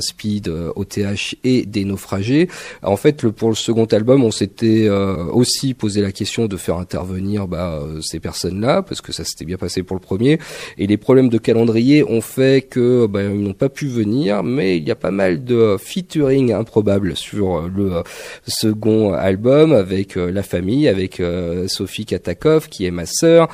Speed, 0.00 0.48
OTH 0.76 1.36
et 1.44 1.66
des 1.66 1.84
naufragés. 1.84 2.48
En 2.82 2.96
fait, 2.96 3.22
le, 3.22 3.32
pour 3.32 3.50
le 3.50 3.54
second 3.54 3.84
album, 3.84 4.24
on 4.24 4.30
s'était 4.30 4.88
aussi 4.88 5.74
posé 5.74 6.00
la 6.00 6.12
question 6.12 6.46
de 6.46 6.56
faire 6.56 6.76
intervenir 6.78 7.46
bah, 7.48 7.82
ces 8.00 8.20
personnes-là, 8.20 8.82
parce 8.82 9.00
que 9.02 9.12
ça 9.12 9.24
s'était 9.24 9.44
bien 9.44 9.56
passé 9.58 9.82
pour 9.82 9.96
le 9.96 10.00
premier, 10.00 10.38
et 10.78 10.86
les 10.86 10.96
problèmes 10.96 11.28
de 11.28 11.38
calendrier 11.38 11.97
ont 12.02 12.20
fait 12.20 12.62
que 12.68 13.06
bah, 13.06 13.22
ils 13.22 13.40
n'ont 13.40 13.52
pas 13.52 13.68
pu 13.68 13.86
venir, 13.86 14.42
mais 14.42 14.76
il 14.76 14.86
y 14.86 14.90
a 14.90 14.96
pas 14.96 15.10
mal 15.10 15.44
de 15.44 15.76
featuring 15.78 16.52
improbables 16.52 17.16
sur 17.16 17.56
euh, 17.56 17.70
le 17.74 17.96
euh, 17.96 18.02
second 18.46 19.12
album 19.12 19.72
avec 19.72 20.16
euh, 20.16 20.30
la 20.30 20.42
famille, 20.42 20.88
avec 20.88 21.22
Sophie 21.66 22.04
Katakov 22.04 22.68
qui 22.68 22.86
est 22.86 22.90
ma 22.90 23.06
sœur, 23.06 23.48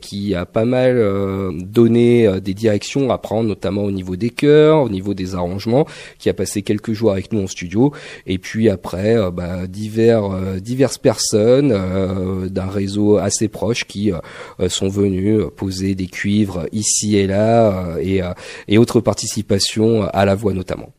qui 0.00 0.34
a 0.34 0.46
pas 0.46 0.64
mal 0.64 1.02
donné 1.60 2.40
des 2.40 2.54
directions 2.54 3.10
à 3.10 3.18
prendre, 3.18 3.48
notamment 3.48 3.84
au 3.84 3.90
niveau 3.90 4.16
des 4.16 4.30
chœurs, 4.30 4.82
au 4.82 4.88
niveau 4.88 5.14
des 5.14 5.34
arrangements, 5.34 5.86
qui 6.18 6.28
a 6.28 6.34
passé 6.34 6.62
quelques 6.62 6.92
jours 6.92 7.12
avec 7.12 7.32
nous 7.32 7.42
en 7.42 7.46
studio, 7.46 7.92
et 8.26 8.38
puis 8.38 8.68
après 8.68 9.16
bah, 9.30 9.66
divers 9.66 10.28
diverses 10.60 10.98
personnes 10.98 12.48
d'un 12.48 12.68
réseau 12.68 13.18
assez 13.18 13.48
proche 13.48 13.84
qui 13.84 14.12
sont 14.68 14.88
venus 14.88 15.42
euh, 15.42 15.50
poser 15.50 15.94
des 15.94 16.06
cuivres 16.06 16.66
ici 16.72 17.16
et 17.16 17.26
là 17.26 17.81
et, 18.00 18.22
euh, 18.22 18.32
et 18.68 18.78
autres 18.78 19.00
participations 19.00 20.04
à 20.12 20.24
la 20.24 20.34
voix 20.34 20.52
notamment. 20.52 20.92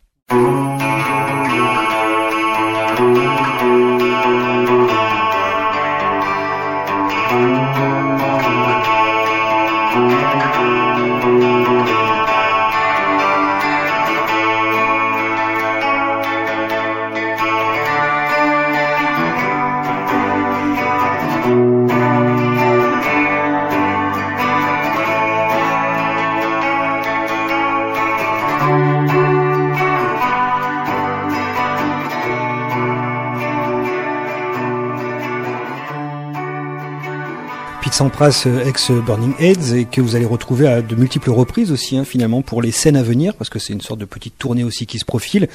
Sampras, 38.04 38.43
euh, 38.47 38.66
ex 38.66 38.91
Burning 38.91 39.34
Heads, 39.39 39.74
et 39.74 39.86
que 39.86 40.01
vous 40.01 40.18
allez 40.18 40.26
retrouver 40.26 40.68
à 40.68 40.82
de 40.82 40.93
multiples 40.93 41.30
reprises 41.30 41.72
aussi, 41.72 41.97
hein, 41.97 42.04
finalement, 42.04 42.41
pour 42.41 42.62
les 42.62 42.72
scènes 42.72 42.97
à 42.97 43.01
venir, 43.01 43.34
parce 43.36 43.49
que 43.49 43.60
c'est 43.60 43.72
une 43.72 43.80
sorte 43.80 44.01
de 44.01 44.04
petite 44.04 44.38
tournée 44.38 44.66
aussi 44.66 44.86
qui 44.86 44.99
se 44.99 45.06
profile. 45.06 45.47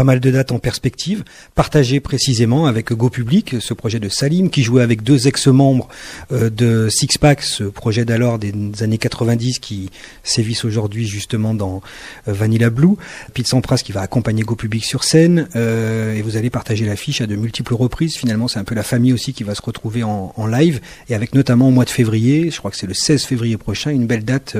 Pas 0.00 0.04
mal 0.04 0.20
de 0.20 0.30
dates 0.30 0.50
en 0.50 0.58
perspective, 0.58 1.24
partagées 1.54 2.00
précisément 2.00 2.64
avec 2.64 2.90
Go 2.90 3.10
Public, 3.10 3.56
ce 3.60 3.74
projet 3.74 4.00
de 4.00 4.08
Salim, 4.08 4.48
qui 4.48 4.62
jouait 4.62 4.80
avec 4.80 5.02
deux 5.02 5.28
ex-membres 5.28 5.90
euh, 6.32 6.48
de 6.48 6.88
Six 6.88 7.18
Pack, 7.18 7.42
ce 7.42 7.64
projet 7.64 8.06
d'alors 8.06 8.38
des 8.38 8.54
années 8.80 8.96
90 8.96 9.58
qui 9.58 9.90
sévissent 10.22 10.64
aujourd'hui 10.64 11.06
justement 11.06 11.52
dans 11.52 11.82
euh, 12.28 12.32
Vanilla 12.32 12.70
Blue. 12.70 12.96
Pete 13.34 13.46
Sampras 13.46 13.82
qui 13.84 13.92
va 13.92 14.00
accompagner 14.00 14.42
Go 14.42 14.56
Public 14.56 14.86
sur 14.86 15.04
scène, 15.04 15.48
euh, 15.54 16.14
et 16.14 16.22
vous 16.22 16.38
allez 16.38 16.48
partager 16.48 16.86
l'affiche 16.86 17.20
à 17.20 17.26
de 17.26 17.36
multiples 17.36 17.74
reprises. 17.74 18.16
Finalement, 18.16 18.48
c'est 18.48 18.58
un 18.58 18.64
peu 18.64 18.74
la 18.74 18.82
famille 18.82 19.12
aussi 19.12 19.34
qui 19.34 19.44
va 19.44 19.54
se 19.54 19.60
retrouver 19.60 20.02
en, 20.02 20.46
live, 20.46 20.80
et 21.10 21.14
avec 21.14 21.34
notamment 21.34 21.68
au 21.68 21.72
mois 21.72 21.84
de 21.84 21.90
février, 21.90 22.50
je 22.50 22.56
crois 22.56 22.70
que 22.70 22.78
c'est 22.78 22.86
le 22.86 22.94
16 22.94 23.24
février 23.24 23.58
prochain, 23.58 23.90
une 23.90 24.06
belle 24.06 24.24
date 24.24 24.56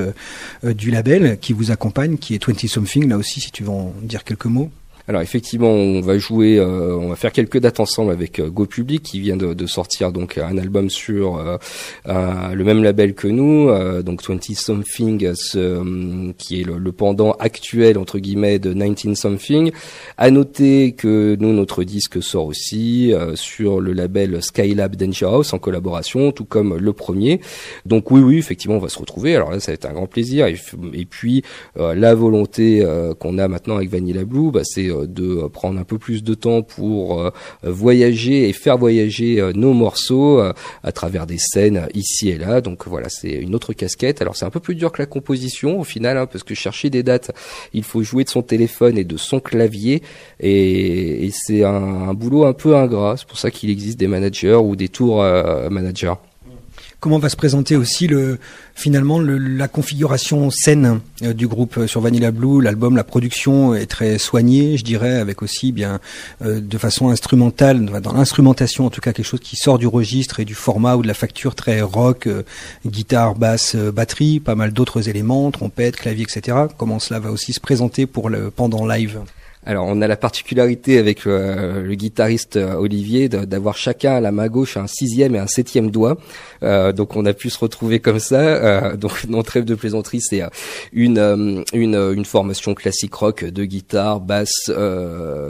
du 0.63 0.91
label 0.91 1.39
qui 1.41 1.53
vous 1.53 1.71
accompagne, 1.71 2.17
qui 2.17 2.35
est 2.35 2.45
20 2.45 2.67
Something, 2.67 3.09
là 3.09 3.17
aussi, 3.17 3.41
si 3.41 3.49
tu 3.49 3.63
veux 3.63 3.71
en 3.71 3.91
dire 4.03 4.23
quelques 4.23 4.45
mots. 4.45 4.69
Alors 5.11 5.23
effectivement, 5.23 5.71
on 5.71 5.99
va 5.99 6.17
jouer, 6.17 6.57
euh, 6.57 6.95
on 6.95 7.09
va 7.09 7.17
faire 7.17 7.33
quelques 7.33 7.59
dates 7.59 7.81
ensemble 7.81 8.13
avec 8.13 8.39
euh, 8.39 8.49
Go 8.49 8.65
Public 8.65 9.03
qui 9.03 9.19
vient 9.19 9.35
de, 9.35 9.65
sortir 9.65 10.13
donc 10.13 10.37
un 10.37 10.57
album 10.57 10.89
sur 10.89 11.37
euh, 11.37 11.57
le 12.53 12.63
même 12.63 12.81
label 12.81 13.13
que 13.13 13.27
nous, 13.27 13.69
donc 14.03 14.23
20 14.23 14.41
Something, 14.55 15.33
euh, 15.55 16.31
qui 16.37 16.61
est 16.61 16.63
le, 16.63 16.91
pendant 16.93 17.33
actuel 17.33 17.97
entre 17.97 18.19
guillemets 18.19 18.57
de 18.57 18.71
19 18.71 19.17
Something. 19.17 19.73
À 20.17 20.31
noter 20.31 20.93
que 20.93 21.35
nous 21.37 21.51
notre 21.51 21.83
disque 21.83 22.23
sort 22.23 22.45
aussi 22.45 23.13
sur 23.35 23.81
le 23.81 23.91
label 23.91 24.41
Skylab 24.41 24.95
Danger 24.95 25.25
House 25.25 25.51
en 25.51 25.59
collaboration, 25.59 26.31
tout 26.31 26.45
comme 26.45 26.77
le 26.77 26.93
premier. 26.93 27.41
Donc 27.85 28.11
oui, 28.11 28.21
oui, 28.21 28.37
effectivement, 28.37 28.77
on 28.77 28.79
va 28.79 28.87
se 28.87 28.99
retrouver. 28.99 29.35
Alors 29.35 29.51
là, 29.51 29.59
ça 29.59 29.71
va 29.71 29.73
être 29.73 29.85
un 29.85 29.93
grand 29.93 30.07
plaisir. 30.07 30.47
Et, 30.47 31.05
puis 31.05 31.43
la 31.75 32.15
volonté 32.15 32.85
qu'on 33.19 33.37
a 33.37 33.49
maintenant 33.49 33.75
avec 33.75 33.89
Vanilla 33.89 34.23
Blue, 34.23 34.51
bah, 34.51 34.61
c'est 34.63 34.89
de 35.05 35.43
euh, 35.43 35.49
prendre 35.49 35.79
un 35.79 35.83
peu 35.83 35.97
plus 35.97 36.23
de 36.23 36.33
temps 36.33 36.61
pour 36.61 37.19
euh, 37.19 37.31
voyager 37.63 38.49
et 38.49 38.53
faire 38.53 38.77
voyager 38.77 39.39
euh, 39.39 39.51
nos 39.53 39.73
morceaux 39.73 40.41
à 40.83 40.91
travers 40.91 41.27
des 41.27 41.37
scènes 41.37 41.87
ici 41.93 42.29
et 42.29 42.37
là. 42.37 42.61
Donc 42.61 42.87
voilà, 42.87 43.09
c'est 43.09 43.31
une 43.31 43.55
autre 43.55 43.73
casquette. 43.73 44.21
Alors 44.21 44.35
c'est 44.35 44.45
un 44.45 44.49
peu 44.49 44.59
plus 44.59 44.75
dur 44.75 44.91
que 44.91 45.01
la 45.01 45.05
composition 45.05 45.79
au 45.79 45.83
final, 45.83 46.17
hein, 46.17 46.25
parce 46.25 46.43
que 46.43 46.55
chercher 46.55 46.89
des 46.89 47.03
dates, 47.03 47.31
il 47.73 47.83
faut 47.83 48.03
jouer 48.03 48.23
de 48.23 48.29
son 48.29 48.41
téléphone 48.41 48.97
et 48.97 49.03
de 49.03 49.17
son 49.17 49.39
clavier, 49.39 50.01
et, 50.39 51.29
c'est 51.33 51.63
un, 51.63 52.09
un 52.09 52.13
boulot 52.13 52.45
un 52.45 52.53
peu 52.53 52.75
ingrat. 52.75 53.15
C'est 53.17 53.27
pour 53.27 53.39
ça 53.39 53.51
qu'il 53.51 53.69
existe 53.69 53.99
des 53.99 54.07
managers 54.07 54.55
ou 54.55 54.75
des 54.75 54.89
tours 54.89 55.23
managers. 55.69 56.13
Comment 57.01 57.17
va 57.17 57.29
se 57.29 57.35
présenter 57.35 57.75
aussi 57.75 58.05
le 58.05 58.37
finalement 58.75 59.17
le- 59.17 59.39
la 59.39 59.67
configuration 59.67 60.51
scène 60.51 60.99
euh, 61.23 61.33
du 61.33 61.47
groupe 61.47 61.77
euh, 61.79 61.87
sur 61.87 61.99
Vanilla 61.99 62.29
Blue? 62.29 62.61
L'album, 62.61 62.95
la 62.95 63.03
production 63.03 63.73
est 63.73 63.87
très 63.87 64.19
soignée, 64.19 64.77
je 64.77 64.83
dirais, 64.83 65.15
avec 65.15 65.41
aussi 65.41 65.71
bien 65.71 65.99
euh, 66.43 66.61
de 66.61 66.77
façon 66.77 67.09
instrumentale, 67.09 67.87
dans 68.03 68.13
l'instrumentation 68.13 68.85
en 68.85 68.91
tout 68.91 69.01
cas 69.01 69.13
quelque 69.13 69.25
chose 69.25 69.39
qui 69.39 69.55
sort 69.55 69.79
du 69.79 69.87
registre 69.87 70.41
et 70.41 70.45
du 70.45 70.53
format 70.53 70.95
ou 70.95 71.01
de 71.01 71.07
la 71.07 71.15
facture 71.15 71.55
très 71.55 71.81
rock, 71.81 72.29
guitare, 72.85 73.33
basse, 73.33 73.75
batterie, 73.75 74.39
pas 74.39 74.53
mal 74.53 74.71
d'autres 74.71 75.09
éléments, 75.09 75.49
trompette, 75.49 75.95
clavier, 75.95 76.23
etc. 76.31 76.55
Comment 76.77 76.99
cela 76.99 77.19
va 77.19 77.31
aussi 77.31 77.51
se 77.51 77.59
présenter 77.59 78.05
pour 78.05 78.29
le 78.29 78.51
pendant 78.51 78.85
live? 78.85 79.21
Alors, 79.63 79.85
on 79.85 80.01
a 80.01 80.07
la 80.07 80.17
particularité 80.17 80.97
avec 80.97 81.27
euh, 81.27 81.83
le 81.83 81.93
guitariste 81.93 82.55
euh, 82.55 82.73
Olivier 82.73 83.29
d'avoir 83.29 83.77
chacun 83.77 84.15
à 84.15 84.19
la 84.19 84.31
main 84.31 84.47
gauche 84.47 84.75
un 84.75 84.87
sixième 84.87 85.35
et 85.35 85.39
un 85.39 85.45
septième 85.45 85.91
doigt. 85.91 86.17
Euh, 86.63 86.91
donc, 86.93 87.15
on 87.15 87.25
a 87.25 87.33
pu 87.33 87.51
se 87.51 87.59
retrouver 87.59 87.99
comme 87.99 88.17
ça. 88.17 88.95
Donc, 88.97 89.25
non 89.29 89.43
trêve 89.43 89.65
de 89.65 89.75
plaisanterie, 89.75 90.21
c'est 90.21 90.41
une, 90.93 91.63
une 91.73 91.91
une 91.91 92.25
formation 92.25 92.73
classique 92.73 93.13
rock 93.13 93.45
de 93.45 93.65
guitare, 93.65 94.19
basse, 94.19 94.71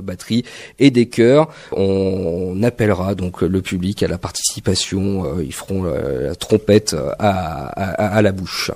batterie 0.04 0.44
et 0.80 0.92
des 0.92 1.08
chœurs. 1.08 1.48
On 1.72 2.62
appellera 2.64 3.16
donc 3.16 3.42
le 3.42 3.62
public 3.62 4.04
à 4.04 4.08
la 4.08 4.18
participation. 4.18 5.40
Ils 5.40 5.54
feront 5.54 5.84
la 5.84 6.36
trompette 6.36 6.96
à 7.20 8.22
la 8.22 8.32
bouche. 8.32 8.72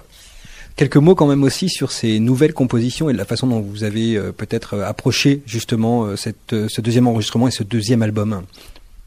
Quelques 0.76 0.98
mots 0.98 1.16
quand 1.16 1.28
même 1.28 1.44
aussi 1.44 1.70
sur 1.70 1.94
ces 1.94 2.20
nouvelles 2.20 2.54
compositions 2.54 3.10
et 3.10 3.14
de 3.14 3.18
la 3.18 3.24
façon 3.24 3.48
dont 3.48 3.62
vous 3.62 3.86
avez 3.86 4.18
euh, 4.18 4.34
peut-être 4.34 4.74
euh, 4.74 4.86
approché 4.86 5.42
justement 5.46 6.06
euh, 6.06 6.16
ce 6.18 6.82
deuxième 6.82 7.08
enregistrement 7.08 7.48
et 7.48 7.52
ce 7.52 7.64
deuxième 7.64 8.02
album. 8.02 8.42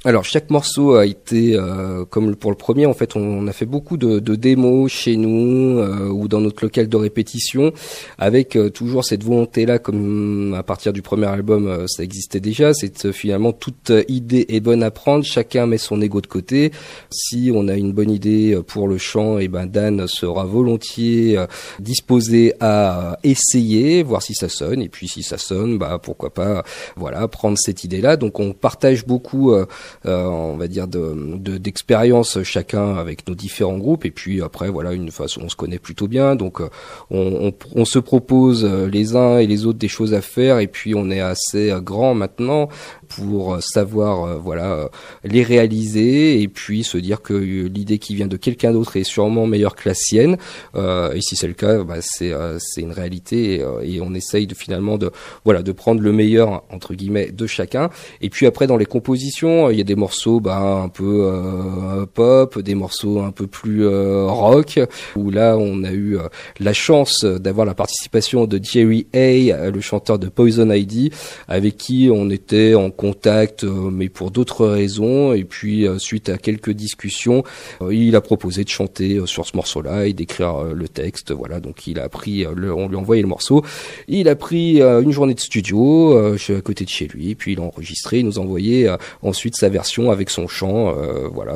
Alors 0.05 0.25
chaque 0.25 0.51
morceau 0.51 0.95
a 0.95 1.07
été 1.07 1.57
euh, 1.57 2.05
comme 2.05 2.37
pour 2.37 2.53
le 2.53 2.57
premier 2.57 2.87
en 2.87 2.95
fait 2.95 3.17
on 3.17 3.49
a 3.49 3.53
fait 3.53 3.67
beaucoup 3.67 3.97
de, 3.97 4.21
de 4.21 4.37
démos 4.37 4.93
chez 4.93 5.17
nous 5.17 5.81
euh, 5.81 6.07
ou 6.09 6.29
dans 6.29 6.41
notre 6.41 6.65
local 6.65 6.89
de 6.89 6.97
répétition 6.97 7.73
avec 8.17 8.55
euh, 8.55 8.71
toujours 8.71 9.05
cette 9.05 9.25
volonté 9.25 9.67
là 9.67 9.81
comme 9.81 10.55
à 10.57 10.63
partir 10.63 10.93
du 10.93 11.03
premier 11.03 11.27
album 11.27 11.67
euh, 11.67 11.89
ça 11.89 12.05
existait 12.05 12.39
déjà 12.39 12.75
c'est 12.75 13.07
euh, 13.07 13.13
finalement 13.13 13.51
toute 13.51 13.91
euh, 13.91 14.05
idée 14.07 14.47
est 14.51 14.61
bonne 14.61 14.85
à 14.85 14.93
prendre 14.93 15.25
chacun 15.25 15.67
met 15.67 15.79
son 15.79 16.01
ego 16.01 16.21
de 16.21 16.29
côté. 16.29 16.71
Si 17.11 17.51
on 17.53 17.67
a 17.67 17.75
une 17.75 17.93
bonne 17.93 18.13
idée 18.13 18.57
pour 18.69 18.87
le 18.87 18.99
chant 18.99 19.41
et 19.41 19.49
ben 19.49 19.67
Dan 19.67 20.07
sera 20.07 20.45
volontiers 20.45 21.45
disposé 21.81 22.55
à 22.61 23.19
essayer 23.25 24.05
voir 24.05 24.23
si 24.23 24.35
ça 24.35 24.49
sonne 24.49 24.81
et 24.81 24.89
puis 24.89 25.09
si 25.09 25.25
ça 25.25 25.39
sonne 25.39 25.77
bah 25.77 25.99
pourquoi 26.01 26.33
pas 26.33 26.63
voilà 26.95 27.27
prendre 27.27 27.59
cette 27.59 27.83
idée 27.83 28.01
là 28.01 28.17
donc 28.17 28.39
on 28.39 28.53
partage 28.53 29.05
beaucoup 29.05 29.57
on 30.05 30.57
va 30.57 30.69
dire 30.69 30.89
de 30.89 31.15
de- 31.37 31.59
d'expérience 31.59 32.43
chacun 32.43 32.97
avec 32.97 33.27
nos 33.29 33.35
différents 33.35 33.79
groupes. 33.79 34.05
Et 34.05 34.11
puis 34.11 34.43
après 34.43 34.69
voilà 34.69 34.93
une 34.93 35.11
façon 35.11 35.43
on 35.43 35.49
se 35.49 35.57
connaît 35.57 35.79
plutôt 35.79 36.09
bien. 36.09 36.37
Donc 36.37 36.61
euh, 36.61 36.69
on, 37.11 37.53
on, 37.75 37.85
se 37.85 37.99
propose 37.99 38.65
euh, 38.65 38.89
les 38.89 39.17
uns 39.17 39.39
et 39.39 39.47
les 39.47 39.67
autres 39.67 39.79
des 39.79 39.89
choses 39.89 40.15
à 40.15 40.21
faire. 40.21 40.59
Et 40.59 40.67
puis 40.67 40.95
on 40.95 41.11
est 41.11 41.21
assez 41.21 41.71
euh, 41.71 41.81
grand 41.81 42.15
maintenant 42.15 42.69
pour 43.09 43.55
euh, 43.55 43.61
savoir 43.61 44.25
euh, 44.25 44.39
voilà 44.39 44.73
euh, 44.73 44.89
les 45.25 45.43
réaliser 45.43 46.41
et 46.41 46.49
puis 46.49 46.85
se 46.85 46.99
dire 46.99 47.23
que 47.23 47.35
l'idée 47.35 47.99
qui 47.99 48.15
vient 48.15 48.27
de 48.27 48.37
quelqu'un 48.37 48.73
d'autre 48.73 48.97
est 48.97 49.05
sûrement 49.05 49.47
meilleure 49.47 49.75
que 49.75 49.89
la 49.89 49.95
sienne. 49.95 50.37
Et 50.77 51.21
si 51.21 51.37
c'est 51.37 51.49
le 51.49 51.55
cas 51.55 51.83
bah, 51.83 51.97
c'est 52.01 52.33
une 52.81 52.93
réalité 52.93 53.63
et, 53.83 53.95
et 53.97 54.01
on 54.01 54.15
essaye 54.15 54.47
de 54.47 54.55
finalement 54.55 54.99
de 54.99 55.11
voilà 55.45 55.63
de 55.63 55.73
prendre 55.73 56.01
le 56.01 56.13
meilleur 56.13 56.63
entre 56.71 56.95
guillemets 56.95 57.31
de 57.31 57.47
chacun. 57.47 57.91
Et 58.21 58.31
puis 58.31 58.47
après 58.47 58.67
dans 58.67 58.77
les 58.77 58.87
compositions 58.87 59.71
il 59.71 59.79
y 59.79 59.81
a 59.81 59.85
des 59.85 59.95
morceaux 59.95 60.41
bah, 60.41 60.59
un 60.59 60.89
peu 60.89 62.07
pop 62.15 62.59
des 62.59 62.75
morceaux 62.75 63.21
un 63.21 63.31
peu 63.31 63.47
plus 63.47 63.87
rock 63.87 64.81
où 65.17 65.31
là 65.31 65.57
on 65.59 65.85
a 65.85 65.93
eu 65.93 66.19
la 66.61 66.73
chance 66.73 67.25
d'avoir 67.25 67.67
la 67.67 67.75
participation 67.75 68.47
de 68.47 68.61
Jerry 68.63 69.07
Hay 69.13 69.55
le 69.73 69.81
chanteur 69.81 70.19
de 70.19 70.29
Poison 70.29 70.71
ID 70.71 71.13
avec 71.49 71.77
qui 71.77 72.11
on 72.13 72.31
était 72.31 72.75
en 72.75 72.91
contact 72.99 73.63
euh, 73.65 73.91
mais 73.91 74.09
pour 74.11 74.31
d'autres 74.31 74.67
raisons. 74.67 75.33
Et 75.33 75.45
puis 75.45 75.87
euh, 75.87 75.99
suite 75.99 76.29
à 76.29 76.37
quelques 76.37 76.73
discussions 76.73 77.45
euh, 77.81 77.95
il 77.95 78.15
a 78.17 78.21
proposé 78.21 78.65
de 78.65 78.69
chanter 78.69 79.21
sur 79.25 79.47
ce 79.47 79.57
morceau 79.57 79.81
là 79.81 80.07
et 80.07 80.13
d'écrire 80.13 80.65
le 80.65 80.89
texte. 80.89 81.33
Voilà 81.33 81.61
donc 81.61 81.87
il 81.87 81.99
a 82.01 82.09
pris 82.09 82.45
le- 82.55 82.75
on 82.75 82.89
lui 82.89 82.97
a 82.97 82.99
envoyé 82.99 83.23
le 83.23 83.29
morceau. 83.29 83.65
Il 84.09 84.29
a 84.29 84.35
pris 84.37 84.83
une 84.83 85.13
journée 85.13 85.35
de 85.35 85.41
studio 85.41 86.17
à 86.19 86.61
côté 86.63 86.85
de 86.85 86.91
chez 86.91 87.07
lui. 87.07 87.35
Puis 87.37 87.53
il 87.53 87.61
a 87.61 87.63
enregistré 87.63 88.19
il 88.19 88.27
nous 88.27 88.39
a 88.39 88.43
envoyé 88.43 88.93
ensuite 89.23 89.57
sa 89.57 89.69
version 89.69 90.11
avec 90.11 90.29
son 90.29 90.49
chant. 90.49 90.93
Voilà 91.33 91.55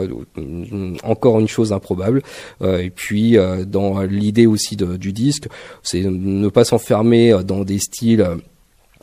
encore 1.02 1.40
une 1.40 1.48
chose 1.48 1.72
improbable. 1.72 2.22
Et 2.64 2.90
puis 2.90 3.36
dans 3.66 4.02
l'idée 4.02 4.46
aussi 4.46 4.76
du 4.76 5.12
disque 5.12 5.48
c'est 5.82 6.02
ne 6.04 6.48
pas 6.48 6.64
s'enfermer 6.64 7.34
dans 7.44 7.64
des 7.64 7.78
styles 7.78 8.24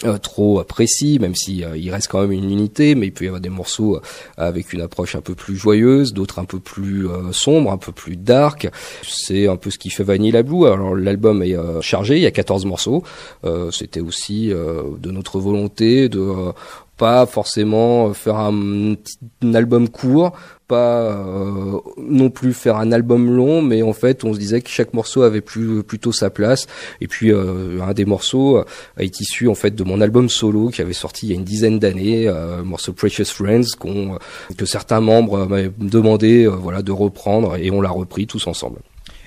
euh, 0.06 0.18
trop 0.18 0.64
précis, 0.64 1.20
même 1.20 1.36
si 1.36 1.64
euh, 1.64 1.76
il 1.78 1.92
reste 1.92 2.08
quand 2.08 2.22
même 2.22 2.32
une 2.32 2.50
unité, 2.50 2.96
mais 2.96 3.08
il 3.08 3.12
peut 3.12 3.26
y 3.26 3.28
avoir 3.28 3.42
des 3.42 3.50
morceaux 3.50 3.98
euh, 3.98 4.00
avec 4.38 4.72
une 4.74 4.82
approche 4.82 5.16
un 5.16 5.22
peu 5.22 5.36
plus 5.36 5.56
joyeuse, 5.58 6.14
d'autres 6.14 6.40
un 6.40 6.46
peu 6.46 6.60
plus 6.60 7.08
euh, 7.08 7.32
sombres, 7.32 7.72
un 7.72 7.78
peu 7.78 7.92
plus 7.92 8.16
dark. 8.16 8.70
C'est 9.04 9.48
un 9.48 9.58
peu 9.58 9.70
ce 9.70 9.78
qui 9.78 9.90
fait 9.90 10.04
Vanilla 10.04 10.44
Blue. 10.44 10.68
Alors 10.68 10.96
l'album 10.96 11.44
est 11.44 11.56
euh, 11.56 11.82
chargé, 11.82 12.16
il 12.16 12.22
y 12.22 12.28
a 12.28 12.32
14 12.32 12.66
morceaux. 12.66 13.04
Euh, 13.44 13.72
C'était 13.72 14.00
aussi 14.00 14.50
de 14.50 15.12
notre 15.12 15.40
volonté 15.40 16.10
de 16.10 16.54
pas 17.00 17.26
forcément 17.26 18.14
faire 18.14 18.36
un, 18.36 18.94
un 19.42 19.54
album 19.56 19.88
court, 19.88 20.34
pas 20.68 21.02
euh, 21.02 21.80
non 21.98 22.30
plus 22.30 22.54
faire 22.54 22.76
un 22.76 22.92
album 22.92 23.36
long, 23.36 23.62
mais 23.62 23.82
en 23.82 23.94
fait 23.94 24.24
on 24.26 24.34
se 24.34 24.40
disait 24.40 24.62
que 24.62 24.70
chaque 24.70 24.94
morceau 24.94 25.24
avait 25.24 25.42
plus, 25.42 25.82
plutôt 25.82 26.12
sa 26.12 26.30
place. 26.30 26.68
Et 27.00 27.08
puis 27.08 27.32
euh, 27.32 27.82
un 27.82 27.94
des 27.94 28.06
morceaux 28.06 28.64
est 28.98 29.20
issu 29.22 29.48
en 29.48 29.56
fait 29.56 29.74
de 29.74 29.84
mon 29.84 30.02
album 30.02 30.30
solo 30.30 30.68
qui 30.68 30.82
avait 30.82 30.94
sorti 30.94 31.28
il 31.28 31.30
y 31.30 31.32
a 31.34 31.36
une 31.36 31.46
dizaine 31.46 31.80
d'années, 31.80 32.28
euh, 32.28 32.64
morceau 32.64 32.92
Precious 32.92 33.26
Friends 33.26 33.76
qu'on, 33.80 34.16
euh, 34.16 34.18
que 34.58 34.66
certains 34.66 35.00
membres 35.00 35.46
m'avaient 35.46 35.72
demandé 35.78 36.46
euh, 36.46 36.50
voilà 36.50 36.82
de 36.82 36.92
reprendre 36.92 37.56
et 37.56 37.72
on 37.72 37.80
l'a 37.80 37.90
repris 37.90 38.28
tous 38.28 38.46
ensemble. 38.46 38.80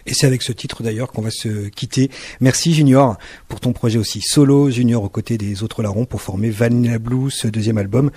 Et 0.07 0.15
c'est 0.15 0.27
avec 0.27 0.43
ce 0.43 0.53
titre 0.53 0.83
d'ailleurs 0.83 1.13
qu'on 1.13 1.23
va 1.23 1.31
se 1.31 1.69
quitter. 1.69 2.11
Merci 2.41 2.75
Junior 2.75 3.17
pour 3.49 3.61
ton 3.61 3.73
projet 3.73 3.99
aussi 3.99 4.21
solo, 4.21 4.71
Junior 4.71 5.03
aux 5.03 5.09
côtés 5.09 5.39
des 5.39 5.63
autres 5.63 5.83
larrons 5.83 6.05
pour 6.05 6.21
former 6.21 6.51
Vanilla 6.51 6.99
Blue, 6.99 7.31
ce 7.31 7.49
deuxième 7.49 7.79
album. 7.79 8.11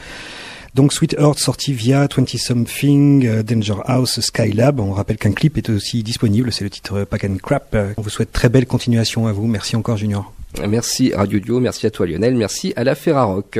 Donc 0.73 0.91
Sweet 0.91 1.15
Earth 1.17 1.39
sorti 1.39 1.71
via 1.71 2.07
20 2.13 2.37
Something, 2.37 3.25
euh, 3.25 3.43
Danger 3.43 3.75
House, 3.85 4.19
Skylab. 4.19 4.81
On 4.81 4.91
rappelle 4.91 5.17
qu'un 5.17 5.31
clip 5.31 5.57
est 5.57 5.69
aussi 5.69 6.03
disponible, 6.03 6.51
c'est 6.51 6.65
le 6.65 6.69
titre 6.69 7.05
Pack 7.05 7.23
and 7.23 7.37
Crap. 7.41 7.77
On 7.97 8.01
vous 8.01 8.09
souhaite 8.09 8.33
très 8.33 8.49
belle 8.49 8.65
continuation 8.65 9.27
à 9.27 9.31
vous. 9.31 9.47
Merci 9.47 9.75
encore 9.75 9.95
Junior. 9.95 10.33
Merci 10.67 11.13
Radio 11.13 11.39
Dio, 11.39 11.59
merci 11.59 11.85
à 11.85 11.91
toi 11.91 12.05
Lionel, 12.05 12.35
merci 12.35 12.73
à 12.75 12.83
la 12.83 12.95
Ferrarock. 12.95 13.59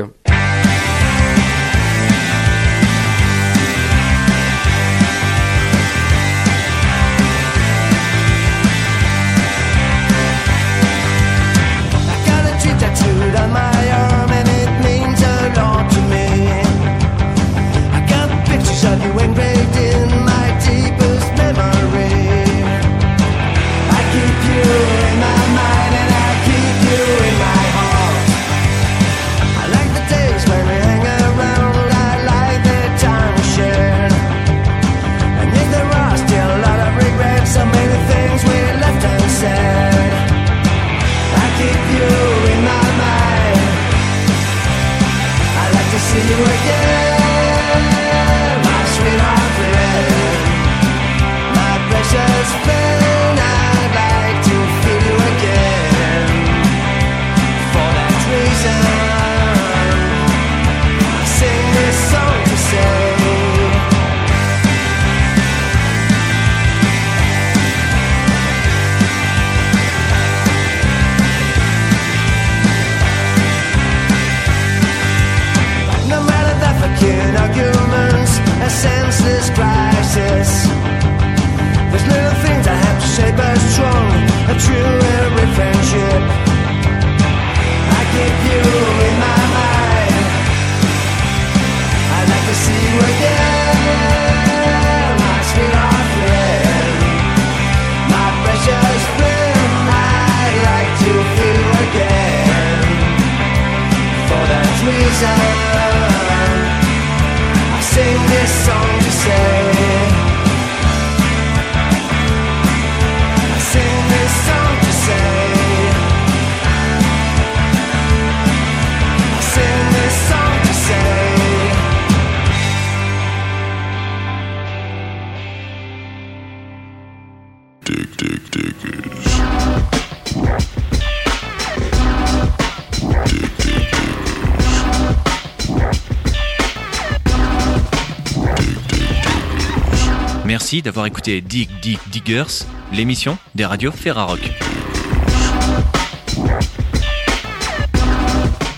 D'avoir 140.86 141.06
écouté 141.06 141.40
Dig 141.40 141.68
Dig 141.82 141.98
Diggers, 142.06 142.64
l'émission 142.92 143.36
des 143.56 143.64
radios 143.64 143.90
Ferrarock. 143.90 144.38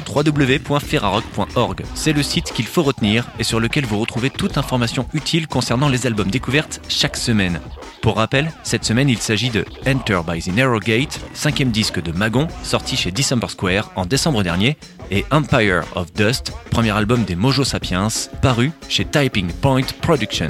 www.ferrarock.org, 0.09 1.85
c'est 1.95 2.15
le 2.15 2.23
site 2.23 2.53
qu'il 2.53 2.67
faut 2.67 2.83
retenir 2.83 3.29
et 3.39 3.45
sur 3.45 3.61
lequel 3.61 3.85
vous 3.85 3.99
retrouvez 3.99 4.31
toute 4.31 4.57
information 4.57 5.07
utile 5.13 5.47
concernant 5.47 5.91
les 5.91 6.07
albums 6.07 6.31
découvertes 6.31 6.81
chaque 6.89 7.17
semaine. 7.17 7.61
Pour 8.01 8.17
rappel, 8.17 8.51
cette 8.63 8.85
semaine 8.85 9.11
il 9.11 9.19
s'agit 9.19 9.51
de 9.51 9.67
Enter 9.87 10.21
by 10.27 10.41
the 10.41 10.57
Narrow 10.57 10.81
Gate, 10.81 11.21
cinquième 11.35 11.71
disque 11.71 12.03
de 12.03 12.11
Magon, 12.11 12.49
sorti 12.63 12.97
chez 12.97 13.11
December 13.11 13.49
Square 13.49 13.93
en 13.97 14.07
décembre 14.07 14.43
dernier, 14.43 14.79
et 15.11 15.27
Empire 15.31 15.83
of 15.95 16.11
Dust, 16.15 16.53
premier 16.71 16.91
album 16.91 17.25
des 17.25 17.37
Mojo 17.37 17.65
Sapiens, 17.65 18.09
paru 18.41 18.73
chez 18.89 19.05
Typing 19.05 19.53
Point 19.53 19.87
Production. 20.01 20.49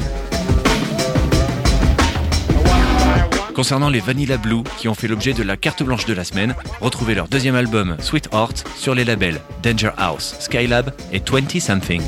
Concernant 3.59 3.91
les 3.91 3.99
Vanilla 3.99 4.37
Blue 4.37 4.63
qui 4.79 4.87
ont 4.87 4.95
fait 4.95 5.09
l'objet 5.09 5.33
de 5.33 5.43
la 5.43 5.57
carte 5.57 5.83
blanche 5.83 6.07
de 6.07 6.15
la 6.15 6.23
semaine, 6.23 6.55
retrouvez 6.81 7.17
leur 7.17 7.27
deuxième 7.27 7.57
album 7.57 7.97
Sweet 7.99 8.29
Heart 8.33 8.65
sur 8.77 8.95
les 8.95 9.05
labels 9.05 9.41
Danger 9.65 9.91
House, 9.97 10.37
Skylab 10.39 10.95
et 11.13 11.19
20 11.19 11.59
Something. 11.59 12.03